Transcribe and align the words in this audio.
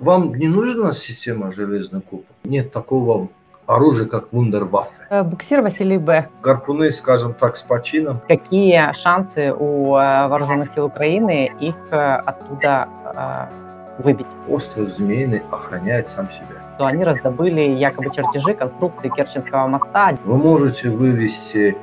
Вам 0.00 0.34
не 0.34 0.48
нужна 0.48 0.92
система 0.92 1.50
железных 1.50 2.04
кубок? 2.04 2.26
Нет 2.44 2.70
такого 2.72 3.28
оружия, 3.66 4.04
как 4.04 4.32
вундерваффе. 4.32 5.06
Э, 5.08 5.22
Буксир 5.22 5.62
Василий 5.62 5.96
Б. 5.96 6.28
Гарпуны, 6.42 6.90
скажем 6.90 7.32
так, 7.32 7.56
с 7.56 7.62
почином. 7.62 8.20
Какие 8.28 8.92
шансы 8.92 9.50
у 9.50 9.96
э, 9.96 10.28
вооруженных 10.28 10.68
сил 10.68 10.84
Украины 10.84 11.50
их 11.58 11.74
э, 11.90 11.96
оттуда 11.96 12.86
выбить? 13.98 14.26
Остров 14.46 14.90
Змеиный 14.90 15.42
охраняет 15.50 16.06
сам 16.06 16.30
себя. 16.30 16.76
То 16.78 16.84
они 16.84 17.02
раздобыли 17.02 17.62
якобы 17.62 18.10
чертежи 18.14 18.52
конструкции 18.52 19.08
Керченского 19.08 19.66
моста. 19.68 20.14
Вы 20.22 20.36
можете 20.36 20.90
вывести 20.90 21.78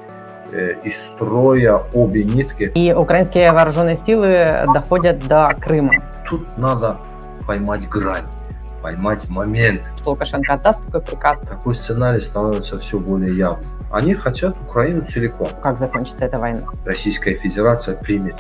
из 0.83 1.07
строя 1.07 1.81
обе 1.95 2.23
нитки. 2.23 2.71
И 2.75 2.93
украинские 2.93 3.51
вооруженные 3.51 3.95
силы 3.95 4.63
доходят 4.73 5.27
до 5.27 5.49
Крыма. 5.59 5.91
Тут 6.29 6.55
надо 6.55 6.97
поймать 7.45 7.87
грань, 7.89 8.25
поймать 8.81 9.27
момент. 9.29 9.91
Лукашенко 10.05 10.53
отдаст 10.53 10.79
такой 10.85 11.01
приказ? 11.01 11.41
Такой 11.41 11.75
сценарий 11.75 12.21
становится 12.21 12.79
все 12.79 12.99
более 12.99 13.35
явным. 13.37 13.71
Они 13.91 14.13
хотят 14.13 14.57
Украину 14.57 15.05
целиком. 15.05 15.47
Как 15.61 15.79
закончится 15.79 16.25
эта 16.25 16.37
война? 16.37 16.67
Российская 16.85 17.35
Федерация 17.35 17.95
примет 17.95 18.35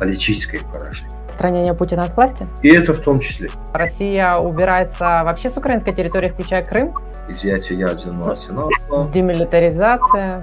политическое 0.00 0.60
поражение. 0.72 1.10
Отстранение 1.28 1.74
Путина 1.74 2.04
от 2.04 2.16
власти? 2.16 2.48
И 2.62 2.68
это 2.70 2.94
в 2.94 3.00
том 3.00 3.20
числе 3.20 3.50
Россия 3.74 4.36
убирается 4.36 5.22
вообще 5.22 5.50
с 5.50 5.56
украинской 5.56 5.92
территории, 5.92 6.30
включая 6.30 6.64
Крым? 6.64 6.94
изъятие 7.28 7.80
ядерного 7.80 8.30
арсенала, 8.32 8.70
Демилитаризация? 9.12 10.42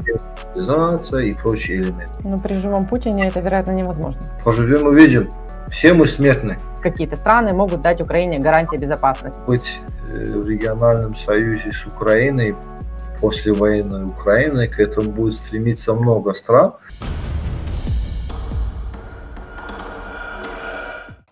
мобилизация 0.53 1.21
и 1.21 1.33
прочие 1.33 1.77
элементы. 1.77 2.27
Но 2.27 2.37
при 2.37 2.55
живом 2.55 2.85
Путине 2.85 3.27
это, 3.27 3.39
вероятно, 3.39 3.71
невозможно. 3.71 4.21
Поживем 4.43 4.85
увидим. 4.87 5.29
Все 5.69 5.93
мы 5.93 6.07
смертны. 6.07 6.57
Какие-то 6.81 7.15
страны 7.15 7.53
могут 7.53 7.81
дать 7.81 8.01
Украине 8.01 8.39
гарантии 8.39 8.77
безопасности. 8.77 9.39
Быть 9.47 9.79
э, 10.09 10.13
в 10.13 10.47
региональном 10.47 11.15
союзе 11.15 11.71
с 11.71 11.85
Украиной, 11.85 12.55
после 13.19 13.53
военной 13.53 14.05
Украины, 14.05 14.67
к 14.67 14.79
этому 14.79 15.09
будет 15.09 15.35
стремиться 15.35 15.93
много 15.93 16.33
стран. 16.33 16.73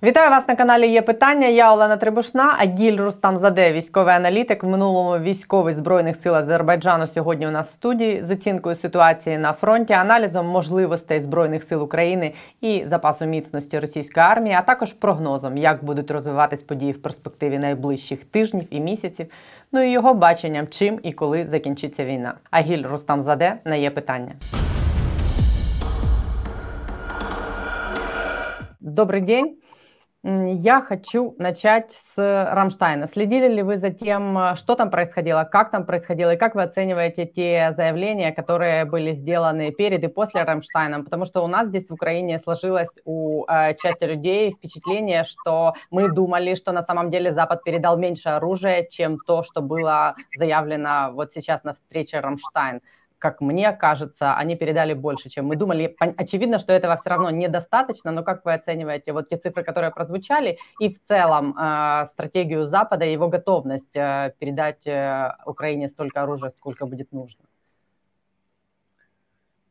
Вітаю 0.04 0.30
вас 0.30 0.48
на 0.48 0.56
каналі. 0.56 0.88
Є 0.88 1.02
питання. 1.02 1.48
Я 1.48 1.74
Олена 1.74 1.98
Трибушна, 1.98 2.56
Агіль 2.60 2.98
Рустамзаде, 2.98 3.74
військовий 3.74 4.14
аналітик. 4.14 4.64
В 4.64 4.68
минулому 4.68 5.24
військовий 5.24 5.74
збройних 5.74 6.16
сил 6.18 6.36
Азербайджану. 6.36 7.08
Сьогодні 7.08 7.48
у 7.48 7.52
нас 7.52 7.70
в 7.70 7.72
студії 7.72 8.24
з 8.24 8.32
оцінкою 8.32 8.76
ситуації 8.76 9.38
на 9.38 9.54
фронті, 9.54 9.94
аналізом 9.94 10.48
можливостей 10.48 11.22
збройних 11.22 11.64
сил 11.64 11.84
України 11.84 12.34
і 12.62 12.84
запасу 12.86 13.26
міцності 13.26 13.80
російської 13.80 14.26
армії, 14.26 14.56
а 14.56 14.62
також 14.62 14.94
прогнозом, 14.94 15.58
як 15.58 15.84
будуть 15.84 16.12
розвиватись 16.12 16.62
події 16.62 16.92
в 16.92 17.02
перспективі 17.02 17.58
найближчих 17.58 18.26
тижнів 18.26 18.68
і 18.70 18.80
місяців. 18.80 19.28
Ну 19.72 19.82
і 19.84 19.92
його 19.92 20.14
баченням, 20.14 20.68
чим 20.68 21.00
і 21.04 21.14
коли 21.14 21.46
закінчиться 21.46 22.06
війна. 22.06 22.34
Агіль 22.52 22.84
Рустамзаде 22.88 23.54
на 23.66 23.76
є 23.76 23.90
питання. 23.90 24.32
Добрый 28.82 29.22
день. 29.22 29.62
Я 30.24 30.82
хочу 30.84 31.34
начать 31.40 31.98
с 32.16 32.52
Рамштайна. 32.54 33.08
Следили 33.08 33.48
ли 33.48 33.64
вы 33.64 33.78
за 33.78 33.90
тем, 33.90 34.38
э, 34.38 34.56
что 34.56 34.76
там 34.76 34.92
происходило, 34.92 35.46
как 35.46 35.72
там 35.72 35.84
происходило, 35.84 36.36
и 36.36 36.38
как 36.38 36.54
вы 36.54 36.62
оцениваете 36.62 37.26
те 37.26 37.74
заявления, 37.76 38.32
которые 38.32 38.86
были 38.86 39.16
сделаны 39.16 39.72
перед 39.72 40.04
и 40.04 40.08
после 40.08 40.44
Рамштайна? 40.44 41.04
Потому 41.04 41.26
что 41.26 41.42
у 41.42 41.48
нас 41.48 41.70
здесь 41.70 41.90
в 41.90 41.94
Украине 41.94 42.38
сложилось 42.38 42.92
у 43.04 43.46
э, 43.48 43.74
части 43.82 44.04
людей 44.04 44.54
впечатление, 44.54 45.24
что 45.24 45.74
мы 45.90 46.12
думали, 46.14 46.54
что 46.54 46.72
на 46.72 46.84
самом 46.84 47.10
деле 47.10 47.34
Запад 47.34 47.64
передал 47.64 47.98
меньше 47.98 48.30
оружия, 48.30 48.86
чем 48.88 49.18
то, 49.26 49.42
что 49.42 49.64
было 49.64 50.16
заявлено 50.38 51.10
вот 51.14 51.34
сейчас 51.34 51.64
на 51.64 51.74
встрече 51.74 52.20
Рамштайн 52.20 52.82
как 53.22 53.40
мне 53.40 53.72
кажется, 53.72 54.34
они 54.34 54.56
передали 54.56 54.94
больше, 54.96 55.30
чем 55.30 55.46
мы 55.46 55.56
думали. 55.56 55.96
Очевидно, 56.00 56.58
что 56.58 56.74
этого 56.74 56.98
все 56.98 57.10
равно 57.12 57.30
недостаточно, 57.30 58.12
но 58.12 58.24
как 58.24 58.44
вы 58.44 58.54
оцениваете 58.54 59.14
вот 59.14 59.30
те 59.30 59.38
цифры, 59.38 59.64
которые 59.64 59.92
прозвучали, 59.92 60.58
и 60.80 60.90
в 60.94 61.00
целом 61.04 61.56
э, 61.56 62.08
стратегию 62.08 62.66
Запада 62.66 63.06
и 63.06 63.14
его 63.14 63.28
готовность 63.28 63.96
э, 63.96 64.34
передать 64.40 64.88
э, 64.88 65.36
Украине 65.46 65.90
столько 65.90 66.24
оружия, 66.24 66.50
сколько 66.50 66.88
будет 66.88 67.12
нужно? 67.12 67.46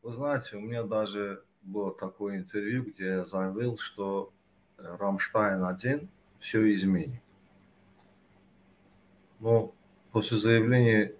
Вы 0.03 0.12
знаете, 0.12 0.56
у 0.56 0.60
меня 0.60 0.84
даже 0.84 1.42
было 1.62 1.92
такое 1.92 2.36
интервью, 2.36 2.84
где 2.84 3.06
я 3.06 3.24
заявил, 3.24 3.78
что 3.78 4.32
э, 4.78 4.97
Рамштайн-1 4.97 6.06
все 6.38 6.72
изменит. 6.72 7.20
Но 9.41 9.72
после 10.12 10.38
заявления 10.38 11.14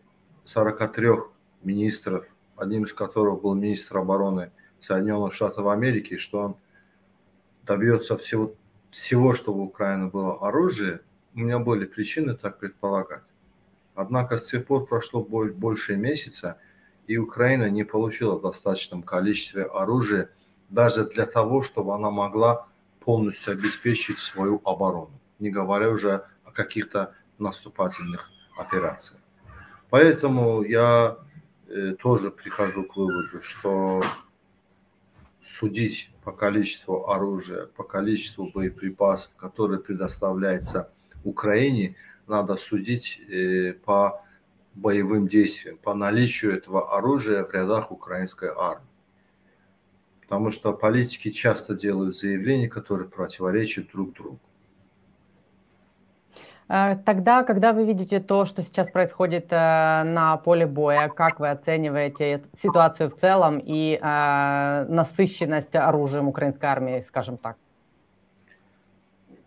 43 0.45 1.31
министров, 1.63 2.27
одним 2.57 2.85
из 2.85 2.93
которых 2.93 3.43
был 3.43 3.55
министр 3.55 3.99
обороны 3.99 4.51
Соединенных 4.81 5.35
Штатов 5.35 5.67
Америки, 5.67 6.17
что 6.17 6.41
он 6.41 6.57
добьется 7.65 8.17
всего, 8.17 8.55
всего, 8.91 9.35
чтобы 9.35 9.61
у 9.61 9.65
Украины 9.65 10.09
было 10.09 10.47
оружие, 10.47 11.01
у 11.35 11.41
меня 11.41 11.59
были 11.59 11.85
причины 11.85 12.35
так 12.35 12.59
предполагать. 12.59 13.23
Однако 13.95 14.39
с 14.39 14.47
тех 14.47 14.67
пор 14.67 14.87
прошло 14.87 15.23
боль- 15.23 15.53
больше 15.53 15.97
месяца, 15.97 16.59
и 17.07 17.17
Украина 17.17 17.69
не 17.69 17.85
получила 17.85 18.37
в 18.37 18.43
достаточном 18.43 19.03
количестве 19.03 19.65
оружия 19.65 20.31
даже 20.69 21.05
для 21.05 21.27
того, 21.27 21.63
чтобы 21.63 21.95
она 21.95 22.11
могла 22.11 22.69
полностью 23.01 23.53
обеспечить 23.53 24.19
свою 24.19 24.61
оборону, 24.65 25.11
не 25.39 25.51
говоря 25.51 25.91
уже 25.91 26.25
о 26.45 26.53
каких-то 26.53 27.15
наступательных 27.39 28.31
операциях. 28.57 29.21
Поэтому 29.91 30.63
я 30.63 31.19
тоже 32.01 32.31
прихожу 32.31 32.85
к 32.85 32.97
выводу, 32.97 33.43
что 33.43 34.01
судить 35.43 36.11
по 36.25 36.33
количеству 36.33 37.09
оружия, 37.09 37.67
по 37.67 37.83
количеству 37.83 38.51
боеприпасов, 38.51 39.33
которые 39.37 39.81
предоставляется 39.81 40.91
Украине, 41.25 41.97
надо 42.27 42.57
судить 42.57 43.21
э, 43.29 43.73
по 43.85 44.25
боевым 44.75 45.29
действиям, 45.29 45.79
по 45.79 45.95
наличию 45.95 46.57
этого 46.57 46.97
оружия 46.97 47.45
в 47.45 47.53
рядах 47.53 47.91
украинской 47.91 48.51
армии. 48.57 48.87
Потому 50.23 50.51
что 50.51 50.73
политики 50.73 51.31
часто 51.31 51.75
делают 51.75 52.17
заявления, 52.17 52.69
которые 52.69 53.09
противоречат 53.09 53.91
друг 53.91 54.15
другу. 54.15 54.41
Э, 56.71 56.97
Тогда, 57.05 57.43
когда 57.43 57.73
вы 57.73 57.85
видите 57.85 58.21
то, 58.21 58.45
что 58.45 58.63
сейчас 58.63 58.89
происходит 58.91 59.47
э, 59.51 60.05
на 60.05 60.37
поле 60.37 60.67
боя, 60.67 61.09
как 61.09 61.41
вы 61.41 61.51
оцениваете 61.51 62.45
ситуацию 62.63 63.11
в 63.11 63.17
целом 63.17 63.59
и 63.59 63.99
э, 64.01 64.85
насыщенность 64.89 65.75
оружием 65.75 66.29
украинской 66.29 66.67
армии, 66.67 67.01
скажем 67.01 67.39
так? 67.39 67.57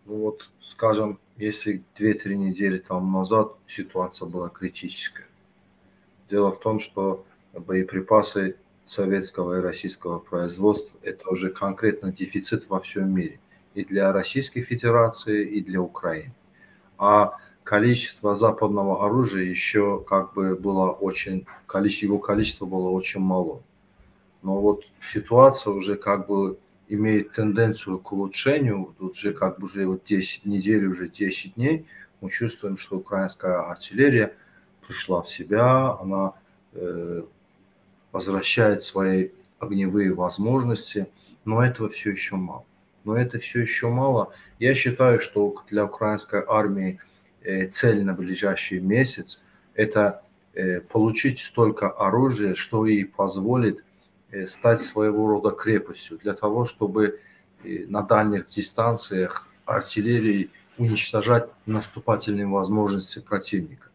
Ну 0.05 0.17
вот, 0.17 0.49
скажем, 0.59 1.17
если 1.37 1.81
2-3 1.97 2.35
недели 2.35 2.77
тому 2.77 3.19
назад 3.19 3.53
ситуация 3.67 4.27
была 4.27 4.49
критическая. 4.49 5.27
Дело 6.29 6.51
в 6.51 6.59
том, 6.59 6.81
что 6.81 7.25
боеприпасы 7.53 8.57
советского 8.85 9.59
и 9.59 9.61
российского 9.61 10.19
производства– 10.19 10.99
это 11.03 11.29
уже 11.29 11.51
конкретно 11.51 12.11
дефицит 12.11 12.67
во 12.67 12.81
всем 12.81 13.15
мире. 13.15 13.39
И 13.75 13.85
для 13.85 14.11
Российской 14.11 14.61
Федерации, 14.61 15.45
и 15.45 15.61
для 15.61 15.79
Украины. 15.79 16.33
А 17.05 17.37
количество 17.65 18.33
западного 18.33 19.05
оружия 19.05 19.43
еще 19.43 20.01
как 20.07 20.33
бы 20.35 20.55
было 20.55 20.89
очень, 20.89 21.45
его 21.69 22.17
количество 22.17 22.65
было 22.65 22.87
очень 22.91 23.19
мало. 23.19 23.61
Но 24.41 24.61
вот 24.61 24.85
ситуация 25.01 25.73
уже 25.73 25.97
как 25.97 26.27
бы 26.27 26.57
имеет 26.87 27.33
тенденцию 27.33 27.99
к 27.99 28.09
улучшению, 28.13 28.95
тут 28.97 29.15
уже 29.15 29.33
как 29.33 29.59
бы 29.59 29.65
уже 29.65 29.85
вот 29.85 30.05
10 30.05 30.45
недель, 30.45 30.85
уже 30.85 31.09
10 31.09 31.55
дней, 31.55 31.85
мы 32.21 32.29
чувствуем, 32.29 32.77
что 32.77 32.95
украинская 32.95 33.69
артиллерия 33.69 34.33
пришла 34.87 35.21
в 35.21 35.27
себя, 35.27 35.97
она 35.99 36.35
э, 36.71 37.23
возвращает 38.13 38.81
свои 38.81 39.31
огневые 39.59 40.13
возможности, 40.13 41.07
но 41.43 41.65
этого 41.65 41.89
все 41.89 42.11
еще 42.11 42.37
мало. 42.37 42.63
Но 43.03 43.17
это 43.17 43.39
все 43.39 43.61
еще 43.61 43.89
мало. 43.89 44.33
Я 44.59 44.73
считаю, 44.73 45.19
что 45.19 45.55
для 45.69 45.85
украинской 45.85 46.43
армии 46.47 46.99
э, 47.41 47.67
цель 47.67 48.03
на 48.03 48.13
ближайший 48.13 48.79
месяц– 48.79 49.41
это 49.73 50.21
э, 50.53 50.79
получить 50.79 51.39
столько 51.39 51.89
оружия, 51.89 52.55
что 52.55 52.85
ей 52.85 53.05
позволит 53.05 53.83
э, 54.31 54.47
стать 54.47 54.81
своего 54.81 55.27
рода 55.27 55.51
крепостью 55.51 56.17
для 56.17 56.33
того, 56.33 56.65
чтобы 56.65 57.19
на 57.63 58.01
дальних 58.01 58.47
дистанциях 58.47 59.47
артиллерии 59.65 60.49
уничтожать 60.77 61.47
наступательные 61.65 62.45
возможности 62.45 63.19
противника. 63.19 63.87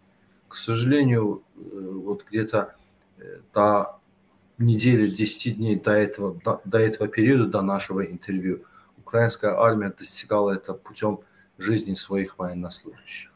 К 0.48 0.56
сожалению, 0.56 1.42
вот 1.54 2.24
где-то 2.26 2.74
до 3.52 3.98
недели, 4.58 5.08
10 5.08 5.56
дней 5.56 5.76
до 5.76 5.92
этого, 5.92 6.34
до, 6.44 6.60
до 6.64 6.78
этого 6.78 7.08
периода, 7.08 7.46
до 7.46 7.62
нашего 7.62 8.04
интервью, 8.04 8.62
украинская 9.08 9.56
армия 9.56 9.90
достигала 9.98 10.52
это 10.52 10.74
путем 10.74 11.20
жизни 11.56 11.94
своих 11.94 12.38
военнослужащих. 12.38 13.32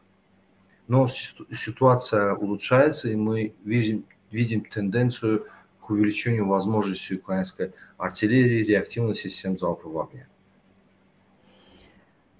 Но 0.87 1.09
ситуация 1.09 2.35
улучшается, 2.35 3.09
и 3.09 3.17
мы 3.17 3.55
видим, 3.65 4.05
видим 4.31 4.65
тенденцию 4.65 5.47
к 5.81 5.89
увеличению 5.89 6.47
возможностей 6.47 7.15
украинской 7.15 7.73
артиллерии, 7.97 8.65
реактивных 8.65 9.19
систем 9.19 9.59
залпового 9.59 10.09
огня. 10.09 10.27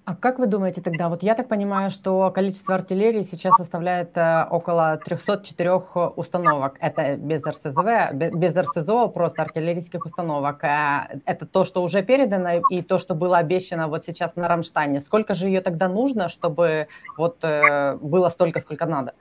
А 0.05 0.15
как 0.15 0.37
вы 0.37 0.47
думаете 0.47 0.81
тогда, 0.81 1.07
вот 1.07 1.23
я 1.23 1.33
так 1.33 1.47
понимаю, 1.47 1.89
что 1.89 2.29
количество 2.31 2.75
артиллерии 2.75 3.23
сейчас 3.23 3.55
составляет 3.55 4.17
э, 4.17 4.45
около 4.49 4.97
304 4.97 5.71
установок. 6.17 6.75
Это 6.81 7.15
без 7.15 7.41
РСЗВ, 7.45 8.13
без 8.13 8.53
РСЗО, 8.53 9.07
просто 9.07 9.43
артиллерийских 9.43 10.05
установок. 10.05 10.61
Э, 10.65 11.21
это 11.23 11.45
то, 11.45 11.63
что 11.63 11.81
уже 11.81 12.03
передано, 12.03 12.61
и 12.69 12.81
то, 12.81 12.99
что 12.99 13.15
было 13.15 13.37
обещано 13.37 13.87
вот 13.87 14.03
сейчас 14.03 14.35
на 14.35 14.49
Рамштайне. 14.49 14.99
Сколько 14.99 15.35
же 15.35 15.47
ее 15.47 15.61
тогда 15.61 15.87
нужно, 15.87 16.27
чтобы 16.27 16.87
вот 17.17 17.37
э, 17.41 17.95
было 18.01 18.27
столько, 18.27 18.59
сколько 18.59 18.85
надо? 18.85 19.13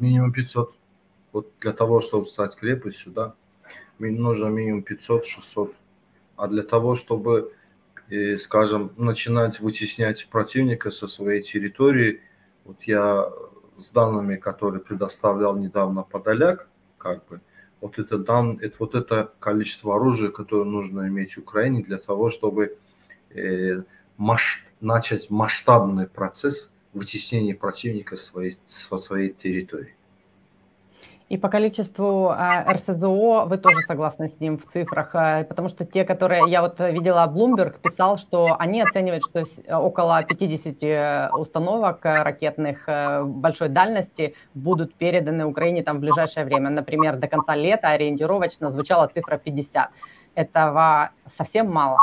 Минимум 0.00 0.32
500. 0.32 0.74
Вот 1.32 1.46
для 1.60 1.72
того, 1.72 2.00
чтобы 2.00 2.26
стать 2.26 2.56
крепостью, 2.56 3.12
да, 3.12 3.34
нужно 4.00 4.48
минимум 4.48 4.84
500-600. 4.88 5.72
А 6.36 6.48
для 6.48 6.64
того, 6.64 6.96
чтобы 6.96 7.52
и, 8.12 8.36
скажем, 8.36 8.92
начинать 8.98 9.60
вытеснять 9.60 10.28
противника 10.28 10.90
со 10.90 11.08
своей 11.08 11.40
территории. 11.40 12.20
Вот 12.66 12.82
я 12.82 13.30
с 13.78 13.88
данными, 13.88 14.36
которые 14.36 14.82
предоставлял 14.82 15.56
недавно 15.56 16.02
Подоляк, 16.02 16.68
как 16.98 17.26
бы, 17.26 17.40
вот 17.80 17.98
это, 17.98 18.18
дан, 18.18 18.58
это, 18.60 18.76
вот 18.80 18.94
это 18.94 19.32
количество 19.38 19.96
оружия, 19.96 20.30
которое 20.30 20.64
нужно 20.64 21.08
иметь 21.08 21.38
Украине 21.38 21.82
для 21.82 21.96
того, 21.96 22.28
чтобы 22.28 22.76
э, 23.30 23.82
масш, 24.18 24.66
начать 24.82 25.30
масштабный 25.30 26.06
процесс 26.06 26.70
вытеснения 26.92 27.54
противника 27.54 28.18
своей, 28.18 28.58
со 28.66 28.98
своей 28.98 29.32
территории. 29.32 29.96
И 31.32 31.38
по 31.38 31.48
количеству 31.48 32.28
а, 32.28 32.70
РСЗО 32.74 33.46
вы 33.46 33.56
тоже 33.56 33.78
согласны 33.86 34.28
с 34.28 34.38
ним 34.38 34.58
в 34.58 34.70
цифрах, 34.70 35.14
а, 35.14 35.44
потому 35.44 35.70
что 35.70 35.86
те, 35.86 36.04
которые 36.04 36.42
я 36.46 36.60
вот 36.60 36.78
видела, 36.78 37.26
Bloomberg 37.26 37.80
писал, 37.80 38.18
что 38.18 38.54
они 38.58 38.82
оценивают, 38.82 39.24
что 39.24 39.46
около 39.78 40.22
50 40.22 41.32
установок 41.32 42.00
ракетных 42.04 42.86
э, 42.86 43.24
большой 43.24 43.70
дальности 43.70 44.34
будут 44.52 44.94
переданы 44.94 45.46
Украине 45.46 45.82
там 45.82 45.96
в 45.96 46.00
ближайшее 46.00 46.44
время. 46.44 46.68
Например, 46.68 47.16
до 47.16 47.28
конца 47.28 47.56
лета 47.56 47.88
ориентировочно 47.88 48.70
звучала 48.70 49.06
цифра 49.06 49.38
50. 49.38 49.88
Этого 50.34 51.12
совсем 51.34 51.72
мало. 51.72 51.96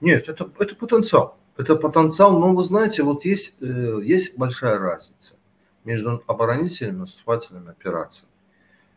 Нет, 0.00 0.26
это, 0.30 0.48
это 0.58 0.74
потенциал. 0.74 1.36
Это 1.58 1.76
потенциал, 1.76 2.38
но 2.38 2.54
вы 2.54 2.64
знаете, 2.64 3.02
вот 3.02 3.26
есть, 3.26 3.58
э, 3.60 4.00
есть 4.02 4.38
большая 4.38 4.78
разница 4.78 5.35
между 5.86 6.22
оборонительными 6.26 6.96
и 6.96 7.00
наступательными 7.00 7.70
операциями. 7.70 8.32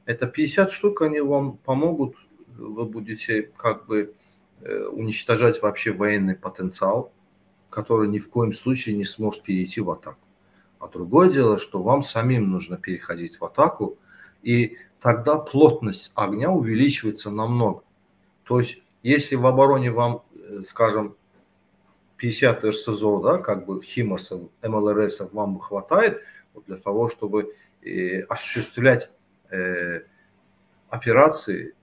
Это 0.06 0.26
50 0.26 0.72
штук, 0.72 1.04
они 1.04 1.22
вам 1.22 1.58
помогут, 1.58 2.16
вы 2.48 2.84
будете 2.86 3.44
как 3.56 3.86
бы 3.86 4.16
э, 4.62 4.86
уничтожать 4.86 5.62
вообще 5.62 5.92
военный 5.92 6.36
потенциал, 6.36 7.14
который 7.70 8.10
ни 8.10 8.18
в 8.18 8.30
коем 8.30 8.54
случае 8.54 8.98
не 8.98 9.06
сможет 9.06 9.44
перейти 9.44 9.82
в 9.82 9.92
атаку. 9.92 10.20
А 10.80 10.88
другое 10.88 11.30
дело, 11.30 11.60
что 11.60 11.84
вам 11.84 12.02
самим 12.02 12.50
нужно 12.50 12.76
переходить 12.76 13.40
в 13.40 13.46
атаку, 13.46 14.00
и 14.42 14.78
тогда 15.00 15.38
плотность 15.38 16.12
огня 16.16 16.50
увеличивается 16.50 17.30
намного. 17.30 17.84
То 18.44 18.60
есть, 18.60 18.82
если 19.04 19.36
в 19.36 19.46
обороне 19.46 19.92
вам, 19.92 20.24
э, 20.34 20.64
скажем, 20.66 21.16
50 22.18 22.66
РСЗО, 22.66 23.22
да, 23.22 23.38
как 23.38 23.66
бы 23.68 23.82
Химарсов, 23.84 24.50
МЛРСов 24.64 25.32
вам 25.34 25.60
хватает– 25.60 26.24
для 26.68 26.78
того, 26.78 27.10
чтобы 27.10 27.56
э, 27.82 28.22
осуществлять 28.22 29.10
э, 29.50 30.02
операции, 30.90 31.76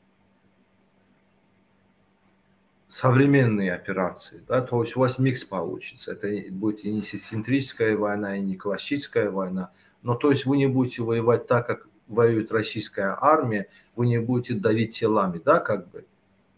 современные 2.88 3.74
операции, 3.74 4.42
да, 4.48 4.62
то 4.62 4.82
есть 4.82 4.96
у 4.96 5.00
вас 5.00 5.18
микс 5.18 5.44
получится. 5.44 6.12
Это 6.12 6.28
будет 6.52 6.84
и 6.84 6.92
не 6.92 7.02
центрическая 7.02 7.96
война, 7.96 8.36
и 8.36 8.40
не 8.40 8.56
классическая 8.56 9.30
война, 9.30 9.70
но 10.02 10.14
то 10.14 10.30
есть 10.30 10.46
вы 10.46 10.56
не 10.56 10.66
будете 10.66 11.02
воевать 11.02 11.46
так, 11.46 11.66
как 11.66 11.88
воюет 12.08 12.52
российская 12.52 13.16
армия, 13.20 13.68
вы 13.96 14.06
не 14.06 14.18
будете 14.18 14.54
давить 14.54 14.96
телами, 14.96 15.40
да, 15.44 15.58
как 15.58 15.90
бы, 15.90 16.06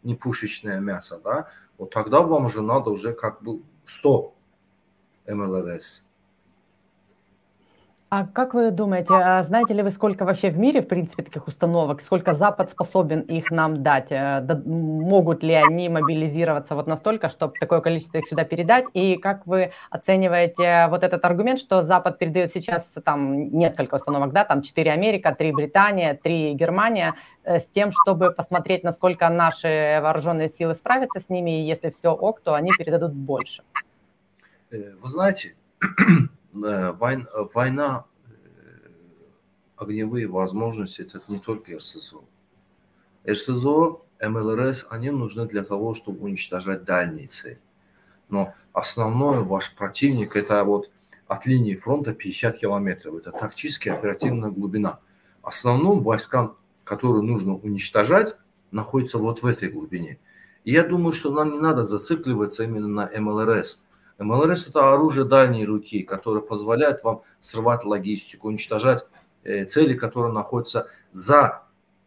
не 0.03 0.15
пушечное 0.15 0.81
мясо, 0.81 1.21
да, 1.23 1.49
вот 1.77 1.91
тогда 1.91 2.21
вам 2.21 2.45
уже 2.45 2.63
надо 2.63 2.91
уже 2.91 3.13
как 3.13 3.43
бы 3.43 3.61
100 3.87 4.35
МЛРС. 5.27 6.08
А 8.11 8.27
как 8.27 8.55
вы 8.55 8.71
думаете, 8.71 9.13
а 9.13 9.45
знаете 9.45 9.75
ли 9.75 9.83
вы, 9.83 9.91
сколько 9.91 10.25
вообще 10.25 10.49
в 10.49 10.59
мире, 10.59 10.81
в 10.81 10.89
принципе, 10.89 11.23
таких 11.23 11.47
установок, 11.47 12.01
сколько 12.01 12.33
Запад 12.33 12.71
способен 12.71 13.21
их 13.21 13.51
нам 13.51 13.83
дать? 13.83 14.11
Э, 14.11 14.41
могут 14.65 15.43
ли 15.43 15.53
они 15.53 15.91
мобилизироваться 15.91 16.75
вот 16.75 16.87
настолько, 16.87 17.29
чтобы 17.29 17.53
такое 17.61 17.83
количество 17.83 18.17
их 18.17 18.27
сюда 18.27 18.45
передать? 18.45 18.87
И 18.95 19.17
как 19.19 19.47
вы 19.47 19.73
оцениваете 19.91 20.87
вот 20.89 21.05
этот 21.05 21.23
аргумент, 21.27 21.61
что 21.61 21.85
Запад 21.85 22.19
передает 22.19 22.55
сейчас 22.55 22.87
там 23.05 23.51
несколько 23.51 23.97
установок, 23.97 24.33
да, 24.33 24.47
там 24.47 24.63
4 24.63 24.91
Америка, 24.91 25.37
3 25.39 25.53
Британия, 25.53 26.15
3 26.15 26.55
Германия, 26.55 27.15
э, 27.45 27.59
с 27.59 27.67
тем, 27.67 27.93
чтобы 27.93 28.31
посмотреть, 28.31 28.85
насколько 28.85 29.29
наши 29.29 29.99
вооруженные 30.01 30.49
силы 30.49 30.77
справятся 30.77 31.21
с 31.21 31.29
ними, 31.29 31.61
и 31.61 31.67
если 31.67 31.91
все 31.91 32.15
ок, 32.15 32.41
то 32.41 32.55
они 32.55 32.71
передадут 32.79 33.13
больше? 33.13 33.65
Э, 34.71 34.95
вы 34.99 35.09
знаете, 35.11 35.57
война, 36.61 37.27
война 37.55 38.05
огневые 39.77 40.27
возможности, 40.27 41.03
это 41.03 41.21
не 41.29 41.39
только 41.39 41.77
РСЗО. 41.77 42.25
РСЗО, 43.29 44.03
МЛРС, 44.21 44.87
они 44.91 45.11
нужны 45.11 45.47
для 45.47 45.63
того, 45.63 45.95
чтобы 45.95 46.25
уничтожать 46.25 46.85
дальние 46.85 47.29
цели. 47.29 47.61
Но 48.29 48.55
основной 48.73 49.43
ваш 49.43 49.75
противник, 49.75 50.37
это 50.37 50.65
вот 50.65 50.91
от 51.27 51.47
линии 51.47 51.75
фронта 51.75 52.15
50 52.15 52.59
километров. 52.59 53.17
Это 53.17 53.33
тактическая 53.33 53.95
оперативная 53.95 54.51
глубина. 54.51 54.99
Основным 55.43 56.03
войскам, 56.03 56.57
которые 56.85 57.23
нужно 57.23 57.55
уничтожать, 57.55 58.37
находится 58.71 59.19
вот 59.19 59.43
в 59.43 59.47
этой 59.47 59.69
глубине. 59.71 60.19
И 60.65 60.73
я 60.73 60.83
думаю, 60.85 61.13
что 61.13 61.31
нам 61.31 61.53
не 61.53 61.61
надо 61.61 61.85
зацикливаться 61.85 62.65
именно 62.65 62.89
на 62.89 63.11
МЛРС. 63.21 63.83
МЛРС– 64.19 64.69
это 64.69 64.93
оружие 64.93 65.25
дальней 65.25 65.65
руки, 65.65 66.03
которое 66.03 66.41
позволяет 66.41 67.05
вам 67.05 67.23
срывать 67.41 67.85
логистику, 67.85 68.49
уничтожать 68.49 69.07
э, 69.45 69.65
цели, 69.65 69.95
которые 69.95 70.33
находятся 70.33 70.89
за 71.13 71.63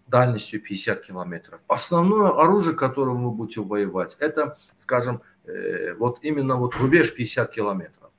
дальностью 0.08 0.62
50 0.62 1.02
километров. 1.02 1.62
Основное 1.68 2.30
оружие, 2.32 2.76
которым 2.76 3.24
вы 3.24 3.32
будете 3.32 3.62
воевать, 3.62 4.18
это, 4.20 4.58
скажем, 4.78 5.22
э, 5.46 5.94
вот 5.94 6.20
именно 6.22 6.58
вот 6.58 6.76
рубеж 6.76 7.16
50 7.16 7.52
километров. 7.52 8.12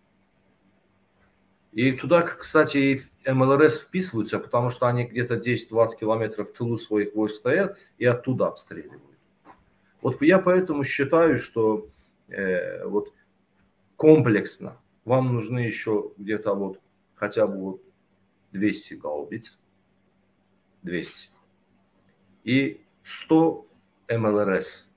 И 1.72 1.92
туда, 1.92 2.22
кстати, 2.22 3.02
МЛРС 3.26 3.80
вписываются, 3.80 4.38
потому 4.38 4.68
что 4.70 4.86
они 4.86 5.04
где-то 5.04 5.36
10-20 5.36 5.98
километров 6.00 6.50
в 6.50 6.52
тылу 6.52 6.76
своих 6.76 7.14
войск 7.14 7.36
стоят 7.36 7.78
и 7.98 8.04
оттуда 8.04 8.48
обстреливают. 8.48 9.02
Вот 10.02 10.20
я 10.22 10.38
поэтому 10.38 10.84
считаю, 10.84 11.38
что 11.38 11.88
э, 12.28 12.84
вот 12.86 13.12
комплексно. 14.02 14.80
Вам 15.04 15.32
нужны 15.32 15.60
еще 15.60 16.10
где-то 16.18 16.54
вот 16.54 16.80
хотя 17.14 17.46
бы 17.46 17.56
вот 17.60 17.82
200 18.50 18.94
гаубиц, 18.94 19.56
200 20.82 21.30
и 22.42 22.80
100 23.04 23.66
МЛРС 24.10 24.90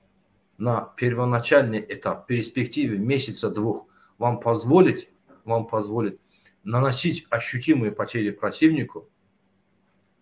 на 0.58 0.92
первоначальный 0.96 1.86
этап, 1.88 2.26
перспективе 2.26 2.98
месяца 2.98 3.48
двух 3.48 3.86
вам 4.18 4.40
позволить, 4.40 5.08
вам 5.44 5.68
позволит 5.68 6.20
наносить 6.64 7.28
ощутимые 7.30 7.92
потери 7.92 8.30
противнику 8.30 9.08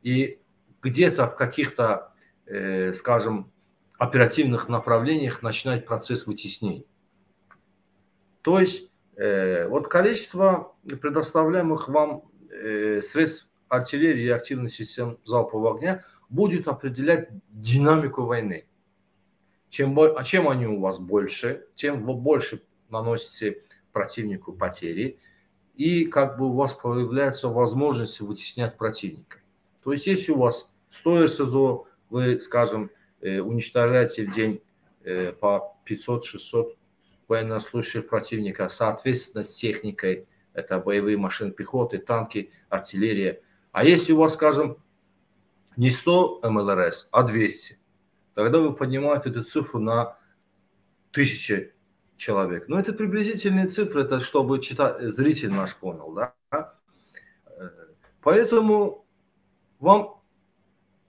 и 0.02 0.40
где-то 0.82 1.26
в 1.26 1.36
каких-то, 1.36 2.12
э, 2.44 2.92
скажем, 2.92 3.50
оперативных 3.96 4.68
направлениях 4.68 5.40
начинать 5.40 5.86
процесс 5.86 6.26
вытеснения. 6.26 6.84
То 8.44 8.60
есть 8.60 8.90
э, 9.16 9.66
вот 9.68 9.88
количество 9.88 10.76
предоставляемых 10.86 11.88
вам 11.88 12.24
э, 12.50 13.00
средств 13.00 13.48
артиллерии 13.68 14.24
и 14.24 14.28
активных 14.28 14.70
систем 14.70 15.18
залпового 15.24 15.76
огня 15.76 16.02
будет 16.28 16.68
определять 16.68 17.30
динамику 17.48 18.24
войны. 18.24 18.66
Чем, 19.70 19.98
а 19.98 20.22
чем 20.24 20.46
они 20.50 20.66
у 20.66 20.78
вас 20.78 20.98
больше, 20.98 21.64
тем 21.74 22.04
вы 22.04 22.12
больше 22.12 22.62
наносите 22.90 23.62
противнику 23.92 24.52
потери, 24.52 25.18
и 25.74 26.04
как 26.04 26.36
бы 26.38 26.50
у 26.50 26.52
вас 26.52 26.74
появляется 26.74 27.48
возможность 27.48 28.20
вытеснять 28.20 28.76
противника. 28.76 29.38
То 29.82 29.92
есть 29.92 30.06
если 30.06 30.32
у 30.32 30.38
вас 30.38 30.70
100 30.90 31.28
СЗО, 31.28 31.86
вы, 32.10 32.38
скажем, 32.40 32.90
э, 33.22 33.40
уничтожаете 33.40 34.26
в 34.26 34.34
день 34.34 34.60
по 35.40 35.76
500-600 35.86 36.76
в 36.83 36.83
военнослужащих 37.34 38.08
противника, 38.08 38.68
соответственно, 38.68 39.44
с 39.44 39.54
техникой, 39.56 40.26
это 40.52 40.78
боевые 40.78 41.16
машины 41.16 41.50
пехоты, 41.50 41.98
танки, 41.98 42.52
артиллерия. 42.68 43.42
А 43.72 43.84
если 43.84 44.12
у 44.12 44.18
вас, 44.18 44.34
скажем, 44.34 44.76
не 45.76 45.90
100 45.90 46.40
МЛРС, 46.44 47.08
а 47.10 47.24
200, 47.24 47.78
тогда 48.34 48.60
вы 48.60 48.74
поднимаете 48.74 49.30
эту 49.30 49.42
цифру 49.42 49.80
на 49.80 50.16
тысячи 51.10 51.74
человек. 52.16 52.68
Но 52.68 52.78
это 52.78 52.92
приблизительные 52.92 53.66
цифры, 53.66 54.02
это 54.02 54.20
чтобы 54.20 54.60
читать, 54.60 55.02
зритель 55.02 55.50
наш 55.50 55.74
понял, 55.74 56.12
да? 56.12 56.74
Поэтому 58.22 59.04
вам 59.80 60.22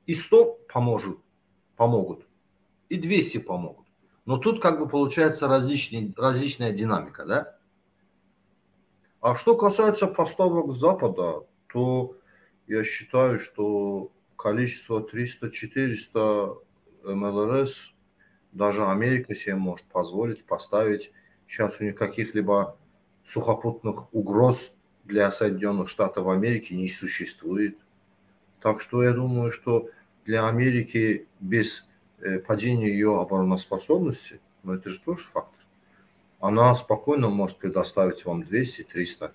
и 0.08 0.16
100 0.16 0.60
поможет, 0.74 1.20
помогут, 1.76 2.26
и 2.90 2.98
200 2.98 3.38
помогут. 3.38 3.85
Но 4.26 4.38
тут 4.38 4.62
как 4.62 4.80
бы 4.80 4.88
получается 4.88 5.48
различный, 5.48 6.14
различная 6.18 6.72
динамика, 6.72 7.26
да? 7.26 7.58
А 9.22 9.36
что 9.36 9.56
касается 9.56 10.08
поставок 10.08 10.72
Запада, 10.72 11.46
то 11.72 12.16
я 12.68 12.84
считаю, 12.84 13.40
что 13.40 14.12
количество 14.36 15.00
300-400 15.00 16.58
МЛРС 17.04 17.94
даже 18.52 18.86
Америка 18.86 19.36
себе 19.36 19.56
может 19.56 19.86
позволить 19.88 20.46
поставить. 20.46 21.12
Сейчас 21.48 21.80
у 21.80 21.84
них 21.84 21.96
каких-либо 21.96 22.78
сухопутных 23.26 24.14
угроз 24.14 24.72
для 25.04 25.30
Соединенных 25.32 25.90
Штатов 25.90 26.28
Америки 26.28 26.74
не 26.74 26.88
существует. 26.88 27.78
Так 28.62 28.82
что 28.82 29.04
я 29.04 29.12
думаю, 29.12 29.52
что 29.52 29.90
для 30.26 30.48
Америки 30.48 31.28
без 31.40 31.88
э, 32.26 32.40
падения 32.40 32.90
ее 32.90 33.20
обороноспособности, 33.20 34.40
ну 34.64 34.74
это 34.74 34.90
же 34.90 35.00
тоже 35.00 35.24
фактор, 35.32 35.66
она 36.40 36.74
спокойно 36.76 37.30
может 37.30 37.58
предоставить 37.58 38.26
вам 38.26 38.42
200-300 38.42 39.32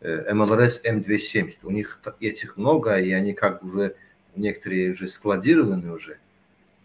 МЛРС 0.00 0.82
М270. 0.84 1.58
У 1.64 1.70
них 1.70 2.00
этих 2.20 2.56
много, 2.56 2.96
и 2.98 3.10
они 3.12 3.32
как 3.32 3.64
уже, 3.64 3.96
некоторые 4.34 4.90
уже 4.90 5.08
складированы 5.08 5.92
уже. 5.92 6.18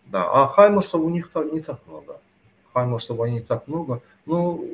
Да, 0.06 0.30
а 0.32 0.48
Хаймерсов 0.48 1.02
у 1.02 1.10
них 1.10 1.30
так, 1.30 1.52
не 1.52 1.62
так 1.62 1.80
много. 1.88 2.22
Хаймерсов 2.74 3.20
они 3.20 3.36
не 3.36 3.42
так 3.42 3.68
много. 3.68 4.02
Ну, 4.26 4.66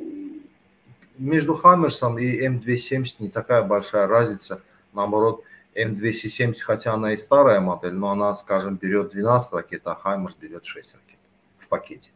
между 1.18 1.54
Хаммерсом 1.54 2.18
и 2.18 2.46
М270 2.46 3.16
не 3.18 3.28
такая 3.28 3.62
большая 3.62 4.06
разница. 4.06 4.62
Наоборот, 4.92 5.42
М270, 5.78 6.60
хотя 6.60 6.94
она 6.94 7.12
и 7.12 7.16
старая 7.16 7.60
модель, 7.60 7.94
но 7.94 8.10
она, 8.10 8.34
скажем, 8.34 8.76
берет 8.76 9.10
12 9.10 9.52
ракет, 9.52 9.86
а 9.86 9.94
Хаймерс 9.94 10.34
берет 10.34 10.64
6 10.64 10.94
ракет 10.94 11.18
в 11.58 11.68
пакете. 11.68 12.10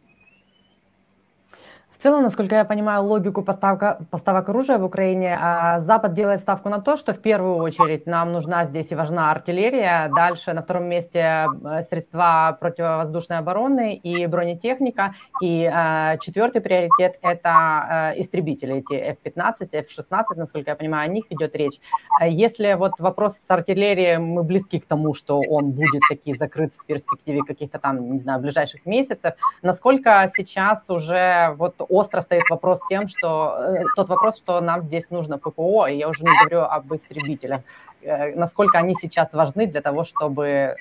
Целом, 2.03 2.25
насколько 2.25 2.57
я 2.57 2.65
понимаю 2.65 3.05
логику 3.05 3.43
поставка, 3.43 4.05
поставок 4.11 4.49
оружия 4.49 4.77
в 4.79 4.85
Украине, 4.85 5.39
а, 5.41 5.81
Запад 5.83 6.15
делает 6.15 6.41
ставку 6.41 6.69
на 6.69 6.81
то, 6.81 6.97
что 6.97 7.15
в 7.15 7.21
первую 7.21 7.55
очередь 7.59 8.07
нам 8.07 8.33
нужна 8.33 8.65
здесь 8.65 8.91
и 8.91 8.97
важна 8.97 9.31
артиллерия, 9.31 10.11
дальше 10.13 10.53
на 10.53 10.63
втором 10.63 10.87
месте 10.89 11.47
э, 11.65 11.83
средства 11.89 12.59
противовоздушной 12.61 13.39
обороны 13.39 13.95
и 13.95 14.27
бронетехника, 14.27 15.15
и 15.41 15.71
а, 15.73 16.17
четвертый 16.17 16.61
приоритет– 16.61 17.21
это 17.23 17.51
а, 17.51 18.13
истребители, 18.17 18.79
эти 18.79 18.95
F-15, 18.95 19.69
F-16, 19.71 20.25
насколько 20.35 20.71
я 20.73 20.75
понимаю, 20.75 21.09
о 21.09 21.13
них 21.13 21.27
идет 21.31 21.55
речь. 21.55 21.79
Если 22.27 22.75
вот 22.75 22.99
вопрос 22.99 23.35
с 23.47 23.49
артиллерией, 23.49 24.19
мы 24.19 24.43
близки 24.43 24.81
к 24.81 24.87
тому, 24.87 25.15
что 25.15 25.39
он 25.39 25.71
будет 25.71 26.03
таки 26.09 26.35
закрыт 26.35 26.73
в 26.77 26.85
перспективе 26.85 27.43
каких-то 27.47 27.79
там, 27.79 28.11
не 28.11 28.19
знаю, 28.19 28.41
ближайших 28.41 28.87
месяцев, 28.87 29.35
насколько 29.63 30.29
сейчас 30.37 30.91
уже 30.91 31.55
вот 31.57 31.77
остро 31.93 32.21
стоит 32.21 32.43
вопрос 32.51 32.81
тем, 32.89 33.09
что 33.09 33.57
э, 33.59 33.85
тот 33.97 34.09
вопрос, 34.09 34.37
что 34.37 34.61
нам 34.61 34.83
здесь 34.83 35.11
нужно 35.11 35.39
ППО, 35.39 35.87
и 35.87 35.97
я 35.97 36.09
уже 36.09 36.25
не 36.25 36.31
говорю 36.39 36.63
об 36.63 36.93
истребителях, 36.95 37.61
э, 38.01 38.35
насколько 38.35 38.79
они 38.79 38.95
сейчас 39.01 39.33
важны 39.33 39.67
для 39.67 39.81
того, 39.81 40.05
чтобы 40.05 40.47
э, 40.47 40.75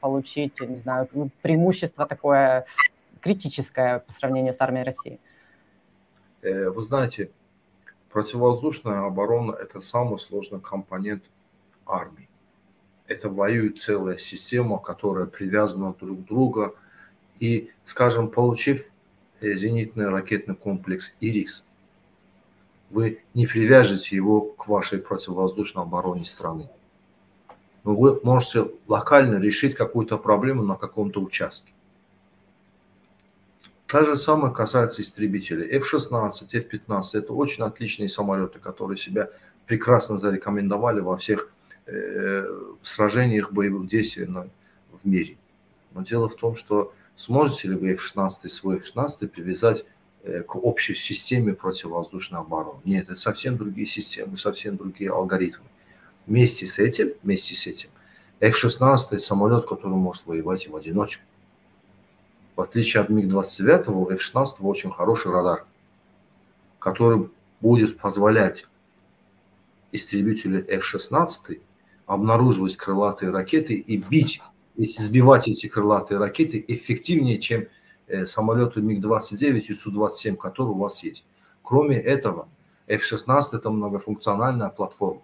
получить, 0.00 0.60
не 0.60 0.78
знаю, 0.78 1.08
преимущество 1.42 2.06
такое 2.06 2.64
критическое 3.20 3.98
по 4.00 4.12
сравнению 4.12 4.54
с 4.54 4.60
армией 4.60 4.84
России. 4.84 5.18
Вы 6.42 6.82
знаете, 6.82 7.30
противовоздушная 8.10 9.06
оборона– 9.06 9.52
это 9.62 9.80
самый 9.80 10.18
сложный 10.18 10.60
компонент 10.60 11.22
армии. 11.86 12.28
Это 13.06 13.28
воюет 13.28 13.78
целая 13.78 14.18
система, 14.18 14.78
которая 14.78 15.26
привязана 15.26 15.94
друг 16.00 16.18
к 16.18 16.24
другу. 16.24 16.74
И, 17.38 17.70
скажем, 17.84 18.28
получив 18.28 18.91
зенитный 19.42 20.08
ракетный 20.08 20.54
комплекс 20.54 21.14
«Ирикс», 21.20 21.66
вы 22.90 23.22
не 23.32 23.46
привяжете 23.46 24.14
его 24.14 24.42
к 24.42 24.68
вашей 24.68 24.98
противовоздушной 24.98 25.84
обороне 25.84 26.24
страны. 26.24 26.68
Но 27.84 27.96
вы 27.96 28.20
можете 28.22 28.70
локально 28.86 29.40
решить 29.40 29.74
какую-то 29.74 30.18
проблему 30.18 30.62
на 30.62 30.76
каком-то 30.76 31.20
участке. 31.20 31.72
То 33.86 34.04
же 34.04 34.16
самое 34.16 34.54
касается 34.54 35.02
истребителей. 35.02 35.68
F-16, 35.78 36.48
F-15– 36.52 37.02
это 37.14 37.32
очень 37.32 37.64
отличные 37.64 38.08
самолеты, 38.08 38.58
которые 38.58 38.96
себя 38.96 39.30
прекрасно 39.66 40.18
зарекомендовали 40.18 41.00
во 41.00 41.16
всех 41.16 41.50
э, 41.86 42.46
сражениях 42.82 43.52
боевых 43.52 43.88
действий 43.88 44.26
на, 44.26 44.48
в 44.92 45.06
мире. 45.06 45.36
Но 45.92 46.02
дело 46.02 46.28
в 46.28 46.36
том, 46.36 46.56
что 46.56 46.94
Сможете 47.22 47.68
ли 47.68 47.76
вы 47.76 47.92
F-16 47.92 48.48
свой 48.48 48.78
F-16 48.78 49.28
привязать 49.28 49.84
э, 50.24 50.42
к 50.42 50.56
общей 50.56 50.96
системе 50.96 51.54
противовоздушной 51.54 52.40
обороны? 52.40 52.80
Нет, 52.84 53.04
это 53.04 53.14
совсем 53.14 53.56
другие 53.56 53.86
системы, 53.86 54.36
совсем 54.36 54.76
другие 54.76 55.12
алгоритмы. 55.12 55.66
Вместе 56.26 56.66
с 56.66 56.80
этим, 56.80 57.12
вместе 57.22 57.54
с 57.54 57.68
этим, 57.68 57.90
F-16 58.40 59.18
самолет, 59.18 59.66
который 59.66 59.94
может 59.94 60.26
воевать 60.26 60.66
в 60.66 60.74
одиночку. 60.74 61.22
В 62.56 62.60
отличие 62.60 63.00
от 63.00 63.08
МиГ-29, 63.08 63.92
у 63.92 64.10
F-16 64.10 64.54
очень 64.62 64.90
хороший 64.90 65.30
радар, 65.30 65.64
который 66.80 67.30
будет 67.60 67.98
позволять 67.98 68.66
истребителю 69.92 70.66
F-16 70.68 71.60
обнаруживать 72.06 72.76
крылатые 72.76 73.30
ракеты 73.30 73.74
и 73.74 73.96
бить 73.98 74.42
если 74.76 75.02
сбивать 75.02 75.48
эти 75.48 75.66
крылатые 75.68 76.18
ракеты 76.18 76.64
эффективнее, 76.66 77.38
чем 77.38 77.66
э, 78.06 78.24
самолеты 78.26 78.80
МиГ-29 78.80 79.60
и 79.60 79.74
Су-27, 79.74 80.36
которые 80.36 80.74
у 80.74 80.78
вас 80.78 81.02
есть. 81.02 81.24
Кроме 81.62 81.98
этого, 82.00 82.48
F-16– 82.86 83.42
это 83.52 83.70
многофункциональная 83.70 84.70
платформа. 84.70 85.22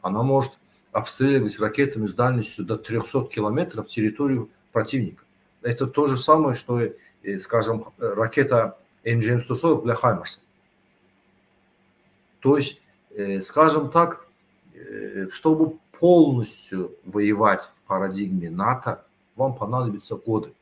Она 0.00 0.22
может 0.22 0.52
обстреливать 0.92 1.58
ракетами 1.60 2.06
с 2.06 2.14
дальностью 2.14 2.64
до 2.64 2.76
300 2.76 3.24
километров 3.24 3.88
территорию 3.88 4.50
противника. 4.72 5.24
Это 5.62 5.86
то 5.86 6.06
же 6.06 6.16
самое, 6.16 6.54
что, 6.54 6.80
э, 6.80 7.38
скажем, 7.38 7.86
ракета 7.98 8.78
МГМ-140 9.04 9.84
для 9.84 9.94
Хаймерса. 9.94 10.40
То 12.40 12.56
есть, 12.56 12.80
э, 13.10 13.40
скажем 13.42 13.90
так, 13.90 14.26
чтобы 15.30 15.78
полностью 15.98 16.96
воевать 17.04 17.62
в 17.62 17.82
парадигме 17.82 18.50
НАТО, 18.50 19.04
вам 19.36 19.54
понадобятся 19.54 20.16
годы. 20.16 20.52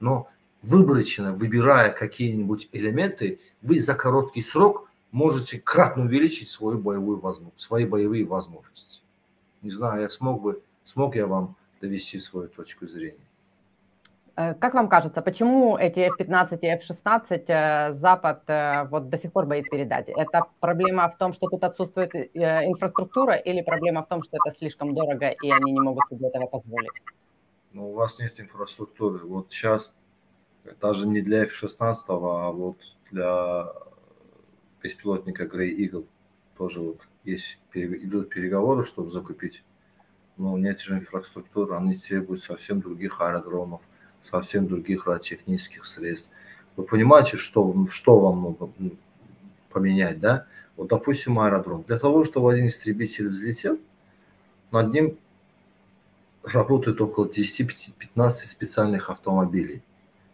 Но 0.00 0.28
выборочно, 0.62 1.32
выбирая 1.32 1.92
какие-нибудь 1.92 2.68
элементы, 2.72 3.40
вы 3.62 3.80
за 3.80 3.94
короткий 3.94 4.42
срок 4.42 4.88
можете 5.12 5.58
кратно 5.58 6.04
увеличить 6.04 6.48
свою 6.48 6.78
боевую 6.78 7.18
возможность, 7.18 7.60
свои 7.60 7.84
боевые 7.84 8.24
возможности. 8.24 9.02
Не 9.62 9.70
знаю, 9.70 10.02
я 10.02 10.10
смог 10.10 10.42
бы, 10.42 10.62
смог 10.84 11.16
я 11.16 11.26
вам 11.26 11.56
довести 11.80 12.18
свою 12.18 12.48
точку 12.48 12.86
зрения. 12.86 13.25
Э, 14.36 14.54
как 14.54 14.74
вам 14.74 14.88
кажется, 14.88 15.22
почему 15.22 15.78
эти 15.78 16.00
F-15 16.00 16.58
и 16.60 16.66
F-16 16.66 17.44
э, 17.48 17.94
Запад 17.94 18.42
э, 18.48 18.86
вот 18.88 19.08
до 19.08 19.18
сих 19.18 19.32
пор 19.32 19.46
боится 19.46 19.70
передать? 19.70 20.08
Это 20.08 20.44
проблема 20.60 21.08
в 21.08 21.16
том, 21.16 21.32
что 21.32 21.48
тут 21.48 21.64
отсутствует 21.64 22.14
инфраструктура 22.14 23.34
или 23.34 23.62
проблема 23.62 24.02
в 24.02 24.08
том, 24.08 24.22
что 24.22 24.36
это 24.36 24.56
слишком 24.56 24.94
дорого 24.94 25.28
и 25.42 25.50
они 25.50 25.72
не 25.72 25.80
могут 25.80 26.04
себе 26.10 26.28
этого 26.28 26.46
позволить? 26.46 26.92
Ну, 27.72 27.90
у 27.90 27.94
вас 27.94 28.18
нет 28.18 28.38
инфраструктуры. 28.38 29.26
Вот 29.26 29.50
сейчас 29.50 29.94
даже 30.80 31.06
не 31.06 31.22
для 31.22 31.44
F-16, 31.44 31.94
а 32.08 32.50
вот 32.52 32.78
для 33.10 33.66
беспилотника 34.82 35.44
Grey 35.44 35.74
Eagle 35.78 36.06
тоже 36.58 36.80
вот 36.80 37.00
есть, 37.24 37.58
идут 37.72 38.28
переговоры, 38.28 38.84
чтобы 38.84 39.10
закупить. 39.10 39.64
Но 40.36 40.58
нет 40.58 40.80
же 40.80 40.94
инфраструктуры, 40.94 41.74
они 41.74 41.96
требуют 41.96 42.42
совсем 42.42 42.82
других 42.82 43.22
аэродромов– 43.22 43.80
совсем 44.30 44.66
других 44.66 45.06
радиотехнических 45.06 45.84
средств. 45.84 46.28
Вы 46.76 46.84
понимаете, 46.84 47.36
что, 47.36 47.86
что 47.90 48.18
вам 48.18 48.42
нужно 48.42 48.90
поменять, 49.70 50.20
да? 50.20 50.46
Вот, 50.76 50.88
допустим, 50.88 51.38
аэродром. 51.38 51.84
Для 51.86 51.98
того, 51.98 52.24
чтобы 52.24 52.52
один 52.52 52.66
истребитель 52.66 53.28
взлетел, 53.28 53.78
над 54.70 54.92
ним 54.92 55.18
работает 56.42 57.00
около 57.00 57.26
10-15 57.26 58.30
специальных 58.30 59.10
автомобилей, 59.10 59.82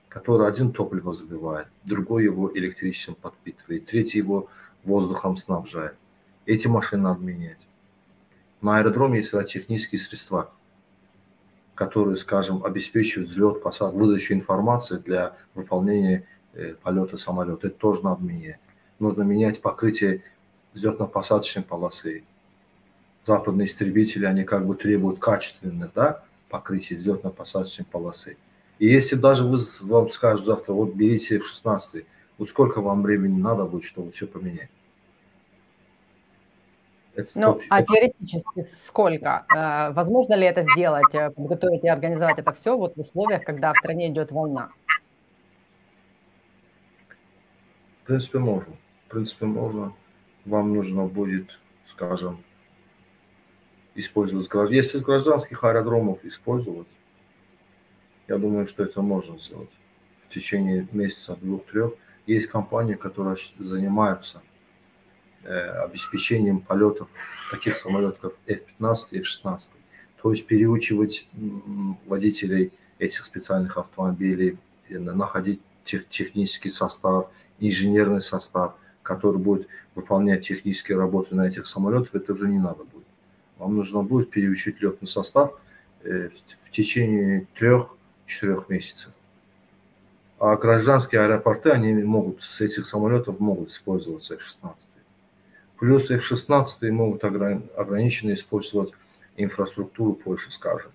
который 0.09 0.47
один 0.47 0.73
топливо 0.73 1.13
забивает, 1.13 1.69
другой 1.85 2.25
его 2.25 2.51
электричеством 2.55 3.15
подпитывает, 3.15 3.87
третий 3.87 4.19
его 4.19 4.49
воздухом 4.85 5.37
снабжает. 5.37 5.95
Эти 6.45 6.67
машины 6.67 7.05
надо 7.05 7.21
менять. 7.21 7.59
На 8.61 8.79
аэродроме 8.79 9.19
есть 9.19 9.33
технические 9.49 10.01
средства, 10.01 10.53
которые, 11.83 12.17
скажем, 12.17 12.65
обеспечивают 12.65 13.29
взлет, 13.29 13.61
посадку, 13.61 13.99
выдачу 13.99 14.35
информации 14.35 14.99
для 14.99 15.35
выполнения 15.55 16.25
э, 16.55 16.75
полета 16.81 17.17
самолета. 17.17 17.67
Это 17.67 17.77
тоже 17.77 18.05
надо 18.05 18.23
менять. 18.23 18.61
Нужно 19.01 19.23
менять 19.23 19.61
покрытие 19.61 20.23
взлетно-посадочной 20.75 21.65
полосы. 21.65 22.23
Западные 23.25 23.67
истребители, 23.67 24.27
они 24.27 24.45
как 24.45 24.65
бы 24.65 24.77
требуют 24.77 25.19
качественных 25.19 25.93
да, 25.93 26.23
покрытий 26.49 26.95
взлетно-посадочной 26.95 27.85
полосы. 27.91 28.37
И 28.79 28.87
если 28.87 29.17
даже 29.17 29.43
вы, 29.45 29.59
вам 29.81 30.09
скажут 30.11 30.47
завтра, 30.47 30.75
вот 30.75 30.95
берите 30.95 31.39
F-16, 31.39 32.05
вот 32.39 32.49
сколько 32.49 32.81
вам 32.81 33.03
времени 33.03 33.41
надо 33.41 33.65
будет, 33.65 33.83
чтобы 33.83 34.13
все 34.13 34.29
поменять? 34.29 34.71
Это 37.15 37.31
ну, 37.35 37.61
а 37.69 37.83
теоретически 37.83 38.67
сколько? 38.87 39.45
Э, 39.55 39.93
возможно 39.93 40.35
ли 40.35 40.47
это 40.47 40.63
сделать, 40.63 41.15
э, 41.15 41.31
подготовить 41.31 41.85
и 41.85 41.89
организовать 41.89 42.39
это 42.39 42.53
все 42.53 42.77
вот 42.77 42.97
в 42.97 43.01
условиях, 43.01 43.45
когда 43.45 43.75
в 43.75 43.79
стране 43.79 44.09
идет 44.09 44.33
война? 44.33 44.71
В 48.03 48.07
принципе, 48.07 48.39
можно. 48.39 48.75
В 49.07 49.11
принципе, 49.11 49.45
можно. 49.45 49.93
Вам 50.47 50.73
нужно 50.75 51.05
будет, 51.05 51.61
скажем, 51.87 52.43
использовать, 53.95 54.49
если 54.73 54.99
с 54.99 55.03
гражданских 55.03 55.63
аэродромов 55.65 56.25
использовать, 56.25 56.89
я 58.27 58.39
думаю, 58.39 58.67
что 58.67 58.85
это 58.85 59.03
можно 59.03 59.39
сделать 59.39 59.71
в 60.25 60.33
течение 60.33 60.89
месяца, 60.93 61.37
двух-трех. 61.37 61.93
Есть 62.27 62.47
компании, 62.47 62.95
которые 62.95 63.37
занимаются 63.59 64.41
обеспечением 65.45 66.61
полетов 66.61 67.09
таких 67.51 67.77
самолетов, 67.77 68.19
как 68.21 68.33
F-15 68.47 68.97
и 69.13 69.19
F-16. 69.19 69.71
То 70.23 70.31
есть 70.31 70.47
переучивать 70.47 71.27
водителей 72.07 72.73
этих 72.99 73.25
специальных 73.25 73.77
автомобилей, 73.77 74.59
находить 74.89 75.61
тех, 75.85 76.09
технический 76.09 76.69
состав, 76.69 77.29
инженерный 77.59 78.21
состав, 78.21 78.75
который 79.03 79.39
будет 79.39 79.67
выполнять 79.95 80.47
технические 80.47 80.99
работы 80.99 81.35
на 81.35 81.49
этих 81.49 81.67
самолетах, 81.67 82.15
это 82.15 82.33
уже 82.33 82.49
не 82.49 82.59
надо 82.59 82.85
будет. 82.85 83.07
Вам 83.59 83.77
нужно 83.77 84.03
будет 84.03 84.31
переучить 84.31 84.81
летный 84.81 85.09
состав 85.09 85.59
э, 86.03 86.29
в, 86.29 86.67
в 86.67 86.71
течение 86.71 87.47
трех 87.55 87.97
четырех 88.27 88.69
месяцев. 88.69 89.11
А 90.39 90.57
гражданские 90.57 91.21
аэропорты, 91.21 91.71
они 91.71 91.93
могут 92.03 92.43
с 92.43 92.61
этих 92.61 92.87
самолетов 92.87 93.39
могут 93.39 93.71
использоваться 93.71 94.35
F-16. 94.35 94.89
Плюс 95.83 96.11
F-16 96.13 96.91
могут 96.93 97.25
ограниченно 97.25 98.35
использовать 98.35 98.93
инфраструктуру 99.37 100.13
Польши, 100.13 100.53
скажем. 100.53 100.93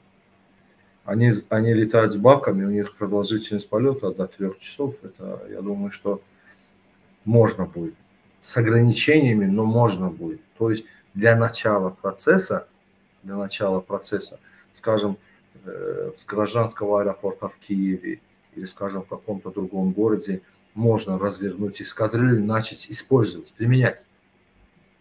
Они, 1.04 1.32
они 1.50 1.74
летают 1.74 2.14
с 2.14 2.16
баками, 2.16 2.64
у 2.64 2.70
них 2.70 2.96
продолжительность 2.96 3.68
полета 3.68 4.12
до 4.12 4.28
трех 4.28 4.58
часов. 4.60 4.96
Это, 5.04 5.42
я 5.50 5.62
думаю, 5.62 5.92
что 5.92 6.22
можно 7.26 7.66
будет. 7.66 7.96
С 8.42 8.56
ограничениями, 8.56 9.46
но 9.46 9.66
можно 9.66 10.10
будет. 10.10 10.40
То 10.58 10.72
есть 10.72 10.86
для 11.14 11.36
начала 11.36 11.90
процесса, 11.90 12.70
для 13.24 13.36
начала 13.36 13.82
процесса, 13.82 14.40
скажем, 14.72 15.18
Э, 15.68 16.12
с 16.16 16.26
гражданского 16.26 17.02
аэропорта 17.02 17.50
в 17.50 17.58
Киеве 17.58 18.22
или, 18.56 18.66
скажем, 18.66 19.04
в 19.04 19.08
каком-то 19.08 19.52
другом 19.52 19.92
городе 19.92 20.42
можно 20.74 21.20
развернуть 21.20 21.82
эскадрилью 21.82 22.44
начать 22.44 22.90
использовать, 22.90 23.52
применять. 23.54 24.06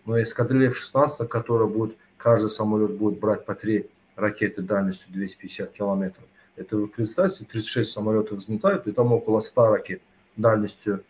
Но 0.07 0.23
эскадрилья 0.23 0.69
F-16, 0.69 1.27
которая 1.27 1.69
будет, 1.69 1.97
каждый 2.17 2.49
самолет 2.49 2.93
будет 2.93 3.19
брать 3.19 3.45
по 3.45 3.55
три 3.55 3.91
ракеты 4.15 4.63
дальностью 4.63 5.13
250 5.13 5.73
километров. 5.73 6.25
Это 6.55 6.77
вы 6.77 6.89
представьте, 6.89 7.45
36 7.45 7.91
самолетов 7.91 8.39
взлетают, 8.39 8.87
и 8.87 8.93
там 8.93 9.13
около 9.13 9.41
100 9.41 9.67
ракет 9.67 10.03
дальностью 10.37 11.05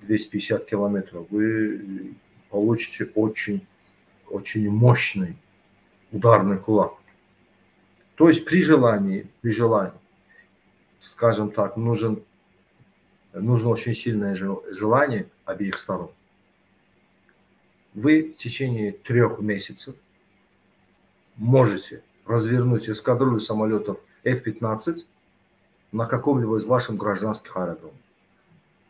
250 0.00 0.64
километров. 0.64 1.26
Вы 1.30 2.14
получите 2.50 3.10
очень, 3.14 3.64
очень 4.28 4.68
мощный 4.70 5.36
ударный 6.10 6.58
кулак. 6.58 6.94
То 8.16 8.28
есть 8.28 8.44
при 8.44 8.62
желании, 8.62 9.28
при 9.40 9.50
желании, 9.50 9.98
скажем 11.00 11.50
так, 11.50 11.76
нужен, 11.76 12.22
нужно 13.32 13.70
очень 13.70 13.94
сильное 13.94 14.34
желание 14.34 15.28
обеих 15.44 15.78
сторон. 15.78 16.10
Вы 17.94 18.32
в 18.32 18.36
течение 18.36 18.92
трех 18.92 19.40
месяцев 19.40 19.94
можете 21.36 22.02
развернуть 22.26 22.88
эскадрилью 22.88 23.40
самолетов 23.40 24.00
F-15 24.24 25.04
на 25.92 26.06
каком-либо 26.06 26.58
из 26.58 26.64
ваших 26.64 26.96
гражданских 26.96 27.54
аэродромов. 27.56 27.96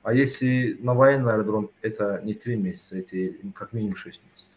А 0.03 0.13
если 0.13 0.77
на 0.81 0.95
военный 0.95 1.33
аэродром, 1.33 1.71
это 1.81 2.21
не 2.25 2.35
три 2.35 2.57
месяца, 2.57 2.99
это 2.99 3.35
как 3.55 3.73
минимум 3.73 3.95
шесть 3.95 4.23
месяцев. 4.31 4.57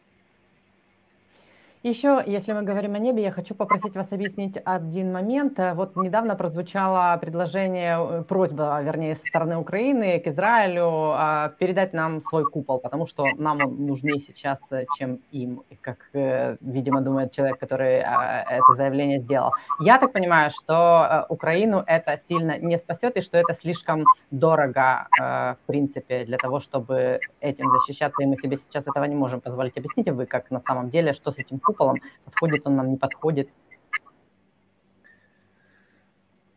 Еще, 1.85 2.23
если 2.25 2.51
мы 2.51 2.63
говорим 2.63 2.95
о 2.95 2.97
небе, 2.97 3.21
я 3.21 3.29
хочу 3.29 3.53
попросить 3.53 3.93
вас 3.93 4.11
объяснить 4.11 4.57
один 4.65 5.13
момент. 5.13 5.59
Вот 5.75 5.95
недавно 5.95 6.35
прозвучало 6.35 7.15
предложение, 7.21 7.99
э, 7.99 8.23
просьба, 8.23 8.81
вернее, 8.81 9.15
со 9.15 9.27
стороны 9.27 9.57
Украины 9.57 10.19
к 10.19 10.25
Израилю 10.25 10.89
а, 11.13 11.49
передать 11.59 11.93
нам 11.93 12.21
свой 12.21 12.43
купол, 12.43 12.79
потому 12.79 13.05
что 13.05 13.25
нам 13.37 13.59
он 13.63 13.85
нужнее 13.85 14.17
сейчас, 14.17 14.57
э, 14.71 14.85
чем 14.97 15.19
им, 15.29 15.61
как, 15.81 15.97
э, 16.13 16.57
видимо, 16.59 17.01
думает 17.01 17.31
человек, 17.33 17.59
который 17.59 18.01
а, 18.01 18.43
это 18.49 18.73
заявление 18.75 19.19
сделал. 19.19 19.51
Я 19.79 19.99
так 19.99 20.11
понимаю, 20.11 20.49
что 20.49 21.27
Украину 21.29 21.83
это 21.85 22.19
сильно 22.27 22.57
не 22.57 22.79
спасет 22.79 23.15
и 23.17 23.21
что 23.21 23.37
это 23.37 23.53
слишком 23.53 24.05
дорого, 24.31 25.07
в 25.19 25.57
принципе, 25.67 26.25
для 26.25 26.37
того, 26.37 26.59
чтобы 26.59 27.19
этим 27.41 27.69
защищаться, 27.71 28.23
и 28.23 28.25
мы 28.25 28.37
себе 28.37 28.57
сейчас 28.57 28.87
этого 28.87 29.05
не 29.05 29.15
можем 29.15 29.39
позволить. 29.39 29.77
Объясните 29.77 30.13
вы, 30.13 30.25
как 30.25 30.49
на 30.49 30.61
самом 30.61 30.89
деле, 30.89 31.13
что 31.13 31.31
с 31.31 31.37
этим 31.37 31.59
куполом 31.59 31.74
куполом, 31.75 32.01
подходит 32.23 32.65
он 32.65 32.75
нам, 32.75 32.91
не 32.91 32.97
подходит. 32.97 33.49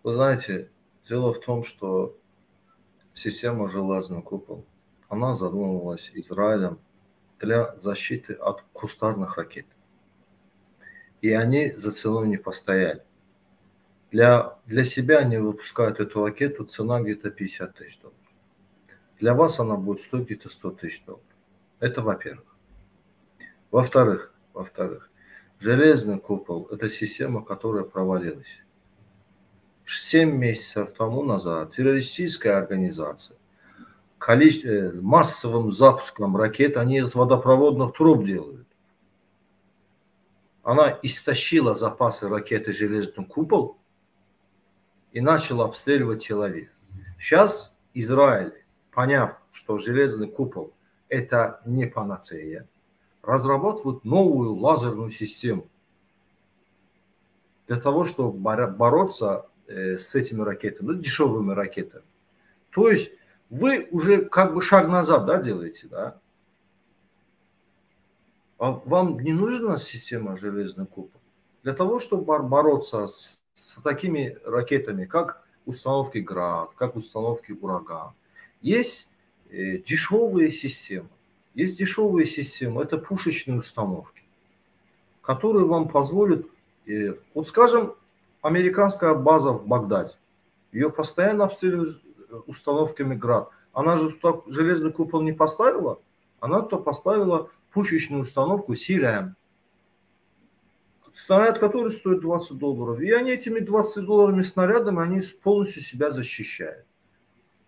Вы 0.02 0.12
знаете, 0.12 0.70
дело 1.08 1.32
в 1.32 1.40
том, 1.40 1.62
что 1.62 2.16
система 3.14 3.68
«Железный 3.68 4.22
купол», 4.22 4.64
она 5.08 5.34
задумывалась 5.34 6.12
Израилем 6.14 6.78
для 7.40 7.76
защиты 7.76 8.34
от 8.34 8.62
кустарных 8.72 9.36
ракет. 9.36 9.66
И 11.20 11.32
они 11.32 11.72
за 11.72 11.90
ценой 11.90 12.28
не 12.28 12.36
постояли. 12.36 13.02
Для, 14.10 14.58
для 14.66 14.84
себя 14.84 15.18
они 15.18 15.36
выпускают 15.38 16.00
эту 16.00 16.24
ракету, 16.24 16.64
цена 16.64 17.00
где-то 17.00 17.30
50 17.30 17.74
тысяч 17.74 17.98
долларов. 17.98 18.18
Для 19.18 19.34
вас 19.34 19.58
она 19.58 19.76
будет 19.76 20.00
стоить 20.00 20.26
где-то 20.26 20.48
100 20.48 20.70
тысяч 20.72 21.04
долларов. 21.04 21.24
Это 21.80 22.02
во-первых. 22.02 22.56
Во-вторых, 23.70 24.32
во-вторых, 24.58 25.10
железный 25.60 26.18
купол– 26.18 26.66
это 26.70 26.90
система, 26.90 27.44
которая 27.44 27.84
провалилась. 27.84 28.60
Семь 29.86 30.32
месяцев 30.32 30.92
тому 30.92 31.22
назад 31.22 31.74
террористическая 31.74 32.58
организация 32.58 33.38
количество, 34.18 34.68
э, 34.68 35.00
массовым 35.00 35.70
запуском 35.70 36.36
ракет, 36.36 36.76
они 36.76 36.98
из 36.98 37.14
водопроводных 37.14 37.92
труб 37.92 38.24
делают. 38.24 38.66
Она 40.64 40.98
истощила 41.02 41.76
запасы 41.76 42.28
ракеты 42.28 42.72
«Железный 42.72 43.24
купол» 43.24 43.78
и 45.12 45.20
начала 45.20 45.66
обстреливать 45.66 46.28
Тель-Авив. 46.28 46.68
Сейчас 47.20 47.72
Израиль, 47.94 48.52
поняв, 48.90 49.40
что 49.52 49.78
«Железный 49.78 50.28
купол»– 50.28 50.74
это 51.08 51.62
не 51.64 51.86
панацея, 51.86 52.68
разрабатывают 53.28 54.06
новую 54.06 54.54
лазерную 54.54 55.10
систему 55.10 55.68
для 57.66 57.78
того, 57.78 58.06
чтобы 58.06 58.38
бороться 58.38 59.50
э, 59.66 59.98
с 59.98 60.14
этими 60.14 60.40
ракетами, 60.40 60.86
ну, 60.86 60.94
дешевыми 60.94 61.52
ракетами. 61.52 62.04
То 62.70 62.88
есть 62.88 63.12
вы 63.50 63.86
уже 63.90 64.24
как 64.24 64.54
бы 64.54 64.62
шаг 64.62 64.88
назад 64.88 65.26
да, 65.26 65.42
делаете, 65.42 65.88
да? 65.88 66.18
А 68.56 68.72
вам 68.72 69.20
не 69.20 69.34
нужна 69.34 69.76
система 69.76 70.38
железный 70.38 70.86
купол? 70.86 71.20
Для 71.62 71.74
того, 71.74 71.98
чтобы 71.98 72.42
бороться 72.42 73.06
с, 73.06 73.44
с 73.52 73.74
такими 73.82 74.38
ракетами, 74.42 75.04
как 75.04 75.46
установки 75.66 76.16
«Град», 76.16 76.70
как 76.76 76.96
установки 76.96 77.52
«Ураган», 77.52 78.14
есть 78.62 79.10
э, 79.50 79.76
дешевые 79.76 80.50
системы. 80.50 81.10
Есть 81.58 81.76
дешевые 81.76 82.24
системы, 82.24 82.84
это 82.84 82.98
пушечные 82.98 83.58
установки, 83.58 84.22
которые 85.20 85.66
вам 85.66 85.88
позволят, 85.88 86.46
вот 87.34 87.48
скажем, 87.48 87.96
американская 88.42 89.12
база 89.14 89.50
в 89.50 89.66
Багдаде, 89.66 90.14
ее 90.70 90.88
постоянно 90.88 91.46
обстреливают 91.46 92.00
установками 92.46 93.16
«Град». 93.16 93.50
Она 93.72 93.96
же 93.96 94.12
туда 94.12 94.40
железный 94.46 94.92
купол 94.92 95.20
не 95.20 95.32
поставила, 95.32 95.98
она 96.38 96.60
туда 96.60 96.80
поставила 96.80 97.50
пушечную 97.72 98.22
установку 98.22 98.76
«Сирям», 98.76 99.34
снаряд, 101.12 101.58
который 101.58 101.90
стоит 101.90 102.20
20 102.20 102.56
долларов. 102.56 103.00
И 103.00 103.10
они 103.10 103.32
этими 103.32 103.58
20 103.58 104.04
долларами 104.04 104.42
снарядами, 104.42 105.02
они 105.02 105.20
полностью 105.42 105.82
себя 105.82 106.12
защищают. 106.12 106.86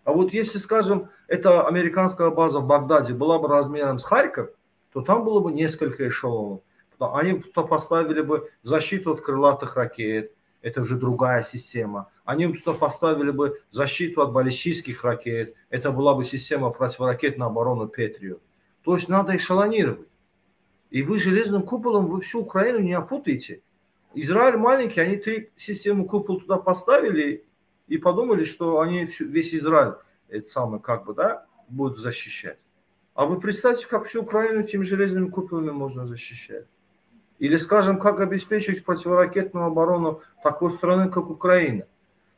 А 0.04 0.12
вот 0.12 0.32
если, 0.32 0.58
скажем, 0.58 1.10
эта 1.28 1.66
американская 1.66 2.30
база 2.30 2.60
в 2.60 2.66
Багдаде 2.66 3.12
была 3.12 3.38
бы 3.38 3.48
размером 3.48 3.98
с 3.98 4.04
Харьков, 4.04 4.50
то 4.92 5.02
там 5.02 5.24
было 5.24 5.40
бы 5.40 5.52
несколько 5.52 6.08
эшелонов. 6.08 6.62
Они 6.98 7.40
туда 7.40 7.66
поставили 7.66 8.20
бы 8.20 8.50
защиту 8.62 9.12
от 9.12 9.22
крылатых 9.22 9.76
ракет, 9.76 10.34
это 10.60 10.82
уже 10.82 10.96
другая 10.96 11.42
система. 11.42 12.10
Они 12.24 12.46
туда 12.52 12.76
поставили 12.76 13.30
бы 13.30 13.58
защиту 13.70 14.20
от 14.22 14.32
баллистических 14.32 15.04
ракет, 15.04 15.54
это 15.70 15.90
была 15.90 16.14
бы 16.14 16.24
система 16.24 16.70
противоракетной 16.70 17.46
обороны 17.46 17.88
Петрию. 17.88 18.40
То 18.84 18.96
есть 18.96 19.08
надо 19.08 19.36
эшелонировать. 19.36 20.08
И 20.90 21.02
вы 21.02 21.18
железным 21.18 21.62
куполом 21.62 22.06
вы 22.06 22.20
всю 22.20 22.40
Украину 22.40 22.80
не 22.80 22.92
опутаете. 22.92 23.62
Израиль 24.12 24.56
маленький, 24.56 25.00
они 25.00 25.16
три 25.16 25.50
системы 25.56 26.04
купол 26.04 26.40
туда 26.40 26.56
поставили 26.56 27.44
и 27.90 27.98
подумали, 27.98 28.44
что 28.44 28.80
они 28.80 29.04
всю, 29.04 29.26
весь 29.26 29.52
Израиль 29.52 29.94
это 30.28 30.46
самое 30.46 30.80
как 30.80 31.04
бы, 31.04 31.12
да, 31.12 31.44
будут 31.68 31.98
защищать. 31.98 32.58
А 33.14 33.26
вы 33.26 33.40
представьте, 33.40 33.88
как 33.88 34.04
всю 34.04 34.22
Украину 34.22 34.60
этими 34.60 34.82
железными 34.82 35.28
куполами 35.28 35.72
можно 35.72 36.06
защищать. 36.06 36.66
Или, 37.40 37.56
скажем, 37.56 37.98
как 37.98 38.20
обеспечить 38.20 38.84
противоракетную 38.84 39.66
оборону 39.66 40.22
такой 40.44 40.70
страны, 40.70 41.10
как 41.10 41.30
Украина. 41.30 41.86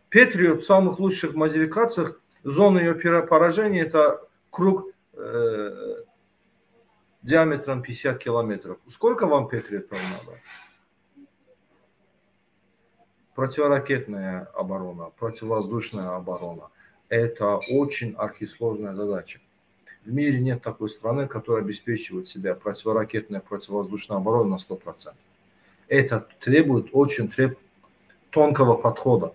Петриот 0.09 0.63
в 0.63 0.67
самых 0.67 0.99
лучших 0.99 1.35
модификациях, 1.35 2.19
зона 2.45 2.79
ее 2.79 2.95
поражения– 2.95 3.83
это 3.83 4.27
круг 4.49 4.89
э, 5.13 5.97
диаметром 7.23 7.83
50 7.83 8.19
километров. 8.19 8.79
Сколько 8.89 9.27
вам 9.27 9.49
Петриотов 9.49 9.99
надо? 10.19 10.39
Противоракетная 13.43 14.49
оборона, 14.55 15.11
противовоздушная 15.19 16.15
оборона– 16.15 16.69
это 17.09 17.59
очень 17.73 18.15
архисложная 18.17 18.95
задача. 18.95 19.41
В 20.05 20.13
мире 20.13 20.39
нет 20.39 20.63
такой 20.63 20.89
страны, 20.89 21.27
которая 21.27 21.65
обеспечивает 21.65 22.29
себя 22.29 22.55
противоракетной 22.55 23.41
противовоздушной 23.41 24.19
обороной 24.19 24.51
на 24.51 24.59
100%. 24.59 25.13
Это 25.89 26.25
требует 26.39 26.91
очень 26.93 27.29
треб... 27.29 27.59
тонкого 28.31 28.75
подхода. 28.75 29.35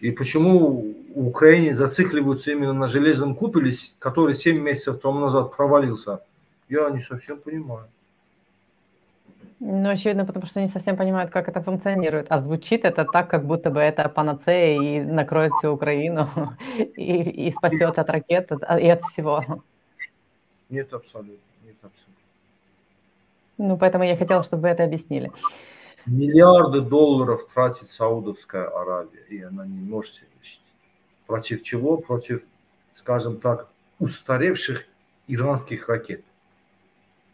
И 0.00 0.10
почему 0.10 0.94
в 1.14 1.26
Украине 1.26 1.74
зацикливаются 1.74 2.50
именно 2.50 2.74
на 2.74 2.86
железном 2.86 3.34
куполе, 3.34 3.72
который 3.98 4.34
7 4.34 4.60
месяцев 4.60 5.00
тому 5.00 5.20
назад 5.20 5.56
провалился, 5.56 6.20
я 6.68 6.90
не 6.90 7.00
совсем 7.00 7.38
понимаю. 7.38 7.88
Ну, 9.60 9.90
очевидно, 9.90 10.24
потому 10.24 10.46
что 10.46 10.60
не 10.60 10.68
совсем 10.68 10.96
понимают, 10.96 11.32
как 11.32 11.48
это 11.48 11.60
функционирует. 11.60 12.26
А 12.30 12.40
звучит 12.40 12.84
это 12.84 13.04
так, 13.04 13.28
как 13.28 13.44
будто 13.44 13.70
бы 13.70 13.80
это 13.80 14.08
панацея 14.08 14.80
и 14.80 15.00
накроет 15.00 15.52
всю 15.52 15.72
Украину, 15.72 16.28
и, 16.78 17.48
и 17.48 17.50
спасет 17.50 17.98
от 17.98 18.08
ракет, 18.08 18.50
и 18.52 18.88
от 18.88 19.02
всего. 19.02 19.44
Нет, 20.68 20.92
абсолютно. 20.92 21.42
Нет, 21.64 21.76
абсолютно. 21.82 22.14
Ну, 23.58 23.76
поэтому 23.76 24.04
я 24.04 24.16
хотела, 24.16 24.44
чтобы 24.44 24.62
вы 24.62 24.68
это 24.68 24.84
объяснили. 24.84 25.32
Миллиарды 26.06 26.80
долларов 26.80 27.48
тратит 27.52 27.88
Саудовская 27.88 28.68
Аравия, 28.68 29.24
и 29.28 29.42
она 29.42 29.66
не 29.66 29.80
может 29.80 30.14
себя 30.14 30.28
защитить. 30.38 30.62
Против 31.26 31.62
чего? 31.64 31.98
Против, 31.98 32.44
скажем 32.94 33.40
так, 33.40 33.68
устаревших 33.98 34.86
иранских 35.26 35.88
ракет. 35.88 36.24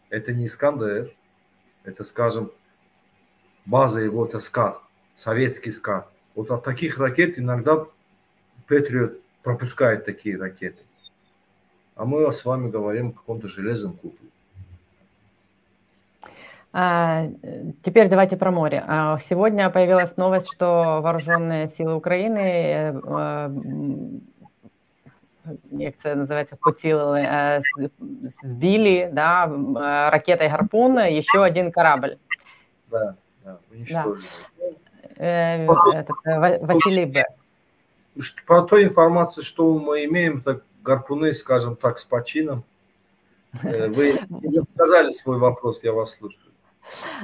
Это 0.09 0.33
не 0.33 0.47
Искандер, 0.47 1.11
это, 1.85 2.03
скажем, 2.03 2.51
база 3.65 3.99
его, 3.99 4.25
это 4.25 4.39
СКАД, 4.39 4.79
советский 5.15 5.71
СКАД. 5.71 6.07
Вот 6.35 6.51
от 6.51 6.63
таких 6.63 6.97
ракет 6.97 7.39
иногда 7.39 7.85
Патриот 8.67 9.21
пропускает 9.43 10.05
такие 10.05 10.37
ракеты. 10.37 10.83
А 11.95 12.05
мы 12.05 12.29
с 12.31 12.43
вами 12.43 12.69
говорим 12.69 13.09
о 13.09 13.13
каком-то 13.13 13.47
железном 13.47 13.93
куполе. 13.93 14.29
А, 16.77 17.27
теперь 17.83 18.09
давайте 18.09 18.35
про 18.35 18.51
море. 18.51 18.83
А, 18.85 19.17
сегодня 19.19 19.69
появилась 19.69 20.17
новость, 20.17 20.51
что 20.51 20.99
вооруженные 21.01 21.69
силы 21.69 21.95
Украины 21.95 22.37
э, 22.37 23.49
як 25.71 25.93
це 26.03 26.15
називається, 26.15 26.57
поцілили, 26.61 27.19
э, 27.19 27.61
сбили, 28.43 29.09
да, 29.13 29.47
э, 29.47 30.09
ракетой 30.09 30.47
«Гарпун» 30.47 30.97
еще 30.97 31.39
один 31.39 31.71
корабль. 31.71 32.17
Да, 32.91 33.15
да, 33.45 33.57
уничтожили. 33.71 34.27
Да. 35.17 35.25
Э, 35.25 35.65
Василий 36.61 37.05
Б. 37.05 37.23
По 38.45 38.61
той 38.61 38.83
информации, 38.83 39.41
что 39.41 39.73
мы 39.79 40.05
имеем, 40.05 40.41
так 40.41 40.63
гарпуны, 40.83 41.33
скажем 41.33 41.75
так, 41.75 41.99
с 41.99 42.05
почином. 42.05 42.63
Вы 43.63 44.19
сказали 44.67 45.11
свой 45.11 45.37
вопрос, 45.37 45.83
я 45.83 45.91
вас 45.91 46.11
слушаю. 46.11 46.44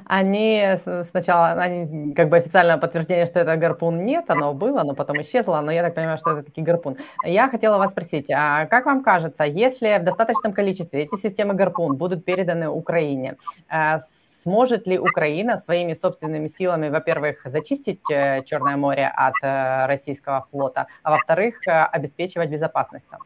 Они 0.06 0.78
сначала, 1.10 1.52
они 1.52 2.14
как 2.14 2.30
бы 2.30 2.38
официального 2.38 2.80
подтверждения, 2.80 3.26
что 3.26 3.40
это 3.40 3.56
гарпун 3.58 4.06
нет, 4.06 4.26
оно 4.30 4.54
было, 4.54 4.84
но 4.84 4.94
потом 4.96 5.22
исчезло, 5.22 5.62
но 5.62 5.72
я 5.72 5.84
так 5.84 5.96
понимаю, 5.96 6.18
что 6.18 6.32
это 6.32 6.44
таки 6.44 6.62
гарпун. 6.62 6.98
Я 7.24 7.50
хотела 7.50 7.78
вас 7.78 7.92
спросить, 7.92 8.30
а 8.32 8.66
как 8.66 8.86
вам 8.86 9.04
кажется, 9.04 9.44
если 9.44 10.00
в 10.00 10.04
достаточном 10.04 10.54
количестве 10.54 11.04
эти 11.04 11.16
системы 11.22 11.54
гарпун 11.54 11.96
будут 11.96 12.26
переданы 12.26 12.70
Украине, 12.70 13.38
э, 13.70 14.00
сможет 14.44 14.88
ли 14.88 14.98
Украина 14.98 15.62
своими 15.66 15.94
собственными 15.94 16.48
силами, 16.48 16.90
во-первых, 16.90 17.42
зачистить 17.46 18.02
э, 18.12 18.44
Черное 18.44 18.78
море 18.78 19.08
от 19.08 19.34
э, 19.44 19.86
российского 19.86 20.48
флота, 20.52 20.88
а 21.04 21.12
во-вторых, 21.12 21.62
обеспечивать 21.68 22.50
безопасность 22.50 23.06
там? 23.10 23.20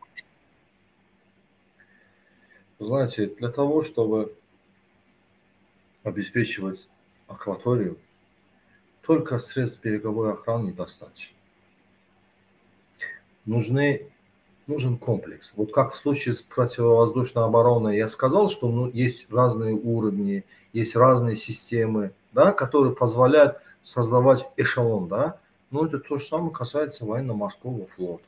Знаете, 2.80 3.28
для 3.28 3.50
того, 3.50 3.84
чтобы 3.84 4.36
обеспечивать 6.06 6.88
акваторию, 7.28 7.98
только 9.02 9.40
средств 9.40 9.82
береговой 9.82 10.32
охраны 10.32 10.70
недостаточно. 10.70 11.36
Нужны, 13.46 14.08
нужен 14.68 14.98
комплекс. 14.98 15.52
Вот 15.56 15.74
как 15.74 15.94
в 15.94 15.96
случае 15.96 16.36
с 16.36 16.42
противовоздушной 16.42 17.44
обороной 17.44 17.98
я 17.98 18.08
сказал, 18.08 18.50
что 18.50 18.70
ну, 18.70 18.90
есть 18.90 19.32
разные 19.32 19.74
уровни, 19.74 20.46
есть 20.74 20.96
разные 20.96 21.36
системы, 21.36 22.12
да, 22.32 22.52
которые 22.52 22.96
позволяют 22.96 23.58
создавать 23.82 24.48
эшелон. 24.58 25.08
Да? 25.08 25.40
Но 25.72 25.86
это 25.86 26.00
то 26.00 26.18
же 26.18 26.26
самое 26.26 26.54
касается 26.54 27.06
военно-морского 27.06 27.88
флота. 27.88 28.26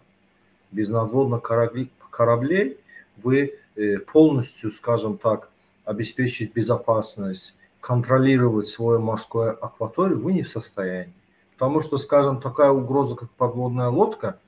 Без 0.72 0.90
надводных 0.90 1.42
кораблей 1.42 2.78
вы 3.18 3.54
э, 3.76 3.98
полностью, 4.00 4.72
скажем 4.72 5.18
так, 5.18 5.50
обеспечить 5.86 6.54
безопасность 6.54 7.56
контролировать 7.88 8.68
свою 8.68 9.00
морскую 9.00 9.64
акваторию 9.64 10.20
вы 10.20 10.34
не 10.34 10.42
в 10.42 10.50
состоянии. 10.50 11.14
Потому 11.54 11.80
что, 11.80 11.98
скажем, 11.98 12.42
такая 12.42 12.70
угроза, 12.70 13.16
как 13.16 13.32
подводная 13.32 13.88
лодка, 13.88 14.40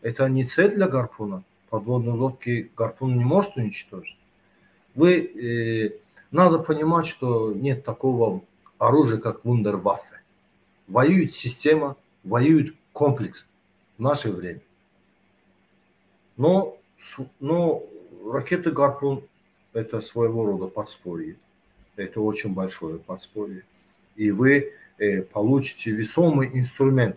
это 0.00 0.26
не 0.30 0.46
цель 0.46 0.76
для 0.76 0.88
гарпуна. 0.88 1.42
Подводные 1.68 2.14
лодки 2.14 2.70
гарпун 2.74 3.18
не 3.18 3.24
может 3.24 3.58
уничтожить. 3.58 4.16
Вы, 4.94 5.12
э, 5.18 5.98
надо 6.30 6.58
понимать, 6.58 7.06
что 7.06 7.52
нет 7.52 7.84
такого 7.84 8.40
оружия, 8.78 9.18
как 9.18 9.44
вундерваффе. 9.44 10.22
Воюет 10.88 11.34
система, 11.34 11.96
воюет 12.24 12.74
комплекс 12.94 13.46
в 13.98 14.02
наше 14.02 14.30
время. 14.32 14.62
Но, 16.38 16.78
но 17.40 17.82
ракеты 18.26 18.70
гарпун 18.70 19.22
это 19.74 20.00
своего 20.00 20.46
рода 20.46 20.66
подспорье 20.68 21.36
это 21.96 22.20
очень 22.20 22.54
большое 22.54 22.98
подспорье. 22.98 23.62
И 24.16 24.30
вы 24.30 24.72
э, 24.98 25.22
получите 25.22 25.90
весомый 25.90 26.50
инструмент 26.52 27.16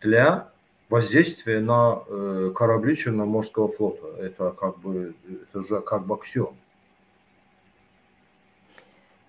для 0.00 0.50
воздействия 0.88 1.60
на 1.60 2.02
э, 2.06 2.52
корабли 2.54 2.96
Черноморского 2.96 3.68
флота. 3.68 4.06
Это 4.18 4.50
как 4.50 4.78
бы 4.80 5.14
это 5.28 5.60
уже 5.60 5.80
как 5.80 6.06
бы. 6.06 6.54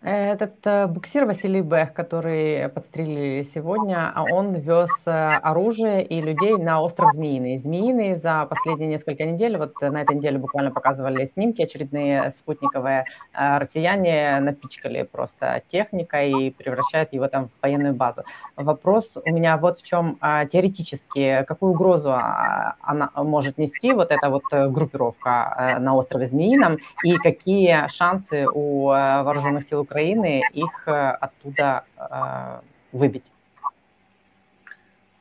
Этот 0.03 0.55
э, 0.65 0.87
буксир 0.87 1.25
Василий 1.25 1.61
Бэх, 1.61 1.93
который 1.93 2.69
подстрелили 2.69 3.43
сегодня, 3.43 4.11
а 4.15 4.23
он 4.23 4.55
вез 4.55 4.89
э, 5.05 5.11
оружие 5.11 6.03
и 6.03 6.19
людей 6.19 6.57
на 6.57 6.81
остров 6.81 7.11
Змеиный. 7.13 7.59
Змеиный 7.59 8.15
за 8.15 8.47
последние 8.47 8.89
несколько 8.89 9.25
недель, 9.25 9.57
вот 9.57 9.79
на 9.79 10.01
этой 10.01 10.15
неделе 10.15 10.39
буквально 10.39 10.71
показывали 10.71 11.25
снимки 11.25 11.61
очередные 11.61 12.31
спутниковые, 12.31 13.05
э, 13.33 13.57
россияне 13.59 14.39
напичкали 14.39 15.03
просто 15.03 15.61
техникой 15.67 16.47
и 16.47 16.49
превращают 16.49 17.13
его 17.13 17.27
там 17.27 17.49
в 17.49 17.61
военную 17.61 17.93
базу. 17.93 18.23
Вопрос 18.55 19.11
у 19.23 19.31
меня 19.31 19.55
вот 19.57 19.77
в 19.77 19.83
чем 19.83 20.17
теоретически, 20.51 21.45
какую 21.47 21.73
угрозу 21.73 22.09
а, 22.09 22.75
она 22.81 23.11
может 23.15 23.59
нести, 23.59 23.93
вот 23.93 24.11
эта 24.11 24.31
вот 24.31 24.43
группировка 24.51 25.77
на 25.79 25.95
острове 25.95 26.25
Змеином, 26.25 26.77
и 27.03 27.17
какие 27.17 27.87
шансы 27.89 28.47
у 28.51 28.87
вооруженных 28.87 29.63
сил 29.63 29.81
Украины 29.81 29.90
их 30.53 30.87
э, 30.87 31.11
оттуда 31.11 31.85
э, 31.97 32.61
выбить? 32.91 33.31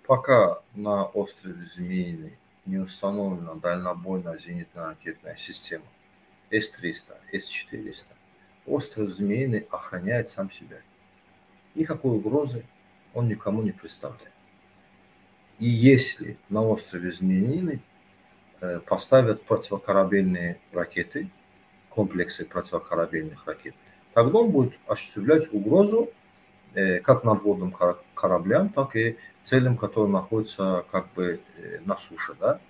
Пока 0.06 0.60
на 0.74 1.04
острове 1.04 1.66
Змеиный 1.74 2.36
не 2.66 2.78
установлена 2.78 3.54
дальнобойная 3.54 4.38
зенитно 4.38 4.88
ракетная 4.88 5.36
система 5.36 5.84
С-300, 6.50 7.14
С-400, 7.32 8.04
остров 8.66 9.10
Змеиный 9.10 9.66
охраняет 9.70 10.28
сам 10.28 10.50
себя. 10.50 10.78
Никакой 11.74 12.16
угрозы 12.16 12.64
он 13.14 13.28
никому 13.28 13.62
не 13.62 13.72
представляет. 13.72 14.32
И 15.58 15.68
если 15.68 16.38
на 16.48 16.62
острове 16.62 17.12
Змеиный 17.12 17.82
э, 18.60 18.80
поставят 18.80 19.42
противокорабельные 19.44 20.58
ракеты, 20.72 21.30
комплексы 21.88 22.44
противокорабельных 22.44 23.46
ракет, 23.46 23.74
тогда 24.14 24.40
он 24.40 24.50
будет 24.50 24.74
осуществлять 24.86 25.52
угрозу 25.52 26.10
э, 26.74 27.00
как 27.00 27.24
надводным 27.24 27.74
кораблям, 28.14 28.70
так 28.70 28.96
и 28.96 29.16
целям, 29.42 29.76
которые 29.76 30.10
находятся 30.10 30.84
как 30.90 31.12
бы 31.12 31.40
э, 31.56 31.78
на 31.84 31.96
суше. 31.96 32.34
Да? 32.38 32.60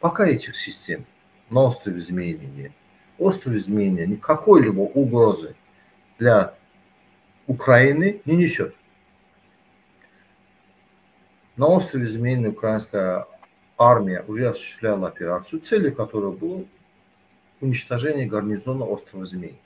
Пока 0.00 0.26
этих 0.26 0.56
систем 0.56 1.04
на 1.50 1.62
острове 1.62 2.00
Змеиный 2.00 2.46
нет. 2.46 2.72
Остров 3.18 3.54
Змеиный 3.54 4.06
никакой-либо 4.06 4.80
угрозы 4.80 5.54
для 6.18 6.54
Украины 7.46 8.20
не 8.24 8.36
несет. 8.36 8.74
На 11.56 11.68
острове 11.68 12.08
Змеиный 12.08 12.50
украинская 12.50 13.26
армия 13.78 14.24
уже 14.26 14.48
осуществляла 14.48 15.08
операцию, 15.08 15.60
целью 15.60 15.94
которой 15.94 16.32
было 16.32 16.64
уничтожение 17.60 18.26
гарнизона 18.26 18.84
острова 18.84 19.26
Змеиный. 19.26 19.60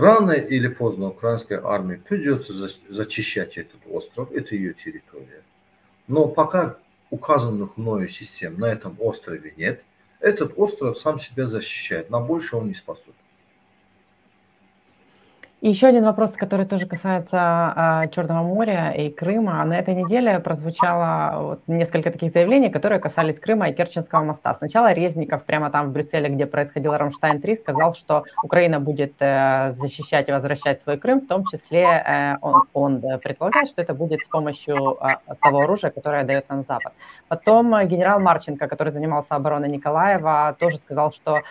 Рано 0.00 0.32
или 0.32 0.68
поздно 0.68 1.08
украинской 1.08 1.60
армии 1.62 1.96
придется 1.96 2.54
зачищать 2.88 3.58
этот 3.58 3.80
остров, 3.86 4.32
это 4.32 4.54
ее 4.54 4.72
территория. 4.72 5.42
Но 6.08 6.26
пока 6.26 6.78
указанных 7.10 7.76
мною 7.76 8.08
систем 8.08 8.58
на 8.58 8.64
этом 8.64 8.96
острове 8.98 9.52
нет, 9.58 9.84
этот 10.18 10.54
остров 10.56 10.96
сам 10.96 11.18
себя 11.18 11.46
защищает, 11.46 12.08
на 12.08 12.18
больше 12.18 12.56
он 12.56 12.68
не 12.68 12.74
способен. 12.74 13.12
Еще 15.62 15.88
один 15.88 16.04
вопрос, 16.04 16.32
который 16.32 16.64
тоже 16.64 16.86
касается 16.86 17.36
а, 17.36 18.06
Черного 18.06 18.42
моря 18.42 18.92
и 18.92 19.10
Крыма. 19.10 19.62
На 19.64 19.78
этой 19.78 19.94
неделе 19.94 20.38
прозвучало 20.38 21.42
вот 21.42 21.60
несколько 21.66 22.10
таких 22.10 22.32
заявлений, 22.32 22.70
которые 22.70 22.98
касались 22.98 23.38
Крыма 23.38 23.68
и 23.68 23.74
Керченского 23.74 24.24
моста. 24.24 24.54
Сначала 24.54 24.94
Резников 24.94 25.44
прямо 25.44 25.68
там 25.68 25.90
в 25.90 25.92
Брюсселе, 25.92 26.30
где 26.30 26.46
происходил 26.46 26.94
Рамштайн-3, 26.94 27.56
сказал, 27.56 27.92
что 27.92 28.24
Украина 28.42 28.80
будет 28.80 29.12
э, 29.18 29.72
защищать 29.72 30.30
и 30.30 30.32
возвращать 30.32 30.80
свой 30.80 30.96
Крым, 30.96 31.20
в 31.20 31.26
том 31.26 31.44
числе 31.44 31.82
э, 31.82 32.36
он, 32.40 32.62
он 32.72 33.02
предполагает, 33.22 33.68
что 33.68 33.82
это 33.82 33.92
будет 33.92 34.20
с 34.20 34.28
помощью 34.28 34.76
э, 34.76 35.34
того 35.42 35.60
оружия, 35.60 35.90
которое 35.90 36.24
дает 36.24 36.48
нам 36.48 36.64
Запад. 36.64 36.94
Потом 37.28 37.86
генерал 37.86 38.18
Марченко, 38.18 38.66
который 38.66 38.94
занимался 38.94 39.34
обороной 39.34 39.68
Николаева, 39.68 40.56
тоже 40.58 40.78
сказал, 40.78 41.12
что 41.12 41.34
а, 41.34 41.42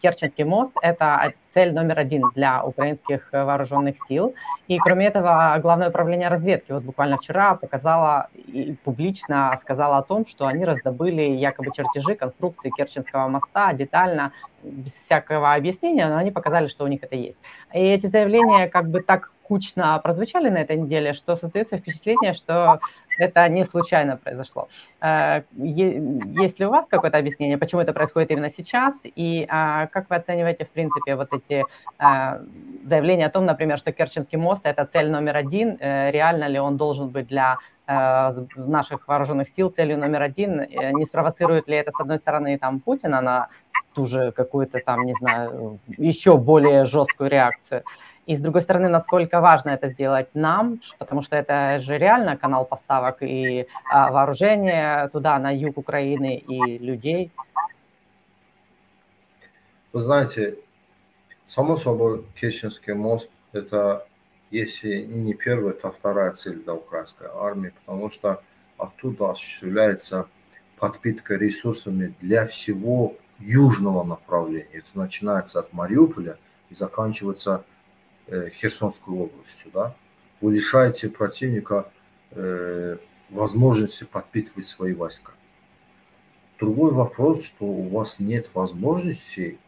Керченский 0.00 0.44
мост– 0.44 0.72
это 0.82 1.32
цель 1.50 1.72
номер 1.74 1.98
один 1.98 2.30
для 2.34 2.64
украинских 2.64 3.28
вооруженных 3.32 3.96
сил. 4.08 4.34
И 4.66 4.78
кроме 4.78 5.06
этого, 5.06 5.58
Главное 5.60 5.88
управление 5.88 6.28
разведки 6.28 6.72
вот 6.72 6.82
буквально 6.82 7.18
вчера 7.18 7.54
показало 7.54 8.28
и 8.34 8.76
публично 8.84 9.56
сказала 9.60 9.98
о 9.98 10.02
том, 10.02 10.26
что 10.26 10.46
они 10.46 10.64
раздобыли 10.64 11.22
якобы 11.22 11.70
чертежи 11.72 12.14
конструкции 12.14 12.70
Керченского 12.76 13.28
моста 13.28 13.72
детально, 13.72 14.32
без 14.62 14.92
всякого 14.92 15.54
объяснения, 15.54 16.08
но 16.08 16.16
они 16.16 16.30
показали, 16.30 16.68
что 16.68 16.84
у 16.84 16.88
них 16.88 17.02
это 17.02 17.16
есть. 17.16 17.38
И 17.74 17.78
эти 17.78 18.06
заявления 18.06 18.68
как 18.68 18.88
бы 18.88 19.00
так 19.00 19.33
кучно 19.46 20.00
прозвучали 20.02 20.48
на 20.48 20.58
этой 20.58 20.76
неделе, 20.76 21.12
что 21.12 21.36
создается 21.36 21.76
впечатление, 21.76 22.32
что 22.34 22.80
это 23.18 23.48
не 23.48 23.64
случайно 23.64 24.16
произошло. 24.16 24.68
Э, 25.00 25.42
есть 25.56 26.58
ли 26.58 26.66
у 26.66 26.70
вас 26.70 26.86
какое-то 26.88 27.18
объяснение, 27.18 27.58
почему 27.58 27.80
это 27.80 27.92
происходит 27.92 28.30
именно 28.30 28.50
сейчас, 28.50 28.94
и 29.04 29.46
а, 29.48 29.86
как 29.86 30.10
вы 30.10 30.16
оцениваете, 30.16 30.64
в 30.64 30.70
принципе, 30.70 31.14
вот 31.14 31.28
эти 31.32 31.64
а, 31.98 32.40
заявления 32.84 33.26
о 33.26 33.30
том, 33.30 33.44
например, 33.44 33.78
что 33.78 33.92
Керченский 33.92 34.38
мост– 34.38 34.62
это 34.64 34.84
цель 34.86 35.10
номер 35.10 35.36
один, 35.36 35.76
э, 35.78 36.10
реально 36.10 36.48
ли 36.48 36.58
он 36.58 36.76
должен 36.76 37.10
быть 37.10 37.28
для 37.28 37.58
э, 37.86 38.46
наших 38.56 39.06
вооруженных 39.08 39.48
сил 39.48 39.70
целью 39.70 39.98
номер 39.98 40.22
один, 40.22 40.66
не 40.70 41.04
спровоцирует 41.04 41.68
ли 41.68 41.76
это, 41.76 41.92
с 41.92 42.00
одной 42.00 42.18
стороны, 42.18 42.58
там, 42.58 42.80
Путина 42.80 43.20
на 43.20 43.48
ту 43.94 44.06
же 44.06 44.32
какую-то 44.32 44.80
там, 44.80 45.02
не 45.02 45.14
знаю, 45.14 45.78
еще 45.86 46.36
более 46.36 46.86
жесткую 46.86 47.30
реакцию, 47.30 47.84
и 48.26 48.36
с 48.36 48.40
другой 48.40 48.62
стороны, 48.62 48.88
насколько 48.88 49.40
важно 49.40 49.70
это 49.70 49.88
сделать 49.88 50.28
нам, 50.34 50.80
потому 50.98 51.22
что 51.22 51.36
это 51.36 51.80
же 51.80 51.98
реально 51.98 52.36
канал 52.36 52.64
поставок 52.64 53.22
и 53.22 53.66
а, 53.90 54.10
вооружения 54.10 55.08
туда, 55.08 55.38
на 55.38 55.54
юг 55.54 55.76
Украины, 55.78 56.36
и 56.36 56.78
людей. 56.78 57.30
Вы 59.92 60.00
знаете, 60.00 60.56
само 61.46 61.76
собой, 61.76 62.24
Керченский 62.34 62.94
мост– 62.94 63.30
это, 63.52 64.06
если 64.50 65.02
не 65.02 65.34
первая, 65.34 65.74
то 65.74 65.90
вторая 65.90 66.32
цель 66.32 66.62
для 66.62 66.74
украинской 66.74 67.28
армии, 67.32 67.72
потому 67.84 68.10
что 68.10 68.42
оттуда 68.78 69.30
осуществляется 69.30 70.26
подпитка 70.78 71.36
ресурсами 71.36 72.14
для 72.20 72.46
всего 72.46 73.16
южного 73.38 74.02
направления. 74.02 74.68
Это 74.72 74.88
начинается 74.94 75.60
от 75.60 75.72
Мариуполя 75.72 76.38
и 76.70 76.74
заканчивается 76.74 77.64
Херсонской 78.28 79.14
областью, 79.14 79.70
да, 79.72 79.94
вы 80.40 80.54
лишаете 80.54 81.08
противника 81.08 81.90
э, 82.30 82.96
возможности 83.30 84.04
подпитывать 84.04 84.66
свои 84.66 84.92
войска. 84.92 85.32
Другой 86.58 86.92
вопрос, 86.92 87.44
что 87.44 87.64
у 87.64 87.88
вас 87.88 88.20
нет 88.20 88.50
возможности 88.54 89.58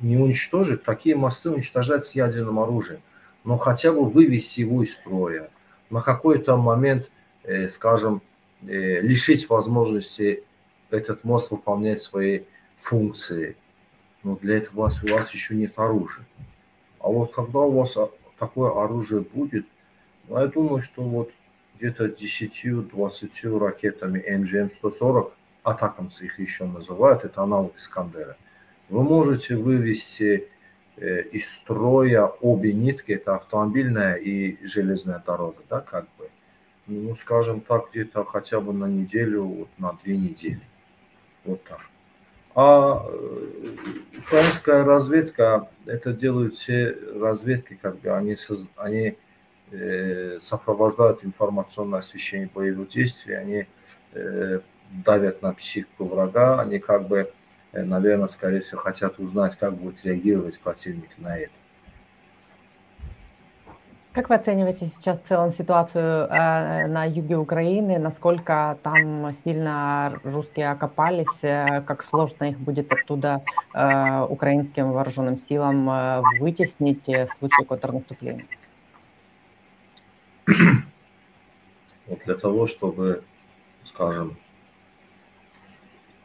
не 0.00 0.16
уничтожить, 0.16 0.82
такие 0.82 1.14
мосты 1.14 1.50
уничтожать 1.50 2.06
с 2.06 2.14
ядерным 2.14 2.58
оружием, 2.58 3.02
но 3.44 3.58
хотя 3.58 3.92
бы 3.92 4.08
вывести 4.08 4.60
его 4.60 4.82
из 4.82 4.94
строя, 4.94 5.50
на 5.90 6.00
какой-то 6.00 6.56
момент, 6.56 7.10
э, 7.42 7.68
скажем, 7.68 8.22
э, 8.62 9.00
лишить 9.00 9.48
возможности 9.48 10.44
этот 10.90 11.24
мост 11.24 11.50
выполнять 11.50 12.00
свои 12.00 12.42
функции. 12.76 13.56
Но 14.22 14.36
для 14.36 14.58
этого 14.58 14.80
у 14.80 14.82
вас, 14.82 15.02
у 15.02 15.08
вас 15.08 15.32
еще 15.32 15.54
нет 15.54 15.78
оружия. 15.78 16.24
А 17.00 17.08
вот 17.08 17.32
когда 17.34 17.60
у 17.60 17.70
вас 17.72 17.96
такое 18.38 18.70
оружие 18.82 19.22
будет, 19.22 19.66
ну, 20.28 20.38
я 20.38 20.46
думаю, 20.46 20.82
что 20.82 21.02
вот 21.02 21.30
где-то 21.78 22.06
10-20 22.06 23.58
ракетами 23.58 24.22
МГМ-140, 24.28 25.32
атакамсы 25.62 26.26
их 26.26 26.38
еще 26.38 26.66
называют, 26.66 27.24
это 27.24 27.42
аналог 27.42 27.76
Искандера, 27.76 28.36
вы 28.88 29.02
можете 29.02 29.56
вывести 29.56 30.48
э, 30.96 31.22
из 31.22 31.50
строя 31.50 32.26
обе 32.26 32.72
нитки, 32.72 33.12
это 33.12 33.36
автомобильная 33.36 34.14
и 34.16 34.64
железная 34.66 35.22
дорога, 35.24 35.62
да, 35.68 35.80
как 35.80 36.06
бы, 36.18 36.28
ну, 36.86 37.14
скажем 37.16 37.60
так, 37.60 37.90
где-то 37.90 38.24
хотя 38.24 38.60
бы 38.60 38.72
на 38.72 38.86
неделю, 38.86 39.44
вот 39.44 39.68
на 39.78 39.92
две 40.02 40.16
недели. 40.16 40.62
Вот 41.44 41.62
так. 41.64 41.80
А 42.54 43.06
э, 43.08 43.68
украинская 44.30 44.84
разведка, 44.84 45.68
это 45.86 46.12
делают 46.12 46.54
все 46.54 46.96
разведки, 47.20 47.76
как 47.80 47.98
бы 47.98 48.10
они, 48.10 48.36
они 48.76 49.16
э, 49.72 50.38
сопровождают 50.40 51.24
информационное 51.24 51.98
освещение 51.98 52.48
боевых 52.54 52.88
действий, 52.90 53.34
они 53.34 53.66
э, 54.12 54.60
давят 55.04 55.42
на 55.42 55.52
психику 55.52 56.04
врага, 56.04 56.60
они 56.60 56.78
как 56.78 57.08
бы, 57.08 57.32
э, 57.72 57.82
наверное, 57.82 58.28
скорее 58.28 58.60
всего, 58.60 58.78
хотят 58.78 59.18
узнать, 59.18 59.56
как 59.56 59.74
будет 59.74 60.04
реагировать 60.04 60.60
противник 60.60 61.10
на 61.18 61.36
это. 61.36 61.59
Как 64.12 64.28
вы 64.28 64.34
оцениваете 64.34 64.90
сейчас 64.96 65.20
в 65.20 65.28
целом 65.28 65.52
ситуацию 65.52 66.26
э, 66.26 66.88
на 66.88 67.04
юге 67.04 67.36
Украины? 67.36 67.96
Насколько 68.00 68.76
там 68.82 69.32
сильно 69.44 70.18
русские 70.24 70.70
окопались? 70.70 71.42
Э, 71.42 71.80
как 71.82 72.02
сложно 72.02 72.50
их 72.50 72.58
будет 72.58 72.92
оттуда 72.92 73.44
э, 73.72 74.26
украинским 74.28 74.90
вооруженным 74.90 75.36
силам 75.36 75.88
э, 75.88 76.22
вытеснить 76.40 77.08
э, 77.08 77.26
в 77.26 77.32
случае 77.34 77.64
контрнаступления? 77.66 78.46
Вот 82.08 82.18
для 82.24 82.34
того, 82.34 82.66
чтобы, 82.66 83.22
скажем, 83.84 84.36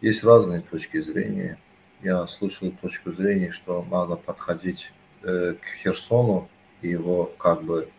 есть 0.02 0.24
разные 0.24 0.62
точки 0.62 1.00
зрения. 1.02 1.60
Я 2.02 2.26
слышал 2.26 2.71
точку 2.71 3.12
зрения, 3.12 3.52
что 3.52 3.86
надо 3.91 4.15
подходить 4.15 4.91
э, 5.21 5.54
к 5.54 5.65
Херсону 5.84 6.50
его 6.86 7.26
как 7.38 7.63
бы 7.63 7.89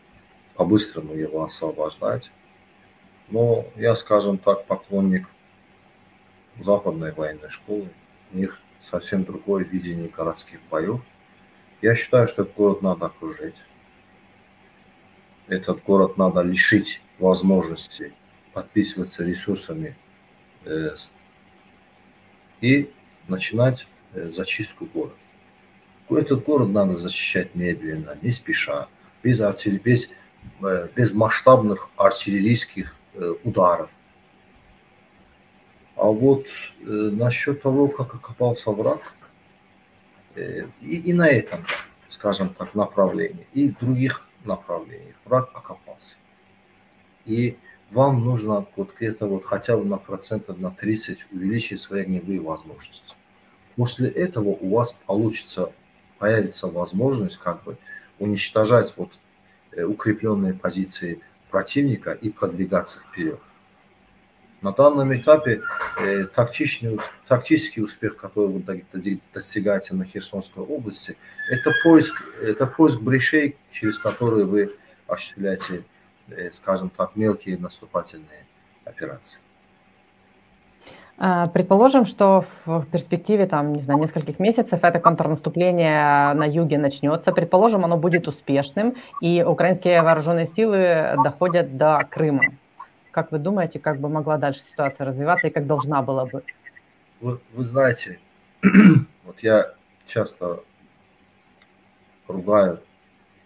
по-быстрому 0.55 1.15
его 1.15 1.45
освобождать. 1.45 2.31
Но 3.29 3.67
я, 3.77 3.95
скажем 3.97 4.39
так, 4.39 4.67
поклонник 4.67 5.29
западной 6.61 7.13
военной 7.13 7.49
школы. 7.49 7.89
У 8.33 8.39
них 8.39 8.61
совсем 8.83 9.25
другое 9.25 9.65
видение 9.65 10.09
городских 10.09 10.61
боев. 10.71 11.01
Я 11.83 11.95
считаю, 11.95 12.29
что 12.29 12.43
этот 12.43 12.55
город 12.55 12.83
надо 12.83 13.07
окружить. 13.07 13.57
Этот 15.49 15.83
город 15.85 16.17
надо 16.17 16.43
лишить 16.43 17.03
возможности 17.19 18.13
подписываться 18.53 19.23
ресурсами 19.25 19.97
э, 20.65 20.95
и 22.61 22.91
начинать 23.29 23.87
э, 24.15 24.31
зачистку 24.31 24.87
города. 24.87 25.15
Этот 26.09 26.45
город 26.45 26.69
надо 26.69 26.97
защищать 26.97 27.55
медленно, 27.55 28.17
не 28.23 28.31
спеша, 28.31 28.89
без, 29.23 29.41
артиллерии, 29.41 29.83
без, 29.83 30.11
э, 30.63 30.89
без 30.95 31.13
масштабных 31.13 31.91
артиллерийских 31.97 32.97
э, 33.15 33.35
ударов. 33.43 33.91
А 35.97 36.05
вот 36.05 36.47
э, 36.81 36.85
насчет 36.85 37.63
того, 37.63 37.89
как 37.89 38.15
окопался 38.15 38.71
враг, 38.71 39.15
э, 40.37 40.67
и, 40.81 40.97
и 40.97 41.13
на 41.13 41.29
этом, 41.29 41.65
скажем 42.09 42.51
так, 42.51 42.75
направлении, 42.75 43.47
и 43.53 43.71
в 43.71 43.79
других 43.79 44.29
направлениях 44.45 45.17
враг 45.25 45.51
окопался. 45.55 46.15
И 47.25 47.57
вам 47.91 48.25
нужно 48.25 48.67
вот 48.77 48.95
это 49.01 49.27
вот 49.27 49.45
хотя 49.45 49.77
бы 49.77 49.85
на 49.85 49.97
процентов 49.97 50.59
на 50.59 50.71
30 50.71 51.27
увеличить 51.33 51.81
свои 51.81 52.03
огневые 52.03 52.41
возможности. 52.41 53.15
После 53.75 54.09
этого 54.09 54.51
у 54.51 54.77
вас 54.77 54.93
получится 55.07 55.73
появится 56.19 56.69
возможность 56.69 57.39
как 57.39 57.63
бы 57.65 57.77
уничтожать 58.19 58.93
вот 58.97 59.13
э, 59.73 59.85
укрепленные 59.85 60.55
позиции 60.55 61.21
противника 61.51 62.13
и 62.13 62.31
продвигаться 62.31 62.99
вперед. 63.01 63.41
На 64.63 64.73
данном 64.73 65.15
этапе 65.15 65.63
э, 66.01 66.25
тактичный, 66.25 66.99
тактический 67.29 67.83
успех, 67.83 68.17
который 68.17 68.49
вы 68.49 68.85
достигаете 69.33 69.95
на 69.95 70.05
Херсонской 70.05 70.65
области, 70.65 71.17
это 71.51 71.71
поиск, 71.85 72.23
это 72.43 72.67
поиск 72.67 73.01
брешей, 73.01 73.57
через 73.71 73.99
которые 73.99 74.47
вы 74.47 74.75
осуществляете, 75.07 75.85
э, 76.29 76.51
скажем 76.51 76.91
так, 76.91 77.17
мелкие 77.17 77.59
наступательные 77.59 78.47
операции. 78.85 79.39
А, 81.19 81.47
предположим, 81.47 82.05
что 82.05 82.45
в 82.67 82.87
перспективе 82.93 83.47
там, 83.47 83.73
не 83.73 83.83
знаю, 83.83 84.01
нескольких 84.01 84.39
месяцев 84.39 84.81
это 84.83 85.01
контрнаступление 85.01 86.35
на 86.35 86.45
юге 86.45 86.79
начнется. 86.79 87.33
Предположим, 87.33 87.85
оно 87.85 87.97
будет 87.97 88.29
успешным, 88.29 88.95
и 89.23 89.43
украинские 89.43 90.03
вооруженные 90.03 90.47
силы 90.47 91.15
доходят 91.25 91.79
до 91.79 92.07
Крыма. 92.11 92.43
Как 93.13 93.33
вы 93.33 93.39
думаете, 93.39 93.79
как 93.79 93.99
бы 93.99 94.11
могла 94.11 94.37
дальше 94.37 94.61
ситуация 94.61 95.07
развиваться 95.07 95.47
и 95.47 95.51
как 95.51 95.67
должна 95.67 96.03
была 96.03 96.27
бы? 96.27 96.43
Вы, 97.21 97.41
вы 97.55 97.65
знаете, 97.65 98.19
вот 99.25 99.41
я 99.41 99.73
часто 100.07 100.61
ругаю 102.29 102.81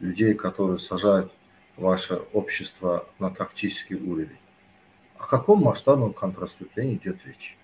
людей, 0.00 0.34
которые 0.34 0.80
сажают 0.80 1.32
ваше 1.76 2.16
общество 2.32 3.06
на 3.20 3.30
тактический 3.30 3.94
уровень. 3.94 4.36
О 5.18 5.26
каком 5.26 5.62
масштабном 5.62 6.14
контрнаступлении 6.14 6.96
идет 6.96 7.24
речь? 7.24 7.56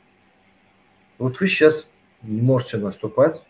Вот 1.18 1.40
вы 1.40 1.46
сейчас 1.46 1.88
не 2.22 2.42
можете 2.42 2.78
наступать, 2.78 3.44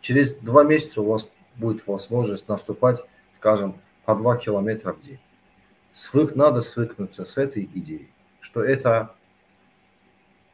через 0.00 0.34
два 0.34 0.64
месяца 0.64 1.00
у 1.00 1.10
вас 1.10 1.28
будет 1.56 1.86
возможность 1.86 2.48
наступать, 2.48 3.02
скажем, 3.34 3.76
по 4.04 4.14
два 4.14 4.36
километра 4.36 4.92
в 4.92 5.00
день. 5.00 5.20
Свык, 5.92 6.34
надо 6.34 6.60
свыкнуться 6.62 7.24
с 7.24 7.36
этой 7.36 7.64
идеей, 7.74 8.10
что 8.40 8.62
это, 8.62 9.14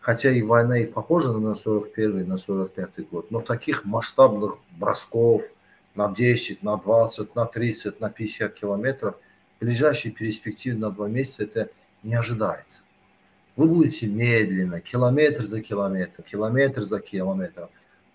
хотя 0.01 0.31
и 0.31 0.43
война 0.43 0.79
и 0.79 0.87
похожа 0.87 1.33
на 1.33 1.55
41 1.55 2.29
на 2.29 2.39
45 2.39 3.09
год, 3.09 3.31
но 3.31 3.41
таких 3.41 3.85
масштабных 3.85 4.59
бросков 4.73 5.43
на 5.95 6.13
10, 6.13 6.63
на 6.63 6.77
20, 6.77 7.35
на 7.35 7.47
30, 7.47 8.01
на 8.01 8.11
50 8.11 8.55
километров 8.55 9.19
в 9.57 9.65
ближайшей 9.65 10.11
перспективе 10.11 10.77
на 10.77 10.91
два 10.91 11.09
месяца 11.09 11.45
это 11.45 11.71
не 12.03 12.15
ожидается. 12.15 12.85
Вы 13.59 13.67
будете 13.67 14.07
медленно, 14.07 14.81
километр 14.81 15.43
за 15.43 15.61
километром, 15.61 16.25
километр 16.25 16.81
за 16.81 17.01
километром 17.01 17.69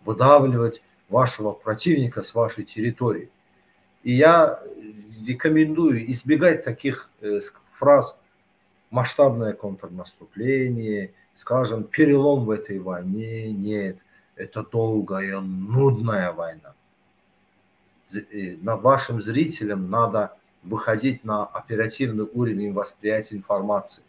выдавливать 0.06 0.82
вашего 1.10 1.52
противника 1.52 2.24
с 2.24 2.34
вашей 2.34 2.64
территории. 2.64 3.30
И 4.04 4.14
я 4.14 4.64
рекомендую 5.28 6.10
избегать 6.10 6.64
таких 6.64 7.10
э, 7.20 7.42
фраз 7.70 8.18
масштабное 8.90 9.52
контрнаступление, 9.52 11.12
скажем, 11.36 11.84
перелом 11.84 12.46
в 12.46 12.50
этой 12.50 12.80
войне. 12.80 13.52
Нет, 13.52 13.98
это 14.38 14.64
долгая, 14.64 15.42
нудная 15.42 16.32
война. 16.32 16.74
Э, 18.16 18.56
на 18.62 18.78
вашим 18.78 19.22
зрителям 19.22 19.90
надо 19.90 20.38
выходить 20.64 21.26
на 21.26 21.44
оперативный 21.46 22.30
уровень 22.34 22.72
восприятия 22.72 23.36
информации 23.36 24.04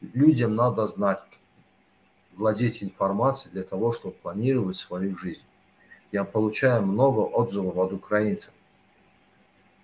людям 0.00 0.54
надо 0.54 0.86
знать, 0.86 1.24
владеть 2.34 2.82
информацией 2.82 3.52
для 3.52 3.62
того, 3.62 3.92
чтобы 3.92 4.14
планировать 4.14 4.76
свою 4.76 5.16
жизнь. 5.16 5.44
Я 6.12 6.24
получаю 6.24 6.84
много 6.84 7.20
отзывов 7.20 7.76
от 7.76 7.92
украинцев. 7.92 8.52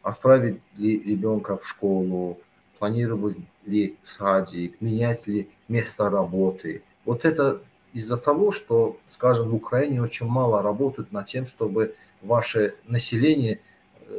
Отправить 0.03 0.61
ли 0.77 0.99
ребенка 0.99 1.57
в 1.57 1.67
школу, 1.67 2.41
планировать 2.79 3.37
ли 3.65 3.97
садик, 4.03 4.81
менять 4.81 5.27
ли 5.27 5.49
место 5.69 6.09
работы. 6.11 6.83
Вот 7.05 7.25
это 7.25 7.63
из-за 7.93 8.17
того, 8.17 8.53
что, 8.53 8.99
скажем, 9.07 9.51
в 9.51 9.55
Украине 9.55 10.03
очень 10.03 10.27
мало 10.27 10.63
работают 10.63 11.13
над 11.13 11.27
тем, 11.27 11.47
чтобы 11.47 11.95
ваше 12.23 12.75
население 12.87 13.61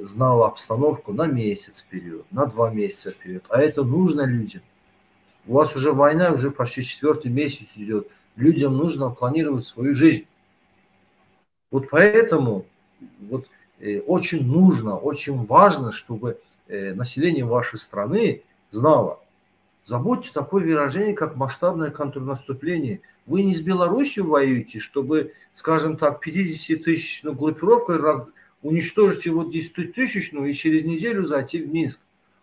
знало 0.01 0.47
обстановку 0.47 1.13
на 1.13 1.25
месяц 1.25 1.81
вперед, 1.81 2.25
на 2.31 2.45
два 2.45 2.69
месяца 2.69 3.11
вперед. 3.11 3.45
А 3.49 3.61
это 3.61 3.83
нужно 3.83 4.21
людям– 4.21 4.61
у 5.47 5.53
вас 5.53 5.75
уже 5.75 5.91
война, 5.91 6.31
уже 6.31 6.51
почти 6.51 6.83
четвертый 6.83 7.31
месяц 7.31 7.67
идет. 7.75 8.07
Людям 8.35 8.77
нужно 8.77 9.09
планировать 9.09 9.65
свою 9.65 9.95
жизнь. 9.95 10.25
Вот 11.71 11.89
поэтому 11.89 12.65
вот, 13.19 13.49
э, 13.79 13.99
очень 13.99 14.45
нужно, 14.45 14.97
очень 14.97 15.43
важно, 15.45 15.91
чтобы 15.91 16.39
э, 16.67 16.93
население 16.93 17.45
вашей 17.45 17.79
страны 17.79 18.43
знало. 18.71 19.19
Забудьте 19.85 20.31
такое 20.33 20.63
выражение, 20.63 21.13
как 21.13 21.35
масштабное 21.37 21.91
контрнаступление. 21.91 23.01
Вы 23.25 23.43
не 23.43 23.55
с 23.55 23.61
Беларусью 23.61 24.27
воюете, 24.27 24.79
чтобы, 24.79 25.33
скажем 25.53 25.97
так, 25.97 26.25
50-тысячную 26.25 27.35
группировку 27.35 27.93
раз, 27.93 28.25
уничтожить 28.61 29.25
его 29.25 29.43
10-тысячную 29.43 30.49
и 30.49 30.53
через 30.53 30.83
неделю 30.83 31.25
зайти 31.25 31.61
в 31.61 31.71
Минск. 31.71 31.99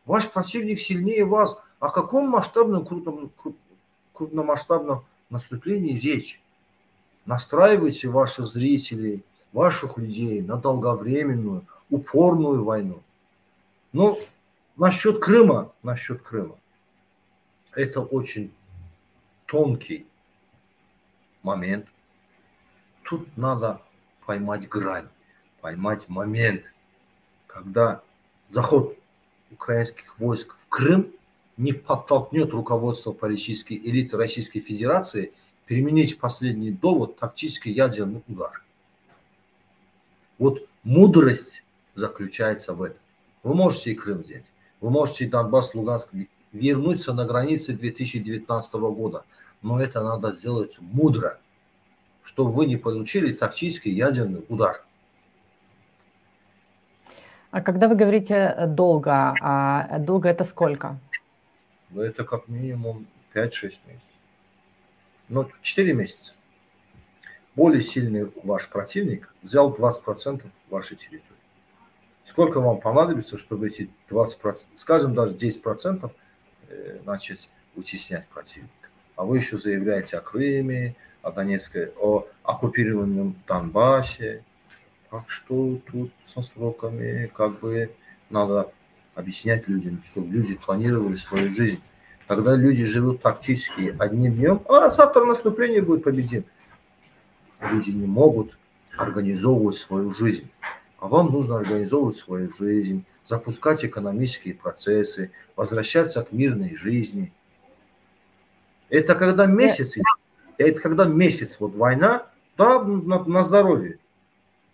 Ваш 0.07 0.31
противник 0.31 0.81
сильнее 0.81 1.25
вас. 1.25 1.59
О 1.85 1.90
каком 1.90 2.31
масштабном, 2.31 2.87
крупном, 2.87 3.31
крупномасштабном 4.14 5.05
наступлении 5.29 5.99
речь? 5.99 6.42
Настраивайте 7.27 8.09
ваших 8.09 8.47
зрителей, 8.47 9.23
ваших 9.53 9.99
людей 9.99 10.40
на 10.40 10.57
долговременную, 10.57 11.66
упорную 11.90 12.64
войну. 12.64 13.03
Ну, 13.92 14.18
насчет 14.79 15.18
Крыма, 15.18 15.75
насчет 15.83 16.23
Крыма. 16.23 16.57
Это 17.73 18.01
очень 18.01 18.51
тонкий 19.44 20.07
момент. 21.42 21.87
Тут 23.03 23.29
надо 23.37 23.83
поймать 24.25 24.70
грань, 24.70 25.09
поймать 25.61 26.09
момент, 26.09 26.73
когда 27.47 28.01
заход 28.49 28.97
украинских 29.51 30.18
войск 30.18 30.57
в 30.57 30.66
Крым 30.68 31.12
не 31.57 31.73
подтолкнет 31.73 32.51
руководство 32.51 33.12
политической 33.12 33.75
элиты 33.75 34.17
Российской 34.17 34.61
Федерации 34.61 35.33
применить 35.67 36.19
последний 36.19 36.71
довод 36.71 37.19
тактический 37.19 37.73
ядерный 37.73 38.23
удар. 38.29 38.63
Вот 40.38 40.67
мудрость 40.83 41.65
заключается 41.94 42.75
в 42.75 42.83
этом. 42.83 43.00
Вы 43.42 43.55
можете 43.55 43.92
и 43.92 43.94
Крым 43.94 44.19
взять. 44.19 44.44
Вы 44.81 44.90
можете 44.90 45.25
и 45.25 45.29
Донбасс, 45.29 45.75
Луганск 45.75 46.11
вернуться 46.52 47.13
на 47.13 47.25
границы 47.25 47.73
2019 47.73 48.75
года. 48.75 49.25
Но 49.63 49.81
это 49.81 50.02
надо 50.02 50.35
сделать 50.35 50.77
мудро, 50.81 51.38
чтобы 52.23 52.52
вы 52.52 52.67
не 52.67 52.77
получили 52.77 53.33
тактический 53.33 53.92
ядерный 53.92 54.44
удар. 54.48 54.85
А 57.50 57.61
когда 57.63 57.88
вы 57.88 57.94
говорите 57.94 58.67
долго, 58.67 59.35
а 59.40 59.98
долго 60.00 60.29
это 60.29 60.44
сколько? 60.44 60.98
Ну, 61.95 62.03
это 62.03 62.25
как 62.25 62.49
минимум 62.49 63.07
5-6 63.35 63.47
месяцев. 63.63 64.03
Ну, 65.29 65.49
4 65.63 65.92
месяца. 65.95 66.35
Более 67.55 67.83
сильный 67.83 68.33
ваш 68.42 68.69
противник 68.69 69.33
взял 69.42 69.73
20% 69.73 70.45
вашей 70.71 70.97
территории. 70.97 71.23
Сколько 72.25 72.61
вам 72.61 72.81
понадобится, 72.81 73.38
чтобы 73.38 73.69
эти 73.69 73.88
20%, 74.11 74.67
скажем, 74.75 75.15
даже 75.15 75.35
10% 75.35 76.11
э, 76.69 76.99
начать 77.05 77.49
утеснять 77.77 78.27
противника? 78.27 78.88
А 79.15 79.25
вы 79.25 79.37
еще 79.37 79.57
заявляете 79.57 80.17
о 80.17 80.21
Крыме, 80.21 80.97
о 81.23 81.31
Донецкой, 81.31 81.92
о 81.97 82.27
оккупированном 82.42 83.37
Донбассе, 83.47 84.42
как 85.11 85.29
что 85.29 85.79
тут 85.92 86.11
со 86.25 86.42
сроками, 86.42 87.31
как 87.33 87.61
бы 87.61 87.95
надо 88.31 88.73
объяснять 89.15 89.69
людям, 89.69 90.02
чтобы 90.06 90.33
люди 90.33 90.54
планировали 90.54 91.15
свою 91.15 91.50
жизнь. 91.50 91.81
Когда 92.27 92.56
люди 92.56 92.85
живут 92.85 93.23
тактически 93.23 93.94
одним 93.98 94.35
днем, 94.35 94.62
а 94.69 94.90
завтра 94.90 95.25
наступление 95.25 95.83
будет 95.83 96.04
победим. 96.04 96.44
Люди 97.60 97.90
не 97.90 98.06
могут 98.06 98.58
организовывать 98.96 99.77
свою 99.77 100.10
жизнь. 100.10 100.50
А 100.98 101.08
вам 101.08 101.33
нужно 101.33 101.58
организовывать 101.58 102.17
свою 102.17 102.52
жизнь, 102.54 103.04
запускать 103.27 103.85
экономические 103.85 104.54
процессы, 104.54 105.33
возвращаться 105.54 106.23
к 106.23 106.33
мирной 106.33 106.77
жизни. 106.77 107.33
Это 108.88 109.15
когда 109.15 109.46
месяц, 109.46 109.96
это 110.56 110.81
когда 110.81 111.04
месяц, 111.04 111.58
вот 111.60 111.75
война, 111.75 112.27
да, 112.56 112.83
на, 112.83 113.23
на 113.25 113.42
здоровье. 113.42 113.98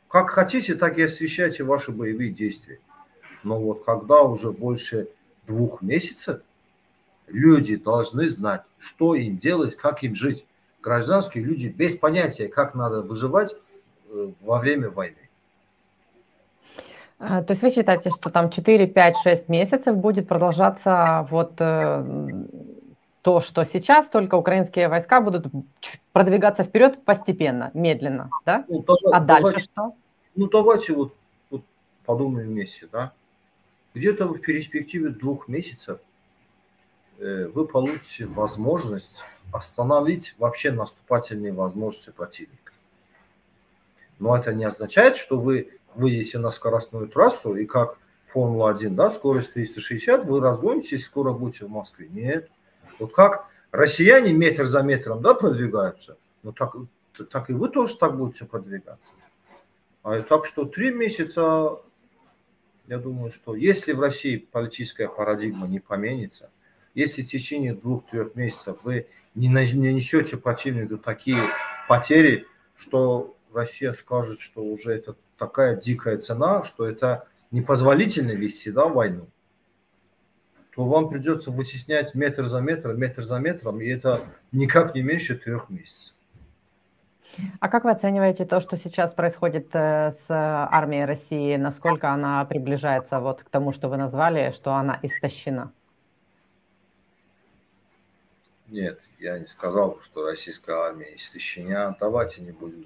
Как 0.09 0.30
хотите, 0.30 0.74
так 0.74 0.99
и 0.99 1.03
освещайте 1.03 1.64
ваши 1.64 1.93
боевые 1.93 2.30
действия. 2.30 2.78
Но 3.43 3.59
вот 3.59 3.84
когда 3.84 4.22
уже 4.22 4.53
больше 4.53 5.09
двух 5.47 5.82
месяцев, 5.82 6.43
люди 7.26 7.76
должны 7.76 8.28
знать, 8.28 8.62
что 8.78 9.14
им 9.14 9.38
делать, 9.38 9.76
как 9.76 10.03
им 10.03 10.14
жить. 10.14 10.47
Гражданские 10.82 11.45
люди 11.45 11.68
без 11.68 11.97
понятия, 11.97 12.49
как 12.49 12.74
надо 12.74 13.03
выживать 13.03 13.55
э, 14.09 14.30
во 14.41 14.59
время 14.59 14.91
войны. 14.91 15.28
А, 17.18 17.43
то 17.43 17.53
есть 17.53 17.62
вы 17.62 17.70
считаете, 17.70 18.11
что 18.11 18.30
там 18.30 18.49
4, 18.49 18.86
5, 18.86 19.16
6 19.22 19.49
месяцев 19.51 19.95
будет 19.97 20.26
продолжаться 20.26 21.26
вот 21.30 21.53
э, 21.59 22.28
то, 23.20 23.41
что 23.43 23.64
сейчас, 23.64 24.09
только 24.09 24.36
украинские 24.36 24.88
войска 24.88 25.20
будут 25.20 25.47
продвигаться 26.12 26.64
вперед 26.64 27.05
постепенно, 27.05 27.70
медленно, 27.74 28.30
да? 28.47 28.64
Ну, 28.68 28.82
давай, 28.82 29.12
а 29.12 29.20
дальше 29.20 29.43
давайте, 29.43 29.64
что? 29.64 29.95
Ну, 30.34 30.49
давайте 30.49 30.93
вот, 30.95 31.14
вот 31.51 31.62
подумаем 32.07 32.49
вместе, 32.49 32.88
да? 32.91 33.12
Где-то 33.95 34.26
в 34.26 34.38
перспективе 34.38 35.11
двух 35.11 35.49
месяцев 35.49 36.01
э, 37.18 37.47
вы 37.49 37.66
получите 37.66 38.26
возможность 38.26 39.22
остановить 39.53 40.34
вообще 40.38 40.70
наступательные 40.70 41.53
возможности 41.53 42.11
противника. 42.11 42.72
Но 44.18 44.36
это 44.36 44.53
не 44.55 44.64
означает, 44.64 45.16
что 45.16 45.38
вы 45.38 45.70
выйдете 45.95 46.38
на 46.38 46.51
скоростную 46.51 47.09
трассу 47.09 47.55
и 47.57 47.66
как 47.66 47.99
Формула-1, 48.32 48.91
да, 48.91 49.11
скорость 49.11 49.55
360, 49.55 50.24
вы 50.24 50.41
разгонитесь, 50.41 51.05
скоро 51.05 51.32
будете 51.32 51.66
в 51.66 51.70
Москве. 51.70 52.09
Нет. 52.11 52.49
Вот 52.99 53.12
как 53.12 53.49
россияне 53.72 54.32
метр 54.32 54.66
за 54.66 54.82
метром 54.82 55.20
да, 55.20 55.34
продвигаются, 55.34 56.16
ну 56.43 56.53
так, 56.53 56.76
так 57.30 57.51
и 57.51 57.53
вы 57.53 57.68
тоже 57.68 57.97
так 57.97 58.16
будете 58.16 58.45
продвигаться. 58.45 59.11
А 60.03 60.20
так 60.22 60.47
что 60.47 60.64
три 60.64 60.93
месяца, 60.93 61.80
я 62.91 62.99
думаю, 62.99 63.30
что 63.30 63.55
если 63.55 63.93
в 63.93 64.01
России 64.01 64.36
политическая 64.36 65.07
парадигма 65.07 65.68
не 65.68 65.78
поменится, 65.78 66.51
если 66.93 67.22
в 67.22 67.28
течение 67.28 67.72
двух-трех 67.72 68.34
месяцев 68.34 68.78
вы 68.82 69.07
не 69.36 69.49
нанесете 69.49 70.36
противнику 70.36 70.99
такие 70.99 71.38
потери, 71.88 72.49
что 72.74 73.36
Россия 73.55 73.93
скажет, 73.93 74.41
что 74.41 74.64
уже 74.64 74.93
это 74.93 75.14
такая 75.38 75.76
дикая 75.76 76.18
цена, 76.18 76.64
что 76.64 76.84
это 76.84 77.28
непозволительно 77.53 78.32
вести 78.32 78.72
да, 78.72 78.86
войну, 78.86 79.28
то 80.74 80.84
вам 80.84 81.11
придется 81.11 81.53
вытеснять 81.53 82.16
метр 82.16 82.45
за 82.45 82.61
метром, 82.61 82.99
метр 82.99 83.22
за 83.22 83.38
метром, 83.38 83.80
и 83.80 83.86
это 83.86 84.24
никак 84.51 84.97
не 84.97 85.03
меньше 85.03 85.36
трех 85.36 85.70
месяцев. 85.70 86.12
А 87.61 87.68
как 87.68 87.85
вы 87.85 87.91
оцениваете 87.91 88.45
то, 88.45 88.61
что 88.61 88.76
сейчас 88.76 89.12
происходит 89.12 89.68
э, 89.72 90.12
с 90.12 90.24
армией 90.28 91.05
России? 91.05 91.57
Насколько 91.57 92.11
она 92.11 92.45
приближается 92.45 93.20
вот 93.20 93.43
к 93.43 93.49
тому, 93.49 93.72
что 93.72 93.89
вы 93.89 93.97
назвали, 93.97 94.53
что 94.53 94.74
она 94.74 94.99
истощена? 95.03 95.72
Нет, 98.68 99.01
я 99.18 99.39
не 99.39 99.47
сказал, 99.47 99.99
что 100.01 100.26
российская 100.26 100.76
армия 100.76 101.16
истощена. 101.16 101.97
Давайте 101.99 102.43
не 102.43 102.53
будем 102.53 102.85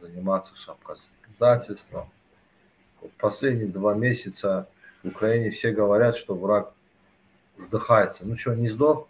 заниматься 0.00 0.54
шапкозакидательством. 0.56 2.10
Вот 3.00 3.12
последние 3.12 3.68
два 3.68 3.94
месяца 3.94 4.68
в 5.02 5.08
Украине 5.08 5.50
все 5.50 5.72
говорят, 5.72 6.16
что 6.16 6.34
враг 6.34 6.72
вздыхается. 7.56 8.24
Ну 8.24 8.36
что, 8.36 8.54
не 8.54 8.68
сдох? 8.68 9.08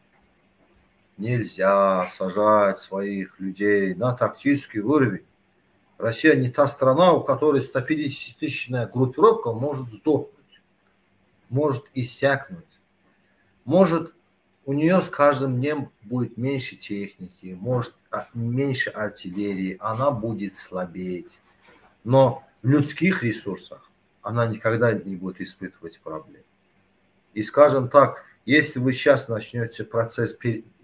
Нельзя 1.23 2.09
сажать 2.09 2.81
своих 2.81 3.39
людей 3.39 3.95
на 3.95 4.13
тактический 4.13 4.81
уровень. 4.81 5.25
Россия 5.97 6.35
не 6.35 6.51
та 6.51 6.67
страна, 6.67 7.13
у 7.13 7.23
которой 7.23 7.61
150-тысячная 7.61 8.89
группировка 8.89 9.53
может 9.53 9.89
сдохнуть, 9.93 10.61
может 11.49 11.85
иссякнуть, 11.95 12.81
может 13.65 14.13
у 14.65 14.73
нее 14.73 15.01
с 15.01 15.09
каждым 15.09 15.61
днем 15.61 15.93
будет 16.03 16.37
меньше 16.37 16.75
техники, 16.75 17.57
может 17.57 17.95
а, 18.11 18.27
меньше 18.35 18.91
артиллерии, 18.91 19.77
она 19.79 20.11
будет 20.11 20.57
слабеть. 20.57 21.39
Но 22.03 22.43
в 22.63 22.69
людских 22.69 23.23
ресурсах 23.23 23.89
она 24.23 24.49
никогда 24.49 24.93
не 24.93 25.15
будет 25.15 25.41
испытывать 25.41 26.01
проблем. 26.01 26.43
И 27.33 27.45
скажем 27.45 27.89
так, 27.89 28.25
если 28.45 28.81
вы 28.81 28.93
сейчас 28.93 29.29
начнете 29.29 29.85
процесс 29.85 30.33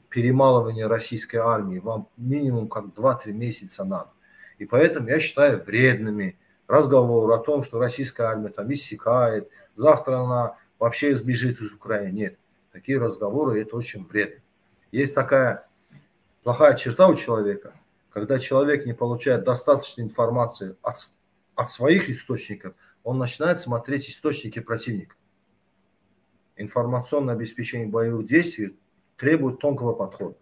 перемалывания 0.09 0.89
российской 0.89 1.37
армии, 1.37 1.79
вам 1.79 2.09
минимум 2.17 2.69
как 2.69 2.87
2-3 2.87 3.33
месяца 3.33 3.85
надо. 3.85 4.11
И 4.59 4.65
поэтому 4.65 5.09
я 5.09 5.21
считаю 5.21 5.63
вредными 5.63 6.39
разговоры 6.67 7.35
о 7.35 7.39
том, 7.39 7.63
что 7.63 7.79
российская 7.79 8.25
армия 8.25 8.51
там 8.51 8.73
иссякает, 8.73 9.49
завтра 9.77 10.19
она 10.19 10.57
вообще 10.79 11.15
сбежит 11.17 11.61
из 11.61 11.73
Украины. 11.73 12.13
Нет, 12.13 12.39
такие 12.73 12.99
разговоры 12.99 13.61
это 13.61 13.77
очень 13.77 14.07
вредно. 14.07 14.41
Есть 14.91 15.15
такая 15.15 15.69
плохая 16.43 16.75
черта 16.77 17.09
у 17.09 17.15
человека, 17.15 17.75
когда 18.11 18.39
человек 18.39 18.87
не 18.87 18.95
получает 18.95 19.45
достаточной 19.45 20.05
информации 20.05 20.77
от, 20.83 21.11
от 21.55 21.71
своих 21.71 22.09
источников, 22.09 22.75
он 23.05 23.19
начинает 23.19 23.61
смотреть 23.61 24.09
источники 24.09 24.59
противника 24.59 25.15
информационное 26.59 27.35
обеспечение 27.35 27.87
боевых 27.89 28.27
действий 28.27 28.77
требует 29.19 29.59
тонкого 29.59 29.93
подхода. 29.93 30.37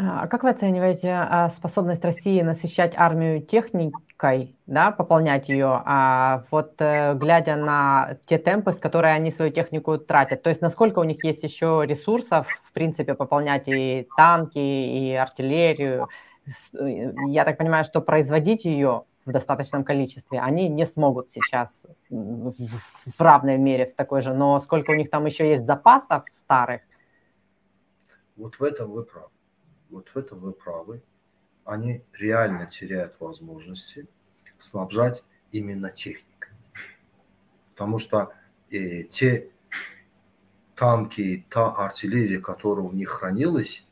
А 0.00 0.28
как 0.28 0.44
вы 0.44 0.50
оцениваете 0.50 1.10
а, 1.10 1.50
способность 1.50 2.04
России 2.04 2.40
насыщать 2.40 2.92
армию 2.96 3.42
техникой, 3.42 4.54
да, 4.66 4.92
пополнять 4.92 5.48
ее, 5.48 5.82
а 5.84 6.44
вот 6.52 6.74
э, 6.78 7.14
глядя 7.14 7.56
на 7.56 8.16
те 8.26 8.38
темпы, 8.38 8.70
с 8.70 8.76
которыми 8.76 9.12
они 9.12 9.32
свою 9.32 9.50
технику 9.50 9.98
тратят, 9.98 10.44
то 10.44 10.50
есть 10.50 10.60
насколько 10.60 11.00
у 11.00 11.04
них 11.04 11.24
есть 11.24 11.42
еще 11.42 11.82
ресурсов, 11.84 12.46
в 12.62 12.72
принципе, 12.72 13.14
пополнять 13.14 13.64
и 13.66 14.06
танки, 14.16 14.58
и 14.58 15.14
артиллерию, 15.14 16.08
э, 16.46 17.12
я 17.26 17.44
так 17.44 17.58
понимаю, 17.58 17.84
что 17.84 18.00
производить 18.00 18.64
ее 18.64 19.02
в 19.28 19.32
достаточном 19.32 19.84
количестве, 19.84 20.40
они 20.40 20.68
не 20.68 20.86
смогут 20.86 21.30
сейчас 21.30 21.86
в 22.08 23.20
равной 23.20 23.58
мере 23.58 23.86
в 23.86 23.94
такой 23.94 24.22
же, 24.22 24.32
но 24.32 24.58
сколько 24.60 24.90
у 24.90 24.94
них 24.94 25.10
там 25.10 25.26
еще 25.26 25.48
есть 25.48 25.66
запасов 25.66 26.24
старых. 26.32 26.82
Вот 28.36 28.58
в 28.58 28.64
этом 28.64 28.90
вы 28.90 29.04
правы. 29.04 29.30
Вот 29.90 30.08
в 30.08 30.16
этом 30.16 30.40
вы 30.40 30.52
правы. 30.52 31.02
Они 31.64 32.02
реально 32.14 32.66
теряют 32.66 33.20
возможности 33.20 34.08
снабжать 34.58 35.22
именно 35.52 35.90
техникой. 35.90 36.52
Потому 37.74 37.98
что 37.98 38.32
э, 38.70 39.02
те 39.04 39.50
танки, 40.74 41.44
та 41.50 41.70
артиллерия, 41.70 42.40
которая 42.40 42.86
у 42.86 42.92
них 42.92 43.10
хранилась, 43.10 43.84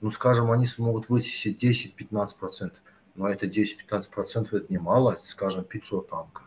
ну, 0.00 0.10
скажем, 0.10 0.52
они 0.52 0.66
смогут 0.66 1.08
вытесить 1.08 1.62
10-15% 1.62 2.74
но 3.14 3.28
это 3.28 3.46
10-15% 3.46 4.56
это 4.56 4.72
немало, 4.72 5.20
скажем, 5.24 5.64
500 5.64 6.08
танков. 6.08 6.44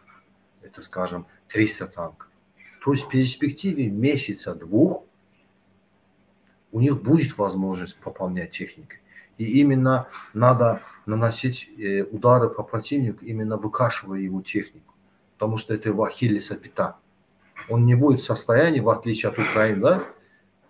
это, 0.61 0.81
скажем, 0.81 1.25
300 1.49 1.87
танков. 1.87 2.29
То 2.83 2.91
есть 2.91 3.05
в 3.05 3.09
перспективе 3.09 3.89
месяца-двух 3.89 5.03
у 6.71 6.79
них 6.79 7.01
будет 7.01 7.37
возможность 7.37 7.97
пополнять 7.97 8.51
техникой. 8.51 8.99
И 9.37 9.59
именно 9.59 10.07
надо 10.33 10.81
наносить 11.05 11.69
э, 11.77 12.03
удары 12.03 12.49
по 12.49 12.63
противнику, 12.63 13.23
именно 13.23 13.57
выкашивая 13.57 14.19
его 14.19 14.41
технику. 14.41 14.93
Потому 15.37 15.57
что 15.57 15.73
это 15.73 15.89
его 15.89 16.03
ахиллеса 16.03 16.55
пята. 16.55 16.97
Он 17.69 17.85
не 17.85 17.95
будет 17.95 18.21
в 18.21 18.23
состоянии, 18.25 18.79
в 18.79 18.89
отличие 18.89 19.31
от 19.31 19.39
Украины, 19.39 19.81
да, 19.81 20.03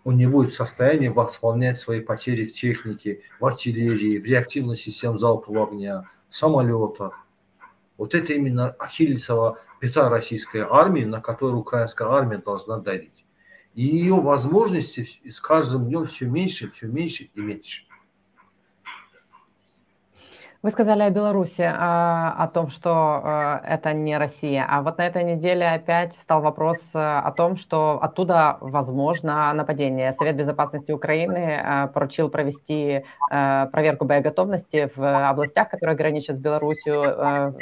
он 0.08 0.16
не 0.16 0.26
будет 0.26 0.53
в 0.53 0.55
состоянии 0.55 1.10
восполнять 1.10 1.78
свои 1.78 1.99
потери 1.99 2.45
в 2.45 2.53
технике, 2.53 3.24
в 3.41 3.45
артиллерии, 3.45 4.20
в 4.20 4.24
реактивной 4.24 4.78
системе 4.78 5.18
залпового 5.18 5.68
огня, 5.68 6.10
в 6.30 6.36
самолетах. 6.36 7.28
Вот 7.97 8.16
это 8.16 8.32
именно 8.32 8.70
ахиллесова 8.80 9.60
пята 9.82 10.08
российской 10.08 10.62
армии, 10.62 11.03
на 11.03 11.20
которую 11.20 11.60
украинская 11.60 12.08
армия 12.08 12.38
должна 12.38 12.78
давить. 12.78 13.26
И 13.76 13.84
ее 13.84 14.14
возможности 14.14 15.05
с 15.30 15.41
каждым 15.41 15.88
днем 15.88 16.05
все 16.05 16.26
меньше, 16.26 16.72
все 16.72 16.88
меньше 16.88 17.30
и 17.36 17.41
меньше. 17.41 17.84
Вы 20.68 20.72
сказали 20.72 21.03
о 21.03 21.09
Беларуси, 21.09 21.61
а, 21.61 22.36
о 22.38 22.49
том, 22.49 22.68
что 22.68 22.91
а, 22.93 23.61
это 23.65 23.93
не 23.93 24.18
Россия. 24.18 24.65
А 24.68 24.82
вот 24.82 24.97
на 24.97 25.07
этой 25.07 25.24
неделе 25.24 25.65
опять 25.65 26.13
встал 26.13 26.41
вопрос 26.41 26.78
а, 26.93 27.22
о 27.22 27.32
том, 27.32 27.55
что 27.55 27.99
оттуда 28.01 28.57
возможно 28.59 29.53
нападение. 29.53 30.11
Совет 30.11 30.36
безопасности 30.36 30.91
Украины 30.91 31.89
поручил 31.93 32.30
провести 32.30 33.05
проверку 33.30 34.03
боеготовности 34.03 34.91
в 34.93 35.30
областях, 35.30 35.70
которые 35.70 35.95
граничат 35.95 36.36
с 36.36 36.39
Беларусью, 36.39 37.01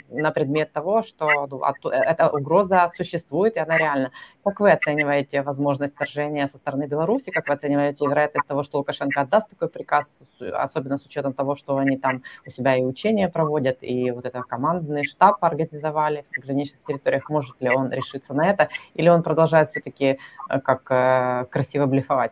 на 0.09 0.31
предмет 0.31 0.73
того, 0.73 1.03
что 1.03 1.29
ну, 1.51 1.61
эта 1.91 2.29
угроза 2.29 2.89
существует 2.97 3.55
и 3.55 3.59
она 3.59 3.77
реальна. 3.77 4.11
Как 4.43 4.59
вы 4.59 4.71
оцениваете 4.71 5.43
возможность 5.43 5.93
вторжения 5.93 6.47
со 6.47 6.57
стороны 6.57 6.87
Беларуси? 6.87 7.29
Как 7.29 7.47
вы 7.49 7.53
оцениваете 7.53 8.03
вероятность 8.03 8.47
того, 8.47 8.63
что 8.63 8.79
Лукашенко 8.79 9.21
отдаст 9.21 9.47
такой 9.51 9.69
приказ, 9.69 10.17
особенно 10.39 10.97
с 10.97 11.05
учетом 11.05 11.33
того, 11.33 11.55
что 11.55 11.77
они 11.77 11.97
там 11.97 12.23
у 12.47 12.49
себя 12.49 12.75
и 12.75 12.94
учения 12.95 13.29
проводят, 13.29 13.77
и 13.81 14.11
вот 14.11 14.25
это 14.25 14.41
командный 14.41 15.03
штаб 15.03 15.43
организовали 15.43 16.21
в 16.21 16.35
пограничных 16.35 16.81
территориях. 16.87 17.29
Может 17.29 17.61
ли 17.61 17.69
он 17.69 17.91
решиться 17.91 18.33
на 18.33 18.49
это? 18.49 18.69
Или 18.93 19.09
он 19.09 19.21
продолжает 19.23 19.67
все-таки 19.67 20.17
э, 20.49 20.61
как 20.61 20.81
э, 20.89 21.45
красиво 21.51 21.85
блефовать? 21.85 22.31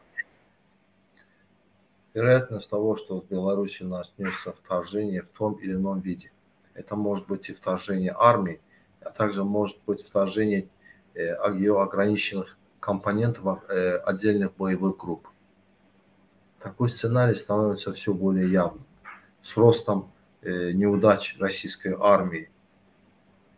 Вероятность 2.14 2.70
того, 2.70 2.95
что 2.95 3.20
в 3.20 3.28
Беларуси 3.28 3.84
начнется 3.84 4.51
вторжение 4.51 5.22
в 5.22 5.30
том 5.30 5.53
или 5.53 5.74
ином 5.74 5.99
виде. 5.99 6.32
Это 6.74 6.95
может 6.95 7.28
быть 7.28 7.49
и 7.49 7.53
вторжение 7.53 8.16
армии, 8.18 8.59
а 9.01 9.09
также 9.09 9.43
может 9.43 9.78
быть 9.86 10.01
вторжение 10.01 10.68
Э, 11.16 11.36
ее 11.53 11.80
ограниченных 11.80 12.57
компонентов 12.80 13.64
отдельных 14.05 14.55
боевых 14.55 14.97
групп. 14.97 15.30
Такой 16.59 16.89
сценарий 16.89 17.36
становится 17.36 17.93
все 17.93 18.14
более 18.14 18.51
явным. 18.51 18.84
С 19.41 19.55
ростом 19.55 20.11
неудач 20.44 21.38
российской 21.39 21.96
армии. 22.00 22.50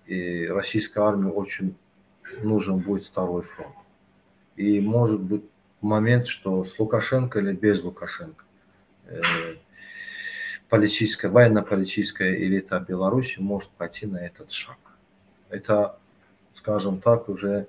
И 0.05 0.47
российской 0.47 0.99
армии 0.99 1.29
очень 1.29 1.75
нужен 2.41 2.79
будет 2.79 3.05
второй 3.05 3.41
фронт. 3.41 3.75
И 4.55 4.79
может 4.79 5.21
быть 5.21 5.43
момент, 5.81 6.27
что 6.27 6.63
с 6.63 6.77
Лукашенко 6.79 7.39
или 7.39 7.53
без 7.53 7.83
Лукашенко 7.83 8.45
политическая, 10.69 11.29
военно-политическая 11.29 12.35
элита 12.35 12.79
Беларуси 12.79 13.39
может 13.39 13.69
пойти 13.71 14.05
на 14.07 14.17
этот 14.17 14.51
шаг. 14.51 14.77
Это 15.49 15.97
скажем 16.53 17.01
так, 17.01 17.29
уже 17.29 17.67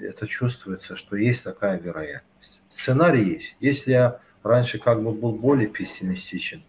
это 0.00 0.26
чувствуется, 0.26 0.96
что 0.96 1.16
есть 1.16 1.44
такая 1.44 1.78
вероятность. 1.78 2.62
Сценарий 2.68 3.34
есть. 3.34 3.56
Если 3.60 3.90
я 3.90 4.20
раньше 4.42 4.78
как 4.78 5.02
бы 5.02 5.12
был 5.12 5.32
более 5.32 5.68
пессимистичен, 5.68 6.62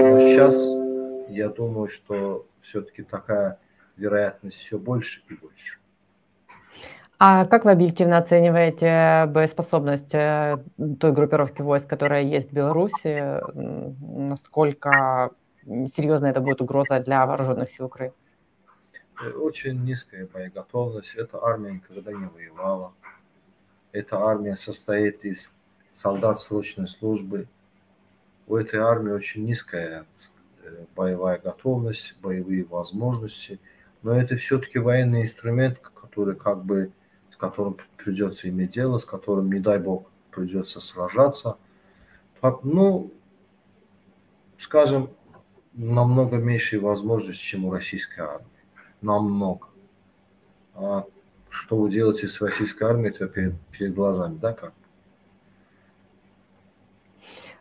но 0.00 0.18
сейчас 0.18 0.54
я 1.28 1.48
думаю, 1.48 1.88
что 1.88 2.46
все-таки 2.60 3.02
такая 3.02 3.58
вероятность 3.96 4.56
все 4.56 4.78
больше 4.78 5.22
и 5.30 5.34
больше. 5.34 5.78
А 7.20 7.46
как 7.46 7.64
вы 7.64 7.72
объективно 7.72 8.18
оцениваете 8.18 9.26
боеспособность 9.32 10.14
э, 10.14 10.58
той 11.00 11.12
группировки 11.12 11.62
войск, 11.62 11.88
которая 11.88 12.22
есть 12.22 12.50
в 12.50 12.54
Беларуси? 12.54 13.40
Насколько 13.54 15.32
серьезна 15.64 16.26
это 16.26 16.40
будет 16.40 16.60
угроза 16.60 17.00
для 17.00 17.26
вооруженных 17.26 17.70
сил 17.70 17.86
Украины? 17.86 18.14
очень 19.36 19.84
низкая 19.84 20.26
боеготовность. 20.26 21.14
Эта 21.14 21.42
армия 21.42 21.72
никогда 21.72 22.12
не 22.12 22.26
воевала. 22.26 22.92
Эта 23.92 24.18
армия 24.18 24.56
состоит 24.56 25.24
из 25.24 25.50
солдат 25.92 26.40
срочной 26.40 26.86
службы. 26.86 27.48
У 28.46 28.56
этой 28.56 28.80
армии 28.80 29.12
очень 29.12 29.44
низкая 29.44 30.00
э, 30.00 30.04
боевая 30.94 31.38
готовность, 31.38 32.16
боевые 32.20 32.64
возможности. 32.64 33.60
Но 34.02 34.12
это 34.12 34.36
все-таки 34.36 34.78
военный 34.78 35.22
инструмент, 35.22 35.78
который 35.78 36.36
как 36.36 36.64
бы, 36.64 36.92
с 37.30 37.36
которым 37.36 37.76
придется 37.96 38.48
иметь 38.48 38.70
дело, 38.70 38.98
с 38.98 39.04
которым, 39.04 39.52
не 39.52 39.60
дай 39.60 39.78
бог, 39.78 40.08
придется 40.30 40.80
сражаться. 40.80 41.58
Ну, 42.62 43.12
скажем, 44.56 45.10
намного 45.72 46.36
меньшие 46.36 46.80
возможности, 46.80 47.42
чем 47.42 47.64
у 47.64 47.72
российской 47.72 48.20
армии 48.20 48.46
намного. 49.00 49.68
А 50.74 51.04
что 51.48 51.76
вы 51.76 51.90
делаете 51.90 52.28
с 52.28 52.40
российской 52.40 52.84
армией, 52.84 53.10
это 53.10 53.26
перед, 53.26 53.58
перед 53.70 53.94
глазами, 53.94 54.38
да, 54.38 54.52
как? 54.52 54.72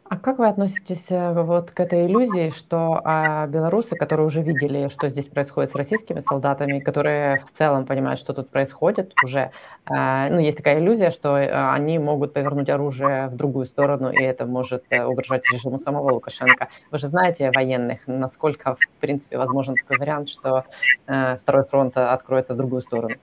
А 0.10 0.18
как 0.18 0.40
вы 0.40 0.48
относитесь 0.48 1.08
э, 1.10 1.34
вот 1.34 1.72
к 1.72 1.80
этой 1.82 2.06
иллюзии, 2.06 2.54
что 2.56 3.02
а, 3.04 3.46
белорусы, 3.48 3.98
которые 3.98 4.26
уже 4.26 4.42
видели, 4.42 4.88
что 4.88 5.10
здесь 5.10 5.26
происходит 5.26 5.72
с 5.72 5.76
российскими 5.76 6.22
солдатами, 6.22 6.80
которые 6.80 7.44
в 7.46 7.52
целом 7.52 7.86
понимают, 7.86 8.18
что 8.18 8.34
тут 8.34 8.50
происходит 8.50 9.14
уже, 9.22 9.52
а, 9.86 10.30
ну, 10.30 10.40
есть 10.40 10.58
такая 10.58 10.80
иллюзия, 10.80 11.12
что 11.12 11.36
а, 11.36 11.74
они 11.74 12.00
могут 12.00 12.34
повернуть 12.34 12.70
оружие 12.70 13.28
в 13.28 13.36
другую 13.36 13.66
сторону, 13.66 14.10
и 14.10 14.24
это 14.24 14.46
может 14.46 14.86
а, 14.94 15.10
угрожать 15.10 15.44
режиму 15.52 15.78
самого 15.78 16.14
Лукашенко. 16.14 16.70
Вы 16.90 17.00
же 17.00 17.10
знаете 17.10 17.52
военных, 17.54 18.00
насколько, 18.08 18.76
в 18.76 18.90
принципе, 19.02 19.38
возможен 19.38 19.76
такой 19.76 19.98
вариант, 19.98 20.30
что 20.30 20.64
а, 21.08 21.38
второй 21.38 21.66
фронт 21.66 21.98
откроется 21.98 22.54
в 22.54 22.58
другую 22.58 22.82
сторону? 22.82 23.16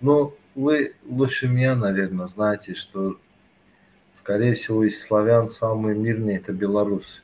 Ну, 0.00 0.34
вы 0.56 0.94
лучше 1.08 1.46
меня, 1.46 1.76
наверное, 1.76 2.26
знаете, 2.26 2.74
что 2.74 3.18
скорее 4.14 4.54
всего, 4.54 4.84
из 4.84 5.02
славян 5.02 5.48
самые 5.48 5.98
мирные– 5.98 6.36
это 6.38 6.52
белорусы. 6.52 7.22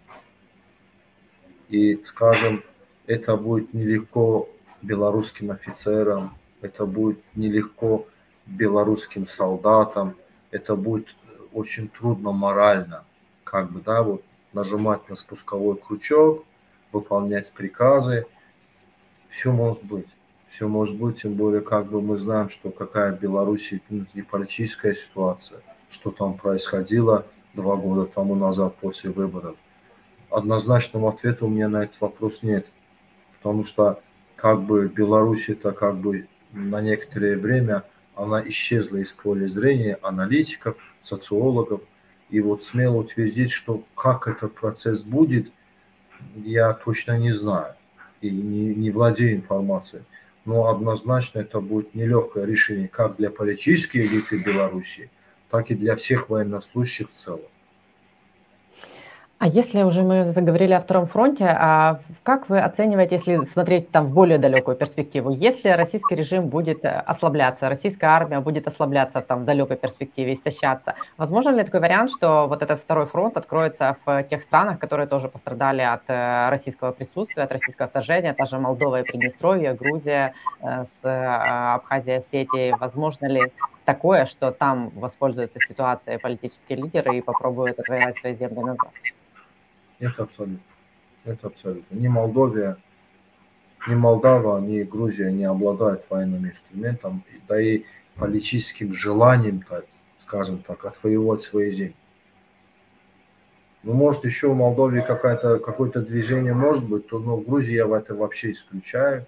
И, 1.69 2.03
скажем, 2.05 2.63
это 3.07 3.37
будет 3.37 3.73
нелегко 3.73 4.49
белорусским 4.83 5.53
офицерам, 5.53 6.37
это 6.61 6.85
будет 6.85 7.21
нелегко 7.35 8.07
белорусским 8.45 9.27
солдатам, 9.27 10.17
это 10.51 10.75
будет 10.75 11.15
очень 11.53 11.89
трудно 11.89 12.33
морально, 12.33 13.05
как 13.45 13.71
бы, 13.71 13.81
да, 13.81 14.03
вот 14.03 14.23
нажимать 14.53 15.09
на 15.09 15.15
спусковой 15.15 15.77
крючок, 15.77 16.45
выполнять 16.91 17.53
приказы, 17.53 18.27
все 19.29 19.53
может 19.53 19.85
быть. 19.85 20.09
Все 20.49 20.67
может 20.67 20.99
быть, 20.99 21.23
тем 21.23 21.35
более, 21.35 21.61
как 21.61 21.87
бы 21.87 22.03
мы 22.03 22.17
знаем, 22.17 22.49
что 22.49 22.71
какая 22.71 23.15
в 23.15 23.21
Беларуси 23.21 23.81
политическая 24.29 24.95
ситуация– 24.95 25.61
что 25.91 26.11
там 26.11 26.37
происходило 26.37 27.27
два 27.55 27.77
года 27.77 28.07
тому 28.07 28.35
назад 28.35 28.77
после 28.77 29.11
выборов. 29.11 29.57
Однозначного 30.31 31.11
ответа 31.11 31.47
у 31.47 31.49
меня 31.49 31.69
на 31.69 31.85
этот 31.85 32.01
вопрос 32.01 32.43
нет, 32.43 32.67
потому 33.39 33.65
что 33.65 34.01
как 34.37 34.63
бы 34.63 34.89
Беларусь 34.89 35.49
это 35.49 35.73
как 35.73 35.97
бы 35.99 36.29
на 36.53 36.81
некоторое 36.81 37.37
время 37.37 37.85
она 38.15 38.47
исчезла 38.49 38.99
из 38.99 39.13
поля 39.13 39.47
зрения 39.49 39.99
аналитиков, 40.03 40.77
социологов, 41.03 41.81
и 42.29 42.41
вот 42.41 42.63
смело 42.63 42.99
утвердить, 42.99 43.51
что 43.51 43.83
как 43.97 44.29
этот 44.29 44.55
процесс 44.55 45.03
будет, 45.03 45.53
я 46.37 46.73
точно 46.75 47.19
не 47.19 47.33
знаю 47.33 47.75
и 48.21 48.31
не, 48.31 48.75
не 48.75 48.91
владею 48.91 49.37
информацией. 49.37 50.03
Но 50.45 50.69
однозначно 50.69 51.41
это 51.41 51.61
будет 51.61 51.95
нелегкое 51.95 52.45
решение 52.45 52.89
как 52.89 53.17
для 53.17 53.31
политической 53.31 53.99
элиты 53.99 54.39
Беларуси, 54.39 55.11
так 55.51 55.71
и 55.71 55.75
для 55.75 55.97
всех 55.97 56.31
военнослужащих 56.31 57.11
в 57.11 57.15
целом. 57.15 57.41
А 59.41 59.47
если 59.47 59.83
уже 59.85 60.03
мы 60.03 60.33
заговорили 60.33 60.75
о 60.75 60.83
втором 60.83 61.07
фронте, 61.07 61.47
а 61.47 62.01
как 62.23 62.51
вы 62.51 62.61
оцениваете, 62.61 63.15
если 63.15 63.43
смотреть 63.47 63.91
там 63.91 64.09
в 64.09 64.13
более 64.13 64.37
далекую 64.37 64.77
перспективу, 64.77 65.31
если 65.31 65.71
российский 65.71 66.15
режим 66.15 66.49
будет 66.49 66.85
э, 66.85 66.91
ослабляться, 66.91 67.71
российская 67.71 68.09
армия 68.09 68.41
будет 68.41 68.69
ослабляться 68.69 69.23
в 69.23 69.25
там 69.25 69.47
далекой 69.47 69.79
перспективе, 69.79 70.35
истощаться, 70.35 70.95
возможно 71.17 71.57
ли 71.57 71.65
такой 71.65 71.81
вариант, 71.81 72.11
что 72.11 72.49
вот 72.49 72.63
этот 72.63 72.81
второй 72.81 73.07
фронт 73.07 73.39
откроется 73.39 73.97
в 74.05 74.25
тех 74.25 74.43
странах, 74.43 74.79
которые 74.79 75.07
тоже 75.07 75.29
пострадали 75.29 75.81
от 75.81 76.03
э, 76.09 76.51
российского 76.51 76.93
присутствия, 76.93 77.45
от 77.45 77.53
российского 77.53 77.89
вторжения, 77.89 78.35
та 78.35 78.45
же 78.45 78.59
Молдова 78.59 79.01
и 79.01 79.05
Приднестровье, 79.05 79.73
Грузия 79.73 80.35
э, 80.61 80.85
с 80.85 81.01
Абхазией, 81.77 82.19
Осетией, 82.19 82.75
возможно 82.79 83.25
ли 83.25 83.51
такое, 83.85 84.27
что 84.27 84.51
там 84.53 84.91
воспользуются 84.91 85.59
ситуацией 85.61 86.19
политические 86.19 86.79
лидеры 86.79 87.19
и 87.19 87.23
попробуют 87.23 87.79
отвоевать 87.79 88.17
свои 88.17 88.35
земли 88.35 88.61
назад? 88.61 88.91
Это 89.99 90.23
абсолютно. 90.23 90.61
Это 91.25 91.47
абсолютно. 91.49 91.95
Ни 91.95 92.09
Молдовия, 92.09 92.79
ни 93.89 93.95
Молдава, 93.95 94.59
ни 94.61 94.83
Грузия 94.83 95.31
не 95.31 95.45
обладают 95.45 96.05
военным 96.09 96.47
инструментом, 96.47 97.25
да 97.49 97.61
и 97.61 97.85
политическим 98.17 98.93
желанием, 98.93 99.63
так, 99.69 99.85
скажем 100.19 100.63
так, 100.63 100.85
отвоевать 100.85 101.43
свои 101.43 101.71
земли. 101.71 101.95
Ну, 103.83 103.95
может, 103.95 104.25
еще 104.25 104.49
в 104.53 104.57
Молдове 104.57 105.01
какое-то 105.01 105.59
какое 105.59 105.91
движение 105.91 106.53
может 106.53 106.87
быть, 106.87 107.07
то, 107.07 107.19
но 107.19 107.37
в 107.37 107.45
Грузии 107.45 107.75
я 107.75 107.87
в 107.87 107.95
это 107.95 108.15
вообще 108.15 108.51
исключаю, 108.51 109.27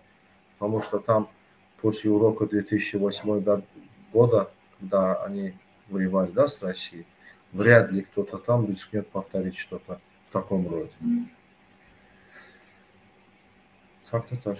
потому 0.58 0.82
что 0.82 0.98
там 0.98 1.30
после 1.80 2.10
урока 2.10 2.46
2008 2.46 3.40
года, 3.40 3.62
когда 4.78 5.22
они 5.24 5.54
воевали 5.88 6.30
да, 6.30 6.48
с 6.48 6.62
Россией, 6.62 7.06
вряд 7.52 7.90
ли 7.90 8.02
кто-то 8.02 8.38
там 8.38 8.66
рискнет 8.66 9.08
повторить 9.08 9.56
что-то 9.56 10.00
в 10.26 10.30
таком 10.30 10.68
роде. 10.68 10.92
Как-то 14.10 14.36
так. 14.36 14.58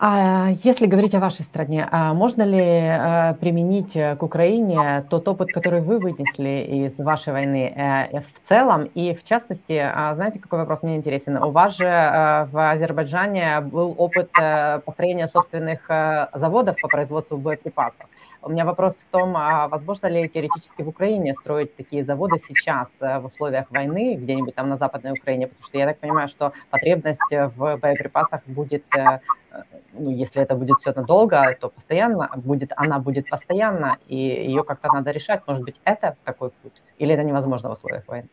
А 0.00 0.50
если 0.62 0.86
говорить 0.86 1.16
о 1.16 1.18
вашей 1.18 1.42
стране, 1.42 1.88
а 1.90 2.14
можно 2.14 2.44
ли 2.44 2.62
э, 2.62 3.34
применить 3.40 3.94
к 3.94 4.22
Украине 4.22 5.04
тот 5.10 5.26
опыт, 5.26 5.50
который 5.52 5.80
вы 5.80 5.98
вынесли 5.98 6.86
из 6.86 6.96
вашей 6.98 7.32
войны 7.32 7.72
э, 7.74 8.20
в 8.20 8.48
целом? 8.48 8.84
И 8.94 9.12
в 9.16 9.24
частности, 9.24 9.72
э, 9.72 10.14
знаете, 10.14 10.38
какой 10.38 10.60
вопрос 10.60 10.84
мне 10.84 10.94
интересен? 10.94 11.36
У 11.38 11.50
вас 11.50 11.76
же 11.76 11.84
э, 11.84 12.44
в 12.44 12.70
Азербайджане 12.70 13.60
был 13.60 13.92
опыт 13.98 14.30
э, 14.40 14.78
построения 14.84 15.26
собственных 15.26 15.90
э, 15.90 16.28
заводов 16.32 16.76
по 16.80 16.86
производству 16.86 17.36
боеприпасов. 17.36 18.06
У 18.48 18.50
меня 18.50 18.64
вопрос 18.64 18.94
в 18.94 19.10
том, 19.10 19.36
а 19.36 19.68
возможно 19.68 20.06
ли 20.06 20.26
теоретически 20.26 20.80
в 20.80 20.88
Украине 20.88 21.34
строить 21.34 21.76
такие 21.76 22.02
заводы 22.02 22.38
сейчас 22.38 22.88
э, 23.00 23.18
в 23.18 23.26
условиях 23.26 23.70
войны, 23.70 24.14
где-нибудь 24.14 24.54
там 24.54 24.70
на 24.70 24.78
Западной 24.78 25.12
Украине? 25.12 25.48
Потому 25.48 25.66
что 25.66 25.76
я 25.76 25.84
так 25.84 25.98
понимаю, 25.98 26.28
что 26.28 26.54
потребность 26.70 27.20
в 27.30 27.76
боеприпасах 27.76 28.40
будет, 28.46 28.84
э, 28.96 29.20
э, 29.50 29.62
ну, 29.92 30.08
если 30.08 30.40
это 30.40 30.54
будет 30.54 30.78
все 30.80 30.94
надолго, 30.96 31.54
то 31.60 31.68
постоянно 31.68 32.30
будет, 32.36 32.72
она 32.74 32.98
будет 32.98 33.28
постоянно, 33.28 33.98
и 34.06 34.16
ее 34.16 34.64
как-то 34.64 34.88
надо 34.94 35.10
решать. 35.10 35.42
Может 35.46 35.64
быть, 35.64 35.76
это 35.84 36.16
такой 36.24 36.48
путь? 36.62 36.82
Или 36.96 37.12
это 37.12 37.24
невозможно 37.24 37.68
в 37.68 37.72
условиях 37.72 38.08
войны? 38.08 38.28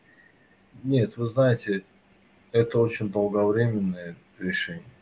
Нет, 0.82 1.18
вы 1.18 1.26
знаете, 1.26 1.82
это 2.52 2.78
очень 2.78 3.10
долговременное 3.10 4.16
решение. 4.38 4.94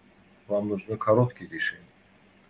Вам 0.48 0.70
нужны 0.70 0.96
короткие 0.96 1.48
решения. 1.48 1.86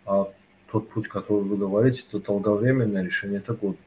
А 0.07 0.31
тот 0.71 0.89
путь, 0.89 1.07
который 1.07 1.43
вы 1.43 1.57
говорите, 1.57 2.03
это 2.07 2.19
долговременное 2.19 3.03
решение, 3.03 3.39
это 3.39 3.53
год. 3.53 3.77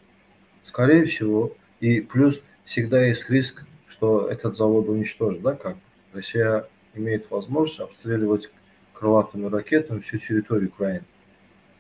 Скорее 0.65 1.05
всего, 1.05 1.53
и 1.81 2.01
плюс 2.01 2.43
всегда 2.65 3.05
есть 3.05 3.29
риск, 3.31 3.65
что 3.87 4.29
этот 4.29 4.57
завод 4.57 4.89
уничтожит, 4.89 5.43
да, 5.43 5.55
как 5.55 5.77
Россия 6.13 6.67
имеет 6.95 7.31
возможность 7.31 7.81
обстреливать 7.81 8.51
крылатыми 8.93 9.47
ракетами 9.47 10.01
всю 10.01 10.19
территорию 10.19 10.69
Украины. 10.69 11.05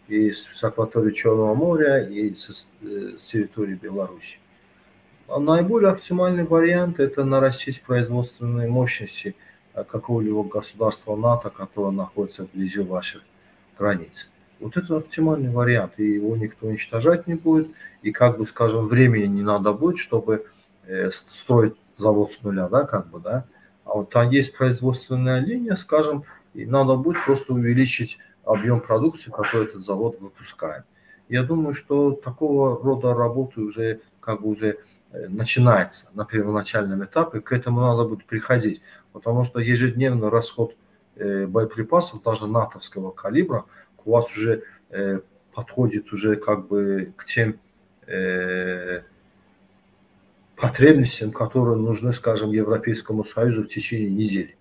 И 0.09 0.31
с 0.31 0.65
акватории 0.65 1.13
Черного 1.13 1.55
моря, 1.55 1.99
и 1.99 2.35
с, 2.35 2.69
э, 2.81 3.17
с 3.19 3.27
территории 3.27 3.75
Беларуси. 3.75 4.39
А 5.29 5.39
наиболее 5.39 5.91
оптимальный 5.91 6.45
вариант– 6.45 6.99
это 7.01 7.25
нарастить 7.25 7.83
производственные 7.83 8.69
мощности 8.69 9.37
э, 9.75 9.85
какого-либо 9.85 10.45
государства 10.45 11.15
НАТО, 11.17 11.51
которое 11.51 11.93
находится 11.93 12.45
вблизи 12.45 12.81
ваших 12.81 13.23
границ. 13.79 14.31
Вот 14.61 14.77
это 14.77 14.97
оптимальный 14.97 15.51
вариант, 15.51 15.93
и 15.99 16.05
его 16.05 16.37
никто 16.37 16.67
уничтожать 16.67 17.27
не 17.27 17.35
будет, 17.35 17.69
и 18.03 18.11
как 18.11 18.39
бы, 18.39 18.47
скажем, 18.47 18.87
времени 18.87 19.27
не 19.27 19.43
надо 19.43 19.73
будет, 19.73 19.99
чтобы 19.99 20.47
э, 20.87 21.11
строить 21.11 21.75
завод 21.97 22.33
с 22.33 22.43
нуля, 22.43 22.69
да, 22.69 22.85
как 22.85 23.09
бы, 23.09 23.21
да. 23.21 23.45
А 23.85 23.95
вот 23.95 24.11
там 24.11 24.31
есть 24.31 24.57
производственная 24.57 25.41
линия, 25.41 25.77
скажем, 25.77 26.25
и 26.55 26.67
надо 26.67 26.97
будет 26.97 27.25
просто 27.25 27.55
увеличить 27.55 28.19
объем 28.45 28.81
продукции, 28.81 29.31
который 29.31 29.67
этот 29.67 29.85
завод 29.85 30.19
выпускает. 30.21 30.85
Я 31.29 31.43
думаю, 31.43 31.75
что 31.75 32.13
такого 32.13 32.83
рода 32.83 33.15
работы 33.15 33.61
уже 33.61 34.01
как 34.21 34.43
бы 34.43 34.49
уже 34.49 34.79
э, 35.13 35.29
начинается 35.29 36.09
на 36.15 36.25
первоначальном 36.25 37.05
этапе, 37.05 37.41
к 37.41 37.53
этому 37.53 37.81
надо 37.81 38.05
будет 38.05 38.25
приходить, 38.25 38.81
потому 39.13 39.45
что 39.45 39.61
ежедневный 39.61 40.31
расход 40.31 40.75
э, 41.17 41.47
боеприпасов, 41.47 42.23
даже 42.23 42.47
натовского 42.47 43.11
калибра, 43.11 43.65
у 44.09 44.13
вас 44.13 44.35
уже 44.37 44.63
э, 44.91 45.21
подходит 45.53 46.13
уже 46.13 46.37
как 46.37 46.67
бы 46.67 47.13
к 47.17 47.27
тем 47.27 47.61
э, 48.07 49.03
потребностям, 50.57 51.31
которые 51.31 51.77
нужны, 51.77 52.13
скажем, 52.13 52.51
Европейскому 52.53 53.23
Союзу 53.23 53.65
в 53.65 53.69
течение 53.69 54.11
недели. 54.11 54.57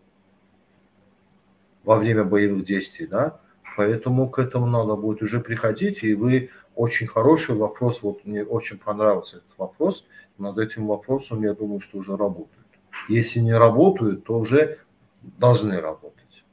Во 1.86 1.96
время 1.96 2.26
боевых 2.26 2.66
действий, 2.66 3.08
да, 3.08 3.40
поэтому 3.78 4.30
к 4.30 4.40
этому 4.40 4.68
надо 4.68 4.96
будет 4.96 5.22
уже 5.22 5.40
приходить, 5.40 6.04
и 6.04 6.14
вы 6.14 6.50
очень 6.76 7.08
хороший 7.08 7.56
вопрос, 7.56 8.02
вот 8.02 8.26
мне 8.26 8.44
очень 8.44 8.78
понравился 8.78 9.38
этот 9.38 9.58
вопрос, 9.58 10.06
над 10.38 10.58
этим 10.58 10.88
вопросом, 10.88 11.42
я 11.42 11.54
думаю, 11.54 11.80
что 11.80 12.00
уже 12.00 12.18
работают. 12.18 12.68
Если 13.08 13.40
не 13.40 13.54
работают, 13.54 14.26
то 14.26 14.38
уже 14.38 14.78
должны 15.22 15.80
работать, 15.80 16.44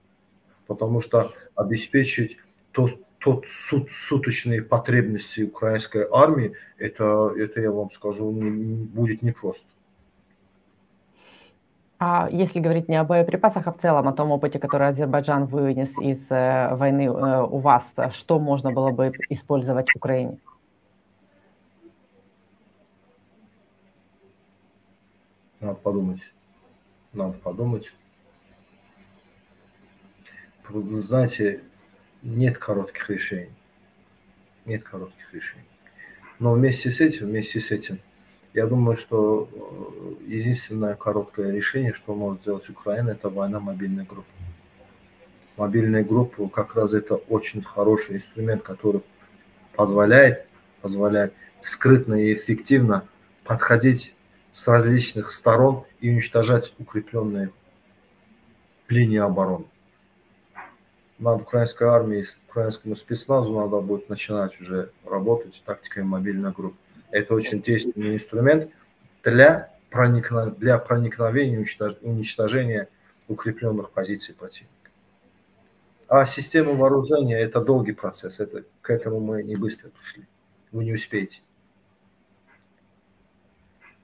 потому 0.69 1.01
что 1.01 1.33
обеспечить 1.57 2.39
то, 2.75 2.89
тот 3.19 3.47
сут, 3.47 3.91
суточные 3.91 4.61
потребности 4.63 5.43
украинской 5.43 6.07
армии, 6.13 6.55
это, 6.77 7.33
это 7.37 7.61
я 7.61 7.71
вам 7.71 7.91
скажу, 7.91 8.31
не, 8.31 8.85
будет 8.85 9.23
непросто. 9.23 9.69
А 11.99 12.29
если 12.31 12.59
говорить 12.59 12.89
не 12.89 12.97
о 12.97 13.05
боеприпасах, 13.05 13.67
а 13.67 13.73
в 13.73 13.79
целом 13.79 14.09
о 14.09 14.13
том 14.13 14.31
опыте, 14.33 14.59
который 14.59 14.89
Азербайджан 14.89 15.47
вынес 15.47 15.97
из 15.99 16.31
э, 16.31 16.75
войны 16.75 17.05
э, 17.05 17.43
у 17.45 17.59
вас, 17.59 17.85
что 18.11 18.39
можно 18.39 18.73
было 18.73 18.91
бы 18.91 19.13
использовать 19.31 19.89
в 19.91 19.97
Украине? 19.97 20.39
Надо 25.61 25.77
подумать. 25.77 26.35
Надо 27.15 27.39
подумать. 27.39 27.95
Вы 30.69 31.01
знаете, 31.01 31.63
нет 32.25 32.59
коротких 32.59 33.11
решений. 33.11 33.53
Нет 34.65 34.83
коротких 34.83 35.33
решений. 35.33 35.69
Но 36.39 36.55
вместе 36.55 36.91
с 36.91 37.01
этим, 37.01 37.27
вместе 37.27 37.61
с 37.61 37.71
этим, 37.71 38.01
я 38.55 38.67
думаю, 38.67 38.97
что 38.97 39.49
э, 39.53 40.31
единственное 40.33 40.95
короткое 40.95 41.53
решение, 41.53 41.93
что 41.93 42.15
может 42.15 42.43
сделать 42.43 42.69
Украина, 42.71 43.11
это 43.11 43.29
война 43.29 43.61
мобильной 43.61 44.05
группы. 44.05 44.29
Мобильная 45.57 46.03
группа 46.03 46.49
как 46.49 46.75
раз 46.75 46.95
это 46.95 47.15
очень 47.15 47.63
хороший 47.63 48.17
инструмент, 48.17 48.63
который 48.63 49.03
позволяет, 49.77 50.47
позволяет 50.81 51.35
скрытно 51.61 52.15
и 52.15 52.35
эффективно 52.35 53.07
подходить 53.45 54.15
с 54.53 54.67
различных 54.67 55.31
сторон 55.31 55.85
и 56.01 56.11
уничтожать 56.11 56.75
укрепленные 56.79 57.51
линии 58.89 59.19
обороны 59.19 59.67
над 61.19 61.43
украинской 61.43 61.85
армией, 61.85 62.25
украинскому 62.49 62.97
спецназу 62.97 63.53
надо 63.53 63.81
будет 63.81 64.09
начинать 64.09 64.61
уже 64.61 64.91
работать 65.05 65.63
тактикой 65.65 66.05
мобильной 66.05 66.53
группы. 66.53 66.77
Это 67.11 67.35
очень 67.35 67.63
действенный 67.63 68.15
инструмент 68.15 68.71
для, 69.23 69.73
проникно, 69.91 70.51
для 70.51 70.79
проникновения 70.79 71.63
и 71.63 72.07
уничтожения 72.07 72.89
укрепленных 73.29 73.91
позиций 73.91 74.35
противника. 74.35 74.91
А 76.09 76.27
система 76.27 76.75
вооружения– 76.75 77.39
это 77.41 77.61
долгий 77.61 77.93
процесс. 77.93 78.41
Это, 78.41 78.65
к 78.83 78.91
этому 78.91 79.21
мы 79.21 79.43
не 79.43 79.57
быстро 79.57 79.91
пришли. 79.91 80.27
Вы 80.73 80.85
не 80.85 80.93
успеете. 80.93 81.41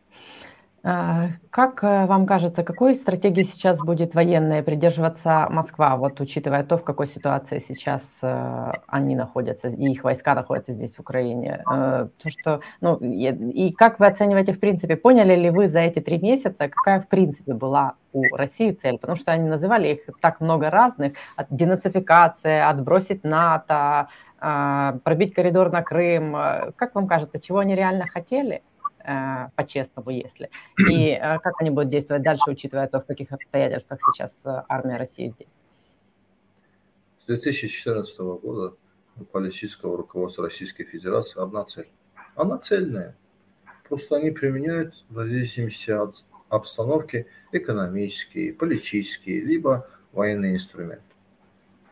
А, 0.08 0.69
как 0.82 1.84
э, 1.84 2.06
вам 2.06 2.24
кажется, 2.24 2.62
какой 2.62 2.94
стратегии 2.94 3.42
сейчас 3.42 3.78
будет 3.78 4.14
военная 4.14 4.62
придерживаться 4.62 5.46
Москва, 5.50 5.96
вот 5.96 6.20
учитывая 6.20 6.64
то, 6.64 6.78
в 6.78 6.84
какой 6.84 7.06
ситуации 7.06 7.58
сейчас 7.58 8.02
э, 8.22 8.72
они 8.86 9.14
находятся, 9.14 9.68
и 9.68 9.92
их 9.92 10.04
войска 10.04 10.34
находятся 10.34 10.72
здесь, 10.72 10.96
в 10.96 11.00
Украине? 11.00 11.62
Э, 11.70 12.08
то, 12.22 12.30
что, 12.30 12.60
ну, 12.80 12.96
и, 12.96 13.72
как 13.72 14.00
вы 14.00 14.06
оцениваете, 14.06 14.54
в 14.54 14.60
принципе, 14.60 14.96
поняли 14.96 15.34
ли 15.34 15.50
вы 15.50 15.68
за 15.68 15.80
эти 15.80 16.00
три 16.00 16.18
месяца, 16.18 16.68
какая, 16.68 17.00
в 17.02 17.08
принципе, 17.08 17.52
была 17.52 17.94
у 18.14 18.22
России 18.34 18.72
цель? 18.72 18.98
Потому 18.98 19.16
что 19.16 19.32
они 19.32 19.48
называли 19.50 19.88
их 19.88 20.00
так 20.20 20.40
много 20.40 20.70
разных, 20.70 21.12
от 21.36 21.48
денацификации, 21.50 22.58
отбросить 22.58 23.22
НАТО, 23.22 24.08
пробить 25.04 25.34
коридор 25.34 25.70
на 25.70 25.82
Крым. 25.82 26.32
Как 26.76 26.94
вам 26.94 27.06
кажется, 27.06 27.38
чего 27.38 27.58
они 27.58 27.76
реально 27.76 28.06
хотели? 28.06 28.62
Э, 29.04 29.48
по-честному, 29.56 30.10
если. 30.10 30.50
И 30.90 31.10
э, 31.10 31.38
как 31.38 31.54
они 31.60 31.70
будут 31.70 31.90
действовать 31.90 32.22
дальше, 32.22 32.50
учитывая 32.50 32.86
то, 32.86 33.00
в 33.00 33.06
каких 33.06 33.32
обстоятельствах 33.32 34.00
сейчас 34.12 34.36
э, 34.44 34.62
армия 34.68 34.96
России 34.96 35.28
здесь? 35.28 35.58
С 37.22 37.26
2014 37.26 38.18
года 38.18 38.74
у 39.16 39.24
политического 39.24 39.96
руководства 39.96 40.44
Российской 40.44 40.84
Федерации 40.84 41.42
одна 41.42 41.64
цель. 41.64 41.88
Она 42.34 42.58
цельная. 42.58 43.16
Просто 43.88 44.16
они 44.16 44.30
применяют 44.30 45.04
в 45.08 45.14
зависимости 45.14 45.90
от 45.90 46.24
обстановки 46.48 47.26
экономические, 47.52 48.52
политические, 48.52 49.40
либо 49.40 49.88
военные 50.12 50.54
инструменты. 50.54 51.02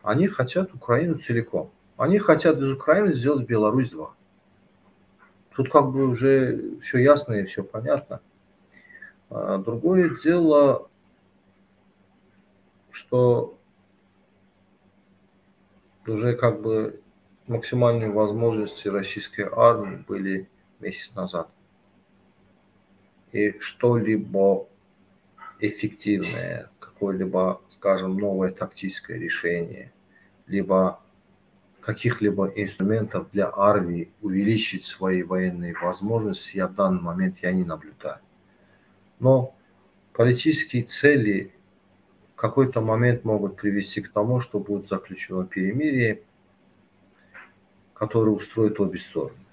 Они 0.03 0.27
хотят 0.27 0.73
Украину 0.73 1.17
целиком. 1.17 1.71
Они 1.97 2.19
хотят 2.19 2.57
из 2.59 2.71
Украины 2.71 3.13
сделать 3.13 3.45
Беларусь-2. 3.45 4.09
Тут 5.59 5.69
как 5.69 5.91
бы 5.91 6.07
уже 6.07 6.79
все 6.79 6.99
ясно 6.99 7.33
и 7.33 7.43
все 7.43 7.65
понятно. 7.65 8.21
А 9.29 9.57
другое 9.57 10.15
дело, 10.23 10.89
что 12.91 13.59
уже 16.07 16.37
как 16.37 16.61
бы 16.61 17.01
максимальные 17.47 18.09
возможности 18.09 18.87
российской 18.87 19.49
армии 19.51 20.01
были 20.07 20.49
месяц 20.79 21.13
назад. 21.13 21.49
И 23.33 23.59
что-либо 23.59 24.65
эффективное, 25.59 26.69
какое-либо, 26.79 27.61
скажем, 27.67 28.17
новое 28.17 28.53
тактическое 28.53 29.17
решение, 29.17 29.91
либо 30.47 31.01
каких-либо 31.81 32.47
инструментов 32.55 33.27
для 33.31 33.51
армии 33.53 34.11
увеличить 34.21 34.85
свои 34.85 35.23
военные 35.23 35.75
возможности 35.81 36.57
я 36.57 36.67
в 36.67 36.75
данный 36.75 37.01
момент 37.01 37.39
я 37.41 37.51
не 37.51 37.63
наблюдаю. 37.63 38.19
Но 39.19 39.55
политические 40.13 40.83
цели 40.83 41.53
в 42.33 42.35
какой-то 42.35 42.81
момент 42.81 43.25
могут 43.25 43.57
привести 43.57 44.01
к 44.01 44.11
тому, 44.11 44.39
что 44.39 44.59
будет 44.59 44.87
заключено 44.87 45.45
перемирие, 45.45 46.21
которое 47.93 48.31
устроит 48.31 48.79
обе 48.79 48.97
стороны. 48.97 49.45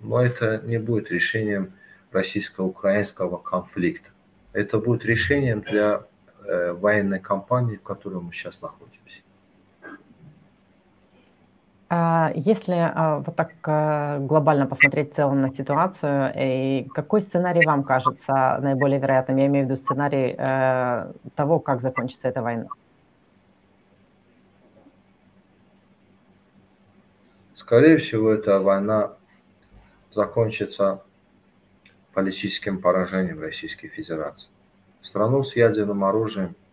Но 0.00 0.22
это 0.22 0.60
не 0.64 0.78
будет 0.78 1.10
решением 1.10 1.72
российско-украинского 2.12 3.38
конфликта. 3.38 4.10
Это 4.52 4.78
будет 4.78 5.04
решением 5.04 5.62
для 5.62 6.06
э, 6.44 6.72
военной 6.72 7.20
кампании, 7.20 7.76
в 7.76 7.82
которой 7.82 8.20
мы 8.20 8.32
сейчас 8.32 8.60
находимся. 8.62 8.97
А 11.90 12.32
если 12.34 12.74
а, 12.74 13.22
вот 13.24 13.34
так 13.34 13.52
а, 13.62 14.18
глобально 14.18 14.66
посмотреть 14.66 15.12
в 15.12 15.16
целом 15.16 15.40
на 15.40 15.48
ситуацию, 15.48 16.32
и 16.36 16.86
какой 16.92 17.22
сценарий 17.22 17.64
вам 17.64 17.82
кажется 17.82 18.58
наиболее 18.60 19.00
вероятным? 19.00 19.38
Я 19.38 19.46
имею 19.46 19.66
в 19.66 19.70
виду 19.70 19.80
сценарий 19.82 20.34
э, 20.36 21.12
того, 21.34 21.60
как 21.60 21.80
закончится 21.80 22.28
эта 22.28 22.42
война. 22.42 22.66
Скорее 27.54 27.96
всего, 27.96 28.32
эта 28.32 28.60
война 28.60 29.14
закончится 30.14 31.02
политическим 32.12 32.82
поражением 32.82 33.40
Российской 33.40 33.88
Федерации. 33.88 34.50
Страну 35.00 35.42
с 35.42 35.56
ядерным 35.56 36.04
оружием– 36.04 36.54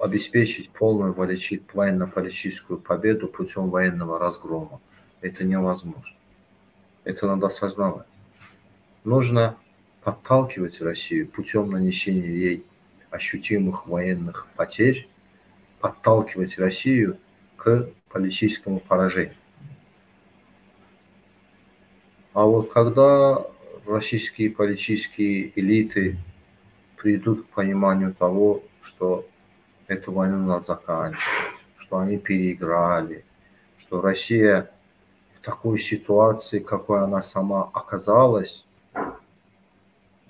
обеспечить 0.00 0.70
полную 0.70 1.12
военно-политическую 1.12 2.78
победу 2.78 3.28
путем 3.28 3.70
военного 3.70 4.18
разгрома. 4.18 4.80
Это 5.20 5.44
невозможно. 5.44 6.16
Это 7.04 7.26
надо 7.26 7.46
осознавать. 7.48 8.06
Нужно 9.04 9.56
подталкивать 10.02 10.80
Россию 10.80 11.28
путем 11.28 11.70
нанесения 11.70 12.28
ей 12.28 12.64
ощутимых 13.10 13.86
военных 13.86 14.46
потерь, 14.56 15.08
подталкивать 15.80 16.58
Россию 16.58 17.18
к 17.56 17.90
политическому 18.10 18.80
поражению. 18.80 19.36
А 22.34 22.44
вот 22.44 22.72
когда 22.72 23.44
российские 23.86 24.50
политические 24.50 25.58
элиты 25.58 26.18
придут 26.96 27.46
к 27.46 27.48
пониманию 27.48 28.14
того, 28.14 28.62
что 28.82 29.26
эту 29.88 30.12
войну 30.12 30.46
надо 30.46 30.64
заканчивать, 30.64 31.24
что 31.76 31.98
они 31.98 32.18
переиграли, 32.18 33.24
что 33.78 34.00
Россия 34.00 34.70
в 35.34 35.40
такой 35.40 35.78
ситуации, 35.78 36.58
какой 36.58 37.02
она 37.02 37.22
сама 37.22 37.70
оказалась, 37.72 38.66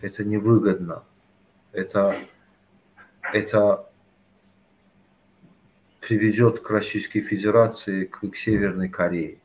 это 0.01 0.25
невыгодно. 0.25 1.03
Это, 1.73 2.15
это 3.33 3.91
приведет 6.01 6.61
к 6.61 6.71
Российской 6.71 7.21
Федерации, 7.21 8.05
к, 8.05 8.21
к 8.21 8.37
Северной 8.37 8.89
Корее. 8.89 9.39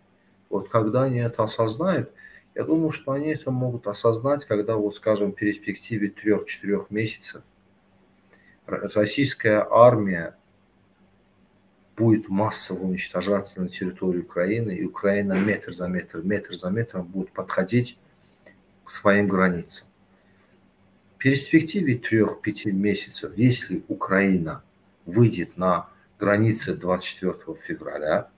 Вот 0.50 0.70
когда 0.70 1.04
они 1.04 1.20
это 1.20 1.44
осознают, 1.44 2.12
я 2.54 2.64
думаю, 2.64 2.92
что 2.92 3.14
они 3.14 3.30
это 3.30 3.50
могут 3.50 3.88
осознать, 3.88 4.46
когда, 4.46 4.76
вот, 4.76 4.96
скажем, 4.96 5.32
в 5.32 5.36
перспективе 5.36 6.10
трех-четырех 6.10 6.92
месяцев 6.92 7.42
российская 8.66 9.66
армия 9.70 10.36
будет 11.96 12.30
массово 12.30 12.84
уничтожаться 12.84 13.62
на 13.62 13.70
территории 13.70 14.20
Украины, 14.20 14.72
и 14.76 14.86
Украина 14.86 15.34
метр 15.34 15.74
за 15.74 15.88
метр, 15.88 16.22
метр 16.22 16.56
за 16.56 16.70
метром 16.70 17.06
будет 17.06 17.32
подходить 17.32 17.98
к 18.84 18.90
своим 18.90 19.28
границам. 19.28 19.88
В 21.16 21.18
перспективе 21.20 21.98
трех-пяти 21.98 22.72
месяцев, 22.72 23.32
если 23.36 23.84
Украина 23.88 24.64
выйдет 25.06 25.58
на 25.58 25.90
границы 26.20 26.74
24 26.74 27.58
февраля, 27.62 28.30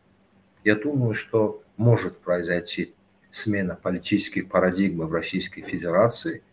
я 0.64 0.76
думаю, 0.76 1.14
что 1.14 1.64
может 1.78 2.20
произойти 2.20 2.94
смена 3.32 3.76
политической 3.76 4.42
парадигмы 4.42 5.08
в 5.08 5.14
Российской 5.14 5.62
Федерации, 5.62 6.44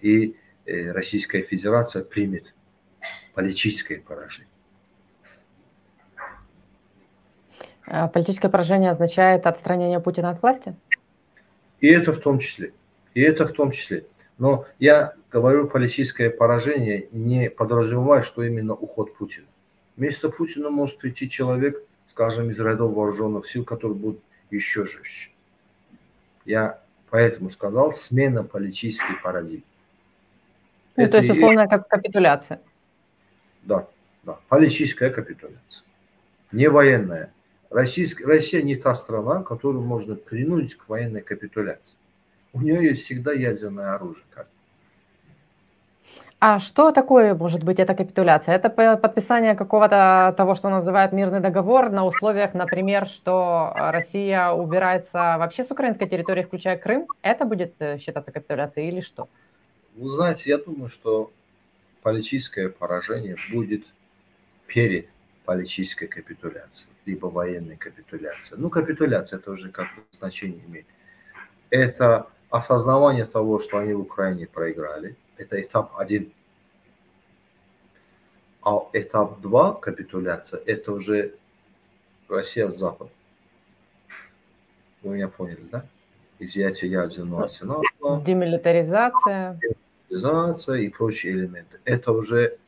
и 0.00 0.36
э, 0.66 0.90
Российская 0.92 1.42
Федерация 1.42 2.04
примет 2.04 2.54
политическое 3.34 3.98
поражение. 3.98 4.48
А 7.86 8.08
политическое 8.08 8.48
поражение 8.48 8.90
означает 8.90 9.46
отстранение 9.46 10.00
Путина 10.00 10.30
от 10.30 10.40
власти? 10.40 10.74
И 11.80 11.88
это 11.88 12.12
в 12.12 12.20
том 12.20 12.38
числе. 12.38 12.72
И 13.14 13.20
это 13.20 13.46
в 13.46 13.52
том 13.52 13.70
числе. 13.70 14.06
Но 14.38 14.66
я 14.78 15.14
говорю 15.30 15.68
политическое 15.68 16.30
поражение, 16.30 17.08
не 17.12 17.50
подразумевая, 17.50 18.22
что 18.22 18.42
именно 18.42 18.74
уход 18.74 19.14
Путина. 19.16 19.46
Вместо 19.96 20.30
Путина 20.30 20.70
может 20.70 20.98
прийти 20.98 21.28
человек, 21.28 21.82
скажем, 22.06 22.50
из 22.50 22.58
рядов 22.58 22.94
вооруженных 22.94 23.46
сил, 23.46 23.64
который 23.64 23.94
будет 23.94 24.20
еще 24.50 24.86
жестче. 24.86 25.30
Я 26.44 26.80
поэтому 27.10 27.50
сказал 27.50 27.92
смена 27.92 28.42
политической 28.42 29.16
парадигмы. 29.22 29.64
Ну, 30.96 31.04
это 31.04 31.12
то 31.12 31.18
есть, 31.18 31.30
условно, 31.30 31.68
как 31.68 31.88
капитуляция. 31.88 32.60
Да, 33.62 33.88
да. 34.24 34.38
Политическая 34.48 35.10
капитуляция. 35.10 35.84
Не 36.52 36.68
военная. 36.68 37.32
Российская, 37.70 38.26
Россия 38.26 38.62
не 38.62 38.76
та 38.76 38.94
страна, 38.94 39.42
которую 39.42 39.82
можно 39.82 40.14
принудить 40.14 40.74
к 40.74 40.88
военной 40.88 41.22
капитуляции. 41.22 41.96
У 42.52 42.60
нее 42.60 42.84
есть 42.84 43.02
всегда 43.02 43.32
ядерное 43.32 43.94
оружие. 43.94 44.24
Как 44.30 44.46
а 46.44 46.58
что 46.58 46.90
такое 46.90 47.36
может 47.36 47.62
быть 47.62 47.78
эта 47.78 47.94
капитуляция? 47.94 48.56
Это 48.56 48.68
подписание 48.96 49.54
какого-то 49.54 50.34
того, 50.36 50.56
что 50.56 50.70
называют 50.70 51.12
мирный 51.12 51.38
договор 51.38 51.88
на 51.90 52.04
условиях, 52.04 52.52
например, 52.52 53.06
что 53.06 53.72
Россия 53.76 54.50
убирается 54.50 55.36
вообще 55.38 55.62
с 55.62 55.70
украинской 55.70 56.08
территории, 56.08 56.42
включая 56.42 56.76
Крым? 56.76 57.06
Это 57.22 57.44
будет 57.44 57.74
э, 57.78 57.98
считаться 57.98 58.32
капитуляцией 58.32 58.88
или 58.88 59.00
что? 59.00 59.28
Вы 59.94 60.08
знаете, 60.08 60.50
я 60.50 60.58
думаю, 60.58 60.88
что 60.88 61.30
политическое 62.02 62.68
поражение 62.68 63.36
будет 63.50 63.84
перед 64.66 65.08
политической 65.44 66.06
капитуляцией, 66.06 66.90
либо 67.06 67.26
военной 67.26 67.76
капитуляцией. 67.76 68.60
Ну, 68.60 68.70
капитуляция 68.70 69.38
это 69.38 69.50
уже 69.50 69.70
как 69.70 69.86
бы 69.96 70.02
значение 70.18 70.60
имеет. 70.66 70.86
Это 71.70 72.26
осознавание 72.50 73.24
того, 73.24 73.58
что 73.58 73.78
они 73.78 73.94
в 73.94 74.00
Украине 74.00 74.46
проиграли. 74.46 75.16
Это 75.36 75.60
этап 75.60 75.96
один. 75.98 76.32
А 78.62 78.78
этап 78.92 79.40
два, 79.40 79.74
капитуляция, 79.74 80.60
это 80.66 80.92
уже 80.92 81.34
Россия 82.28 82.68
с 82.68 82.78
Запада. 82.78 83.10
Вы 85.02 85.14
меня 85.14 85.28
поняли, 85.28 85.66
да? 85.70 85.84
Изъятие 86.38 86.90
ядерного 86.90 87.44
арсенала. 87.44 87.82
Демилитаризация. 88.24 89.58
Демилитаризация 90.12 90.76
и 90.80 90.88
прочие 90.88 91.32
элементы. 91.32 91.78
Это 91.84 92.12
уже 92.12 92.58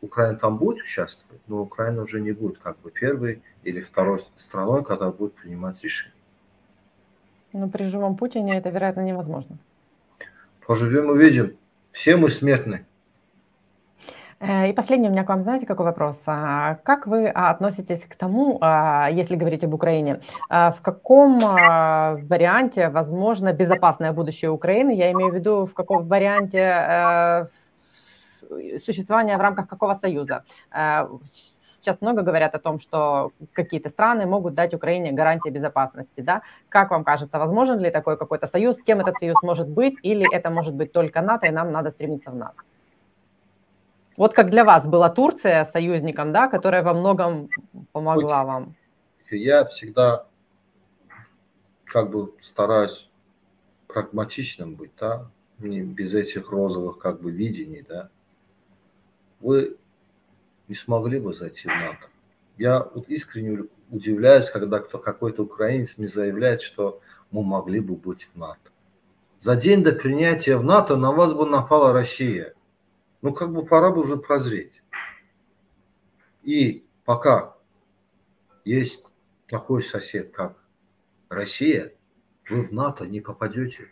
Украина 0.00 0.38
там 0.38 0.58
будет 0.58 0.82
участвовать, 0.82 1.40
но 1.48 1.60
Украина 1.60 2.02
уже 2.02 2.20
не 2.20 2.32
будет 2.32 2.58
как 2.58 2.78
бы 2.80 2.90
первой 2.90 3.42
или 3.64 3.80
второй 3.80 4.20
страной, 4.36 4.84
которая 4.84 5.12
будет 5.12 5.34
принимать 5.34 5.82
решения. 5.82 6.14
Но 7.52 7.68
при 7.68 7.84
живом 7.84 8.16
Путине 8.16 8.56
это, 8.56 8.70
вероятно, 8.70 9.00
невозможно. 9.00 9.58
Поживем, 10.66 11.08
увидим. 11.08 11.56
Все 11.90 12.16
мы 12.16 12.30
смертны. 12.30 12.86
Э, 14.46 14.68
и 14.68 14.72
последний 14.72 15.08
у 15.08 15.10
меня 15.10 15.24
к 15.24 15.28
вам, 15.28 15.42
знаете, 15.42 15.66
какой 15.66 15.86
вопрос? 15.86 16.20
А 16.26 16.74
как 16.82 17.06
вы 17.06 17.28
а, 17.28 17.50
относитесь 17.50 18.04
к 18.04 18.14
тому, 18.14 18.58
а, 18.60 19.08
если 19.10 19.36
говорить 19.36 19.64
об 19.64 19.74
Украине, 19.74 20.20
в 20.50 20.76
каком 20.82 21.40
варианте 21.40 22.88
возможно 22.90 23.52
безопасное 23.52 24.12
будущее 24.12 24.50
Украины? 24.50 24.94
Я 24.94 25.10
имею 25.12 25.32
в 25.32 25.34
виду, 25.34 25.64
в 25.64 25.72
каком 25.74 26.02
варианте 26.02 26.58
э, 26.58 27.46
существования 28.84 29.36
в 29.36 29.40
рамках 29.40 29.68
какого 29.68 29.94
союза? 29.94 30.44
Э, 30.70 31.06
сейчас 31.80 32.00
много 32.00 32.22
говорят 32.22 32.54
о 32.54 32.58
том, 32.58 32.78
что 32.78 33.32
какие-то 33.52 33.90
страны 33.90 34.26
могут 34.26 34.54
дать 34.54 34.74
Украине 34.74 35.12
гарантии 35.12 35.50
безопасности, 35.50 36.20
да? 36.20 36.42
Как 36.68 36.90
вам 36.90 37.04
кажется, 37.04 37.38
возможен 37.38 37.78
ли 37.78 37.90
такой 37.90 38.16
какой-то 38.16 38.46
союз? 38.46 38.76
С 38.76 38.82
кем 38.82 39.00
этот 39.00 39.16
союз 39.16 39.36
может 39.42 39.68
быть? 39.68 39.94
Или 40.02 40.26
это 40.34 40.50
может 40.50 40.74
быть 40.74 40.92
только 40.92 41.22
НАТО, 41.22 41.46
и 41.46 41.50
нам 41.50 41.72
надо 41.72 41.90
стремиться 41.90 42.30
в 42.30 42.36
НАТО? 42.36 42.62
Вот 44.16 44.32
как 44.32 44.50
для 44.50 44.64
вас 44.64 44.86
была 44.86 45.10
Турция 45.10 45.64
союзником, 45.66 46.32
да, 46.32 46.48
которая 46.48 46.82
во 46.82 46.94
многом 46.94 47.48
помогла 47.92 48.44
вам? 48.44 48.76
Я 49.30 49.64
всегда 49.64 50.26
как 51.84 52.10
бы 52.10 52.32
стараюсь 52.40 53.10
прагматичным 53.88 54.74
быть, 54.74 54.92
да, 54.98 55.30
не 55.58 55.82
без 55.82 56.14
этих 56.14 56.50
розовых 56.50 56.98
как 56.98 57.20
бы 57.22 57.30
видений, 57.30 57.84
да. 57.88 58.08
Вы 59.40 59.76
не 60.68 60.74
смогли 60.74 61.20
бы 61.20 61.34
зайти 61.34 61.68
в 61.68 61.72
НАТО. 61.72 62.08
Я 62.56 62.80
вот 62.94 63.08
искренне 63.08 63.64
удивляюсь, 63.90 64.48
когда 64.48 64.78
кто, 64.78 64.98
какой-то 64.98 65.42
украинец 65.42 65.98
мне 65.98 66.08
заявляет, 66.08 66.62
что 66.62 67.00
мы 67.30 67.42
могли 67.42 67.80
бы 67.80 67.96
быть 67.96 68.28
в 68.32 68.38
НАТО. 68.38 68.70
За 69.40 69.56
день 69.56 69.82
до 69.82 69.92
принятия 69.92 70.56
в 70.56 70.64
НАТО 70.64 70.96
на 70.96 71.12
вас 71.12 71.34
бы 71.34 71.46
напала 71.46 71.92
Россия. 71.92 72.54
Ну, 73.24 73.32
как 73.32 73.54
бы 73.54 73.64
пора 73.64 73.90
бы 73.90 74.02
уже 74.02 74.18
прозреть. 74.18 74.82
И 76.42 76.86
пока 77.06 77.56
есть 78.66 79.02
такой 79.46 79.82
сосед, 79.82 80.30
как 80.30 80.62
Россия, 81.30 81.94
вы 82.50 82.60
в 82.64 82.70
НАТО 82.70 83.06
не 83.06 83.22
попадете. 83.22 83.88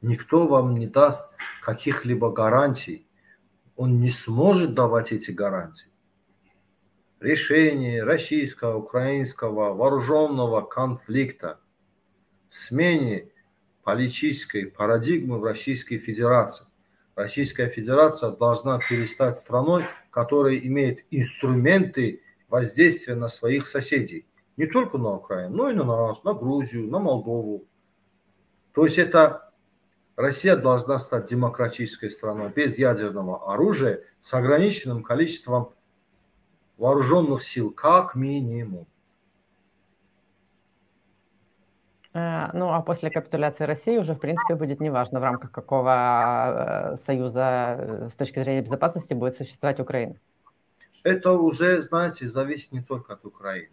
Никто 0.00 0.46
вам 0.46 0.78
не 0.78 0.86
даст 0.86 1.30
каких-либо 1.60 2.32
гарантий 2.32 3.06
он 3.76 4.00
не 4.00 4.08
сможет 4.08 4.72
давать 4.72 5.12
эти 5.12 5.30
гарантии. 5.30 5.90
Решение 7.20 8.02
российского, 8.02 8.78
украинского 8.78 9.74
вооруженного 9.74 10.62
конфликта 10.62 11.60
в 12.48 12.54
смене 12.54 13.28
политической 13.82 14.70
парадигмы 14.70 15.38
в 15.38 15.44
Российской 15.44 15.98
Федерации. 15.98 16.64
Российская 17.14 17.68
Федерация 17.68 18.30
должна 18.30 18.78
перестать 18.78 19.36
страной, 19.36 19.84
которая 20.10 20.56
имеет 20.56 21.04
инструменты 21.10 22.22
воздействия 22.48 23.14
на 23.14 23.28
своих 23.28 23.66
соседей. 23.66 24.26
Не 24.56 24.66
только 24.66 24.98
на 24.98 25.14
Украину, 25.16 25.56
но 25.56 25.70
и 25.70 25.74
на 25.74 25.84
нас, 25.84 26.22
на 26.24 26.34
Грузию, 26.34 26.88
на 26.88 26.98
Молдову. 26.98 27.66
То 28.72 28.84
есть 28.84 28.98
это 28.98 29.52
Россия 30.16 30.56
должна 30.56 30.98
стать 30.98 31.26
демократической 31.26 32.10
страной 32.10 32.50
без 32.50 32.78
ядерного 32.78 33.52
оружия 33.52 34.02
с 34.20 34.32
ограниченным 34.34 35.02
количеством 35.02 35.72
вооруженных 36.76 37.42
сил, 37.42 37.70
как 37.70 38.14
минимум. 38.14 38.82
Э, 38.82 38.86
ну, 42.14 42.70
а 42.70 42.80
после 42.82 43.10
капитуляции 43.10 43.64
России 43.64 43.98
уже, 43.98 44.14
в 44.14 44.20
принципе, 44.20 44.54
будет 44.54 44.80
неважно, 44.80 45.20
в 45.20 45.22
рамках 45.22 45.50
какого 45.50 46.94
э, 46.94 46.96
союза 47.04 47.76
э, 47.78 48.08
с 48.08 48.12
точки 48.14 48.40
зрения 48.40 48.62
безопасности 48.62 49.14
будет 49.14 49.36
существовать 49.36 49.80
Украина. 49.80 50.14
Это 51.02 51.32
уже, 51.32 51.82
знаете, 51.82 52.28
зависит 52.28 52.72
не 52.72 52.82
только 52.82 53.14
от 53.14 53.24
Украины. 53.24 53.70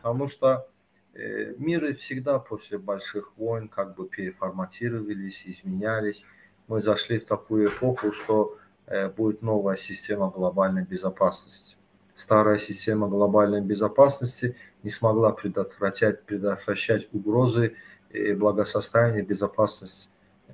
Потому 0.00 0.26
что 0.26 0.66
Э, 1.14 1.54
миры 1.58 1.92
всегда 1.92 2.38
после 2.38 2.78
больших 2.78 3.32
войн 3.36 3.68
как 3.68 3.94
бы 3.94 4.08
переформатировались, 4.08 5.42
изменялись. 5.46 6.24
Мы 6.68 6.80
зашли 6.80 7.18
в 7.18 7.26
такую 7.26 7.68
эпоху, 7.68 8.12
что 8.12 8.56
э, 8.86 9.10
будет 9.10 9.42
новая 9.42 9.76
система 9.76 10.30
глобальной 10.30 10.84
безопасности. 10.84 11.76
Старая 12.14 12.58
система 12.58 13.08
глобальной 13.08 13.60
безопасности 13.60 14.56
не 14.82 14.90
смогла 14.90 15.32
предотвращать, 15.32 16.22
предотвращать 16.22 17.08
угрозы 17.12 17.74
и 18.10 18.32
благосостояние, 18.32 19.22
безопасность 19.22 20.10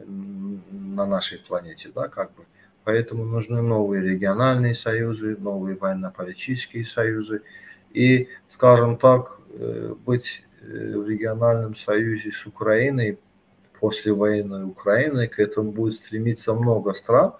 на 0.06 1.06
нашей 1.06 1.38
планете, 1.38 1.90
да, 1.94 2.08
как 2.08 2.34
бы. 2.34 2.44
Поэтому 2.84 3.24
нужны 3.24 3.60
новые 3.60 4.02
региональные 4.02 4.74
союзы, 4.74 5.36
новые 5.38 5.76
военно-политические 5.76 6.84
союзы. 6.84 7.42
И, 7.92 8.28
скажем 8.48 8.96
так, 8.96 9.38
э, 9.50 9.94
быть 10.06 10.44
Э, 10.60 10.96
в 10.96 11.08
региональном 11.08 11.76
союзе 11.76 12.32
с 12.32 12.46
Украиной, 12.46 13.18
после 13.80 14.12
военной 14.12 14.64
Украины, 14.64 15.28
к 15.28 15.38
этому 15.38 15.72
будет 15.72 15.94
стремиться 15.94 16.52
много 16.52 16.92
стран. 16.94 17.34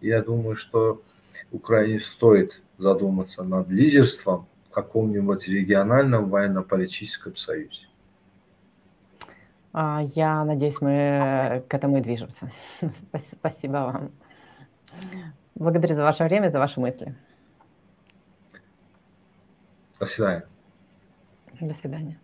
Я 0.00 0.22
думаю, 0.22 0.56
что 0.56 1.00
Украине 1.52 2.00
стоит 2.00 2.62
задуматься 2.78 3.44
над 3.44 3.68
лидерством 3.68 4.48
каком-нибудь 4.74 5.48
региональном 5.48 6.28
военно-политическом 6.28 7.36
союзе. 7.36 7.86
А, 9.72 10.02
я 10.14 10.44
надеюсь, 10.44 10.80
мы 10.80 11.64
к 11.68 11.74
этому 11.74 11.98
и 11.98 12.00
движемся. 12.00 12.50
Спасибо 13.32 13.72
вам. 13.72 14.12
Благодарю 15.54 15.94
за 15.94 16.02
ваше 16.02 16.24
время, 16.24 16.50
за 16.50 16.58
ваши 16.58 16.80
мысли. 16.80 17.14
До 20.00 20.06
свидания. 20.06 20.44
До 21.60 21.74
свидания. 21.74 22.18